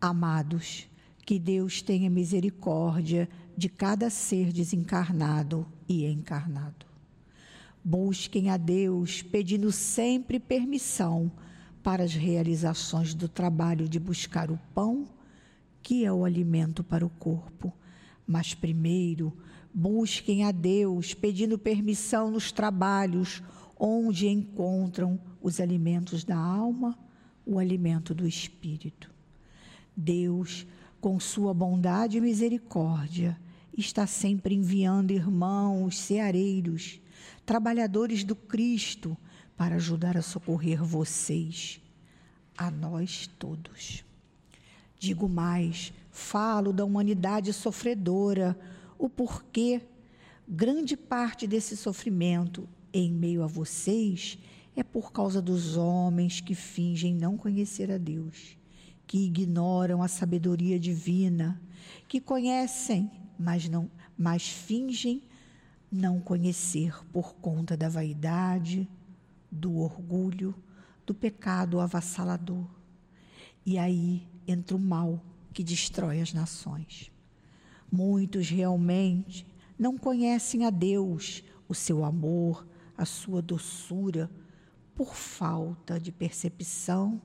Amados, 0.00 0.88
que 1.26 1.40
Deus 1.40 1.82
tenha 1.82 2.08
misericórdia 2.08 3.28
de 3.56 3.68
cada 3.68 4.08
ser 4.08 4.52
desencarnado 4.52 5.66
e 5.88 6.06
encarnado. 6.06 6.86
Busquem 7.82 8.48
a 8.48 8.56
Deus 8.56 9.22
pedindo 9.22 9.72
sempre 9.72 10.38
permissão 10.38 11.32
para 11.82 12.04
as 12.04 12.14
realizações 12.14 13.12
do 13.12 13.28
trabalho 13.28 13.88
de 13.88 13.98
buscar 13.98 14.52
o 14.52 14.60
pão, 14.72 15.08
que 15.82 16.04
é 16.04 16.12
o 16.12 16.24
alimento 16.24 16.84
para 16.84 17.04
o 17.04 17.10
corpo. 17.10 17.72
Mas 18.24 18.54
primeiro, 18.54 19.36
busquem 19.74 20.44
a 20.44 20.52
Deus 20.52 21.12
pedindo 21.12 21.58
permissão 21.58 22.30
nos 22.30 22.52
trabalhos 22.52 23.42
onde 23.76 24.28
encontram 24.28 25.18
os 25.42 25.58
alimentos 25.58 26.22
da 26.22 26.36
alma, 26.36 26.96
o 27.44 27.58
alimento 27.58 28.14
do 28.14 28.28
espírito. 28.28 29.17
Deus, 30.00 30.64
com 31.00 31.18
sua 31.18 31.52
bondade 31.52 32.18
e 32.18 32.20
misericórdia, 32.20 33.36
está 33.76 34.06
sempre 34.06 34.54
enviando 34.54 35.10
irmãos 35.10 35.98
ceareiros, 35.98 37.00
trabalhadores 37.44 38.22
do 38.22 38.36
Cristo, 38.36 39.16
para 39.56 39.74
ajudar 39.74 40.16
a 40.16 40.22
socorrer 40.22 40.84
vocês, 40.84 41.80
a 42.56 42.70
nós 42.70 43.28
todos. 43.40 44.04
Digo 45.00 45.28
mais, 45.28 45.92
falo 46.12 46.72
da 46.72 46.84
humanidade 46.84 47.52
sofredora, 47.52 48.56
o 48.96 49.08
porquê 49.08 49.82
grande 50.46 50.96
parte 50.96 51.44
desse 51.44 51.76
sofrimento 51.76 52.68
em 52.92 53.12
meio 53.12 53.42
a 53.42 53.48
vocês 53.48 54.38
é 54.76 54.84
por 54.84 55.10
causa 55.10 55.42
dos 55.42 55.76
homens 55.76 56.40
que 56.40 56.54
fingem 56.54 57.16
não 57.16 57.36
conhecer 57.36 57.90
a 57.90 57.98
Deus 57.98 58.57
que 59.08 59.24
ignoram 59.24 60.02
a 60.02 60.06
sabedoria 60.06 60.78
divina, 60.78 61.58
que 62.06 62.20
conhecem, 62.20 63.10
mas 63.38 63.66
não, 63.66 63.90
mas 64.18 64.46
fingem 64.46 65.22
não 65.90 66.20
conhecer 66.20 66.94
por 67.10 67.34
conta 67.36 67.74
da 67.74 67.88
vaidade, 67.88 68.86
do 69.50 69.78
orgulho, 69.78 70.54
do 71.06 71.14
pecado 71.14 71.80
avassalador. 71.80 72.68
E 73.64 73.78
aí 73.78 74.28
entra 74.46 74.76
o 74.76 74.78
mal 74.78 75.24
que 75.54 75.64
destrói 75.64 76.20
as 76.20 76.34
nações. 76.34 77.10
Muitos 77.90 78.50
realmente 78.50 79.46
não 79.78 79.96
conhecem 79.96 80.66
a 80.66 80.70
Deus, 80.70 81.42
o 81.66 81.74
seu 81.74 82.04
amor, 82.04 82.68
a 82.94 83.06
sua 83.06 83.40
doçura, 83.40 84.30
por 84.94 85.14
falta 85.14 85.98
de 85.98 86.12
percepção 86.12 87.22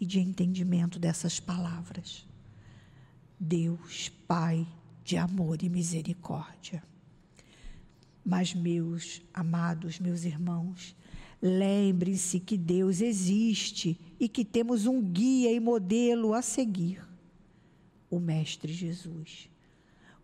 e 0.00 0.06
de 0.06 0.20
entendimento 0.20 0.98
dessas 0.98 1.40
palavras. 1.40 2.26
Deus, 3.38 4.10
Pai 4.26 4.66
de 5.04 5.16
amor 5.16 5.62
e 5.62 5.68
misericórdia. 5.68 6.82
Mas, 8.24 8.52
meus 8.52 9.22
amados, 9.32 10.00
meus 10.00 10.24
irmãos, 10.24 10.96
lembrem-se 11.40 12.40
que 12.40 12.56
Deus 12.56 13.00
existe 13.00 13.96
e 14.18 14.28
que 14.28 14.44
temos 14.44 14.84
um 14.84 15.00
guia 15.00 15.52
e 15.52 15.60
modelo 15.60 16.34
a 16.34 16.42
seguir: 16.42 17.00
o 18.10 18.18
Mestre 18.18 18.72
Jesus. 18.72 19.48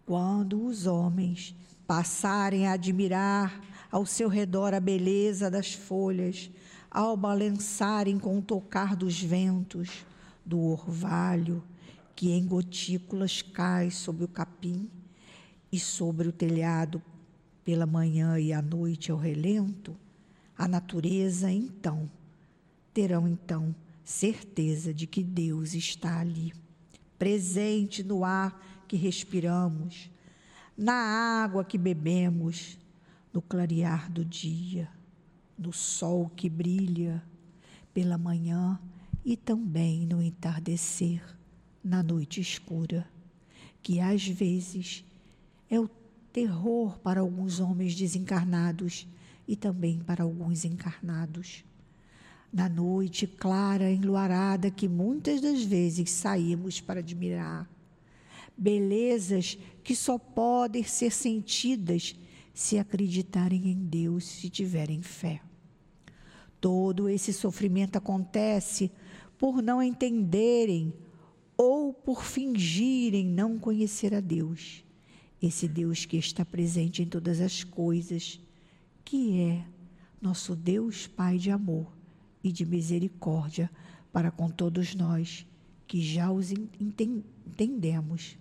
Quando 0.04 0.64
os 0.64 0.84
homens 0.84 1.54
passarem 1.86 2.66
a 2.66 2.72
admirar 2.72 3.62
ao 3.88 4.04
seu 4.04 4.28
redor 4.28 4.74
a 4.74 4.80
beleza 4.80 5.48
das 5.48 5.72
folhas, 5.72 6.50
ao 6.92 7.16
balançarem 7.16 8.18
com 8.18 8.38
o 8.38 8.42
tocar 8.42 8.94
dos 8.94 9.18
ventos, 9.18 10.04
do 10.44 10.60
orvalho 10.60 11.64
que 12.14 12.30
em 12.30 12.46
gotículas 12.46 13.40
cai 13.40 13.90
sobre 13.90 14.24
o 14.24 14.28
capim 14.28 14.90
e 15.72 15.80
sobre 15.80 16.28
o 16.28 16.32
telhado 16.32 17.02
pela 17.64 17.86
manhã 17.86 18.38
e 18.38 18.52
à 18.52 18.60
noite 18.60 19.10
ao 19.10 19.16
relento, 19.16 19.96
a 20.56 20.68
natureza 20.68 21.50
então 21.50 22.10
terão 22.92 23.26
então 23.26 23.74
certeza 24.04 24.92
de 24.92 25.06
que 25.06 25.22
Deus 25.22 25.72
está 25.72 26.20
ali, 26.20 26.52
presente 27.18 28.02
no 28.02 28.22
ar 28.22 28.84
que 28.86 28.96
respiramos, 28.96 30.10
na 30.76 30.92
água 31.42 31.64
que 31.64 31.78
bebemos, 31.78 32.76
no 33.32 33.40
clarear 33.40 34.12
do 34.12 34.22
dia 34.22 34.90
no 35.62 35.72
sol 35.72 36.30
que 36.34 36.48
brilha 36.48 37.22
pela 37.94 38.18
manhã 38.18 38.80
e 39.24 39.36
também 39.36 40.06
no 40.06 40.20
entardecer, 40.20 41.22
na 41.82 42.02
noite 42.02 42.40
escura, 42.40 43.08
que 43.82 44.00
às 44.00 44.26
vezes 44.26 45.04
é 45.70 45.78
o 45.78 45.88
terror 46.32 46.98
para 46.98 47.20
alguns 47.20 47.60
homens 47.60 47.94
desencarnados 47.94 49.06
e 49.46 49.54
também 49.54 50.00
para 50.00 50.24
alguns 50.24 50.64
encarnados. 50.64 51.64
Na 52.52 52.68
noite 52.68 53.26
clara, 53.26 53.90
enluarada, 53.90 54.70
que 54.70 54.88
muitas 54.88 55.40
das 55.40 55.62
vezes 55.62 56.10
saímos 56.10 56.80
para 56.80 57.00
admirar, 57.00 57.68
belezas 58.56 59.56
que 59.82 59.94
só 59.94 60.18
podem 60.18 60.82
ser 60.84 61.10
sentidas 61.10 62.14
se 62.52 62.78
acreditarem 62.78 63.68
em 63.68 63.84
Deus, 63.84 64.24
se 64.24 64.50
tiverem 64.50 65.02
fé. 65.02 65.40
Todo 66.62 67.08
esse 67.08 67.32
sofrimento 67.32 67.96
acontece 67.96 68.88
por 69.36 69.60
não 69.60 69.82
entenderem 69.82 70.94
ou 71.56 71.92
por 71.92 72.24
fingirem 72.24 73.26
não 73.26 73.58
conhecer 73.58 74.14
a 74.14 74.20
Deus. 74.20 74.84
Esse 75.42 75.66
Deus 75.66 76.04
que 76.04 76.16
está 76.16 76.44
presente 76.44 77.02
em 77.02 77.06
todas 77.06 77.40
as 77.40 77.64
coisas, 77.64 78.40
que 79.04 79.40
é 79.40 79.64
nosso 80.20 80.54
Deus 80.54 81.08
Pai 81.08 81.36
de 81.36 81.50
amor 81.50 81.92
e 82.44 82.52
de 82.52 82.64
misericórdia 82.64 83.68
para 84.12 84.30
com 84.30 84.48
todos 84.48 84.94
nós 84.94 85.44
que 85.84 86.00
já 86.00 86.30
os 86.30 86.52
entendemos, 86.52 88.38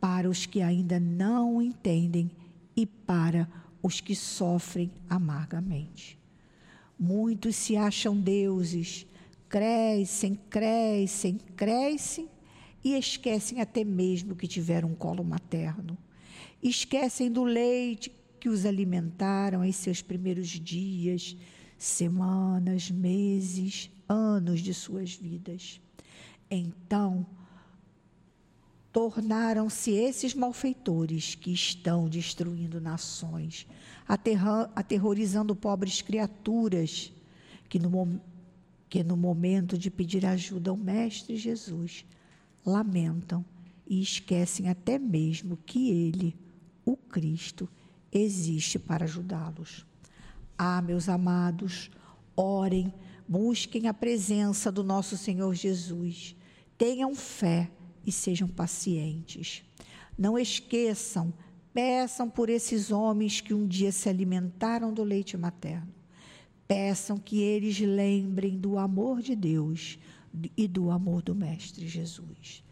para 0.00 0.28
os 0.28 0.44
que 0.44 0.60
ainda 0.60 0.98
não 0.98 1.62
entendem 1.62 2.32
e 2.74 2.84
para 2.84 3.48
os 3.80 4.00
que 4.00 4.16
sofrem 4.16 4.90
amargamente. 5.08 6.23
Muitos 6.98 7.56
se 7.56 7.76
acham 7.76 8.18
deuses, 8.18 9.06
crescem, 9.48 10.34
crescem, 10.48 11.38
crescem 11.56 12.28
e 12.82 12.94
esquecem 12.94 13.60
até 13.60 13.84
mesmo 13.84 14.36
que 14.36 14.46
tiveram 14.46 14.90
um 14.90 14.94
colo 14.94 15.24
materno. 15.24 15.96
Esquecem 16.62 17.30
do 17.30 17.44
leite 17.44 18.12
que 18.38 18.48
os 18.48 18.66
alimentaram 18.66 19.64
em 19.64 19.72
seus 19.72 20.02
primeiros 20.02 20.48
dias, 20.48 21.36
semanas, 21.78 22.90
meses, 22.90 23.90
anos 24.08 24.60
de 24.60 24.74
suas 24.74 25.14
vidas. 25.14 25.80
Então, 26.50 27.26
tornaram-se 28.94 29.90
esses 29.90 30.34
malfeitores 30.34 31.34
que 31.34 31.52
estão 31.52 32.08
destruindo 32.08 32.80
nações, 32.80 33.66
aterrorizando 34.76 35.56
pobres 35.56 36.00
criaturas 36.00 37.12
que 37.68 37.76
no, 37.80 38.20
que 38.88 39.02
no 39.02 39.16
momento 39.16 39.76
de 39.76 39.90
pedir 39.90 40.24
ajuda 40.24 40.70
ao 40.70 40.76
Mestre 40.76 41.36
Jesus 41.36 42.06
lamentam 42.64 43.44
e 43.84 44.00
esquecem 44.00 44.68
até 44.68 44.96
mesmo 44.96 45.58
que 45.66 45.90
Ele, 45.90 46.36
o 46.84 46.96
Cristo, 46.96 47.68
existe 48.12 48.78
para 48.78 49.06
ajudá-los. 49.06 49.84
Ah, 50.56 50.80
meus 50.80 51.08
amados, 51.08 51.90
orem, 52.36 52.94
busquem 53.26 53.88
a 53.88 53.92
presença 53.92 54.70
do 54.70 54.84
nosso 54.84 55.16
Senhor 55.16 55.52
Jesus, 55.52 56.36
tenham 56.78 57.12
fé 57.16 57.72
e 58.06 58.12
sejam 58.12 58.48
pacientes. 58.48 59.62
Não 60.16 60.38
esqueçam, 60.38 61.32
peçam 61.72 62.28
por 62.30 62.48
esses 62.48 62.90
homens 62.90 63.40
que 63.40 63.52
um 63.52 63.66
dia 63.66 63.90
se 63.90 64.08
alimentaram 64.08 64.92
do 64.92 65.02
leite 65.02 65.36
materno. 65.36 65.92
Peçam 66.66 67.18
que 67.18 67.40
eles 67.40 67.78
lembrem 67.80 68.58
do 68.58 68.78
amor 68.78 69.20
de 69.20 69.34
Deus 69.34 69.98
e 70.56 70.66
do 70.66 70.90
amor 70.90 71.22
do 71.22 71.34
Mestre 71.34 71.86
Jesus. 71.86 72.64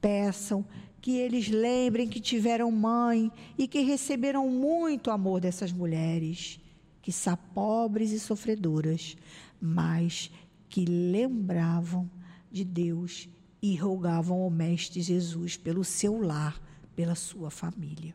Peçam 0.00 0.64
que 1.00 1.16
eles 1.16 1.48
lembrem 1.48 2.08
que 2.08 2.20
tiveram 2.20 2.70
mãe 2.70 3.30
e 3.56 3.66
que 3.66 3.80
receberam 3.80 4.48
muito 4.50 5.10
amor 5.10 5.40
dessas 5.40 5.72
mulheres, 5.72 6.60
que 7.00 7.12
são 7.12 7.36
pobres 7.54 8.10
e 8.10 8.20
sofredoras, 8.20 9.16
mas 9.60 10.30
que 10.68 10.84
lembravam 10.84 12.10
de 12.50 12.64
Deus 12.64 13.28
e 13.62 13.76
rogavam 13.76 14.42
ao 14.42 14.50
Mestre 14.50 15.00
Jesus 15.00 15.56
pelo 15.56 15.84
seu 15.84 16.20
lar, 16.20 16.60
pela 16.94 17.14
sua 17.14 17.50
família. 17.50 18.14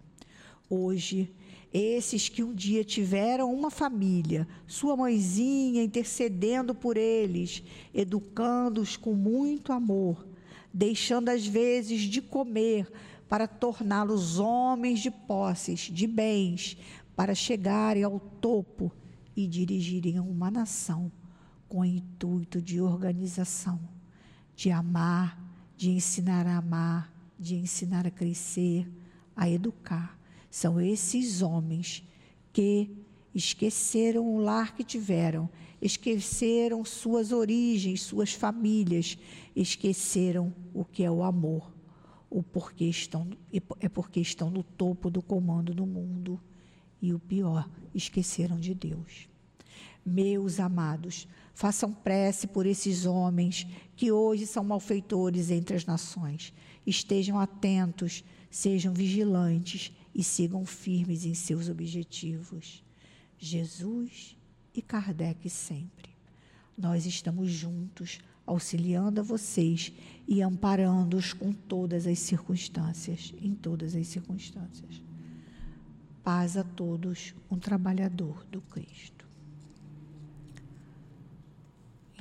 Hoje, 0.69 1.31
esses 1.71 2.29
que 2.29 2.43
um 2.43 2.53
dia 2.53 2.83
tiveram 2.83 3.53
uma 3.53 3.69
família, 3.69 4.47
sua 4.65 4.95
mãezinha 4.95 5.83
intercedendo 5.83 6.73
por 6.73 6.97
eles, 6.97 7.61
educando-os 7.93 8.95
com 8.95 9.13
muito 9.13 9.73
amor, 9.73 10.25
deixando 10.73 11.29
às 11.29 11.45
vezes 11.45 12.01
de 12.01 12.21
comer 12.21 12.91
para 13.27 13.47
torná-los 13.47 14.39
homens 14.39 14.99
de 14.99 15.11
posses, 15.11 15.81
de 15.81 16.07
bens, 16.07 16.77
para 17.15 17.35
chegarem 17.35 18.03
ao 18.03 18.19
topo 18.19 18.91
e 19.35 19.47
dirigirem 19.47 20.19
uma 20.19 20.49
nação 20.49 21.11
com 21.67 21.79
o 21.79 21.85
intuito 21.85 22.61
de 22.61 22.79
organização, 22.79 23.79
de 24.55 24.71
amar, 24.71 25.39
de 25.75 25.89
ensinar 25.89 26.47
a 26.47 26.57
amar, 26.57 27.11
de 27.37 27.55
ensinar 27.55 28.07
a 28.07 28.11
crescer, 28.11 28.89
a 29.35 29.49
educar. 29.49 30.17
São 30.49 30.79
esses 30.79 31.41
homens 31.41 32.03
que 32.53 32.89
esqueceram 33.33 34.25
o 34.33 34.39
lar 34.39 34.73
que 34.73 34.83
tiveram, 34.83 35.49
esqueceram 35.81 36.85
suas 36.85 37.33
origens, 37.33 38.01
suas 38.01 38.31
famílias, 38.31 39.17
esqueceram 39.53 40.53
o 40.73 40.85
que 40.85 41.03
é 41.03 41.11
o 41.11 41.21
amor, 41.21 41.73
o 42.29 42.41
porquê 42.41 42.85
estão 42.85 43.29
é 43.79 43.89
porque 43.89 44.19
estão 44.19 44.49
no 44.49 44.63
topo 44.63 45.09
do 45.09 45.21
comando 45.21 45.73
do 45.73 45.85
mundo 45.85 46.41
e 47.01 47.13
o 47.13 47.19
pior, 47.19 47.69
esqueceram 47.93 48.59
de 48.59 48.73
Deus. 48.73 49.29
Meus 50.05 50.59
amados, 50.59 51.27
façam 51.55 51.91
prece 51.91 52.45
por 52.45 52.65
esses 52.65 53.05
homens 53.05 53.65
que 53.95 54.11
hoje 54.11 54.45
são 54.45 54.63
malfeitores 54.63 55.49
entre 55.49 55.75
as 55.75 55.85
nações. 55.85 56.53
Estejam 56.85 57.39
atentos, 57.39 58.23
sejam 58.51 58.93
vigilantes 58.93 59.91
e 60.13 60.21
sigam 60.21 60.65
firmes 60.65 61.25
em 61.25 61.33
seus 61.33 61.69
objetivos. 61.69 62.83
Jesus 63.39 64.37
e 64.73 64.81
Kardec 64.81 65.49
sempre. 65.49 66.13
Nós 66.77 67.05
estamos 67.05 67.49
juntos, 67.49 68.19
auxiliando 68.45 69.21
a 69.21 69.23
vocês 69.23 69.93
e 70.27 70.41
amparando-os 70.41 71.31
com 71.31 71.53
todas 71.53 72.05
as 72.05 72.19
circunstâncias, 72.19 73.33
em 73.41 73.55
todas 73.55 73.95
as 73.95 74.07
circunstâncias. 74.07 75.01
Paz 76.21 76.57
a 76.57 76.65
todos, 76.65 77.33
um 77.49 77.57
trabalhador 77.57 78.45
do 78.51 78.59
Cristo. 78.61 79.14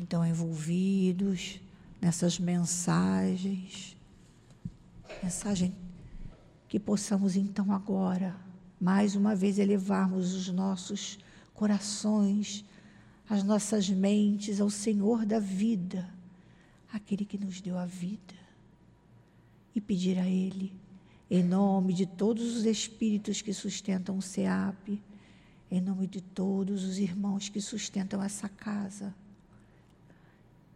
Então 0.01 0.27
envolvidos 0.27 1.61
nessas 2.01 2.39
mensagens, 2.39 3.97
mensagem 5.23 5.75
que 6.69 6.79
possamos 6.79 7.37
então 7.37 7.73
agora 7.73 8.35
mais 8.81 9.15
uma 9.15 9.35
vez 9.35 9.59
elevarmos 9.59 10.35
os 10.35 10.49
nossos 10.49 11.19
corações, 11.55 12.65
as 13.29 13.43
nossas 13.43 13.89
mentes 13.89 14.61
ao 14.61 14.69
Senhor 14.69 15.25
da 15.25 15.39
vida, 15.39 16.09
aquele 16.93 17.25
que 17.25 17.39
nos 17.39 17.61
deu 17.61 17.79
a 17.79 17.87
vida, 17.87 18.35
e 19.75 19.81
pedir 19.81 20.19
a 20.19 20.27
Ele, 20.27 20.73
em 21.31 21.43
nome 21.43 21.95
de 21.95 22.05
todos 22.05 22.57
os 22.57 22.65
espíritos 22.65 23.41
que 23.41 23.55
sustentam 23.55 24.19
o 24.19 24.23
SEAP, 24.23 25.01
em 25.71 25.81
nome 25.81 26.07
de 26.07 26.21
todos 26.21 26.85
os 26.85 26.99
irmãos 26.99 27.49
que 27.49 27.61
sustentam 27.61 28.23
essa 28.23 28.49
casa, 28.49 29.15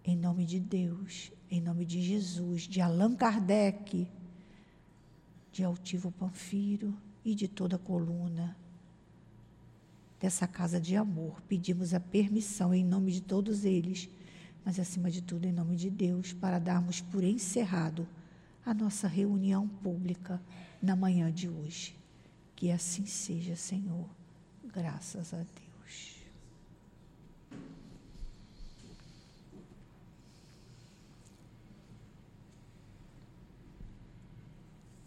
em 0.08 0.16
nome 0.16 0.46
de 0.46 0.58
Deus, 0.58 1.30
em 1.50 1.60
nome 1.60 1.84
de 1.84 2.00
Jesus, 2.00 2.62
de 2.62 2.80
Allan 2.80 3.14
Kardec, 3.14 4.08
de 5.52 5.62
Altivo 5.62 6.10
Panfiro 6.10 6.96
e 7.22 7.34
de 7.34 7.46
toda 7.46 7.76
a 7.76 7.78
coluna 7.78 8.56
dessa 10.18 10.46
casa 10.46 10.80
de 10.80 10.96
amor. 10.96 11.42
Pedimos 11.42 11.92
a 11.92 12.00
permissão 12.00 12.72
em 12.72 12.82
nome 12.82 13.12
de 13.12 13.20
todos 13.20 13.66
eles, 13.66 14.08
mas 14.64 14.80
acima 14.80 15.10
de 15.10 15.20
tudo 15.20 15.44
em 15.44 15.52
nome 15.52 15.76
de 15.76 15.90
Deus, 15.90 16.32
para 16.32 16.58
darmos 16.58 17.02
por 17.02 17.22
encerrado 17.22 18.08
a 18.64 18.72
nossa 18.72 19.06
reunião 19.06 19.68
pública 19.68 20.40
na 20.80 20.96
manhã 20.96 21.30
de 21.30 21.50
hoje. 21.50 21.94
Que 22.56 22.70
assim 22.70 23.04
seja, 23.04 23.54
Senhor. 23.54 24.08
Graças 24.72 25.34
a 25.34 25.36
Deus. 25.36 25.67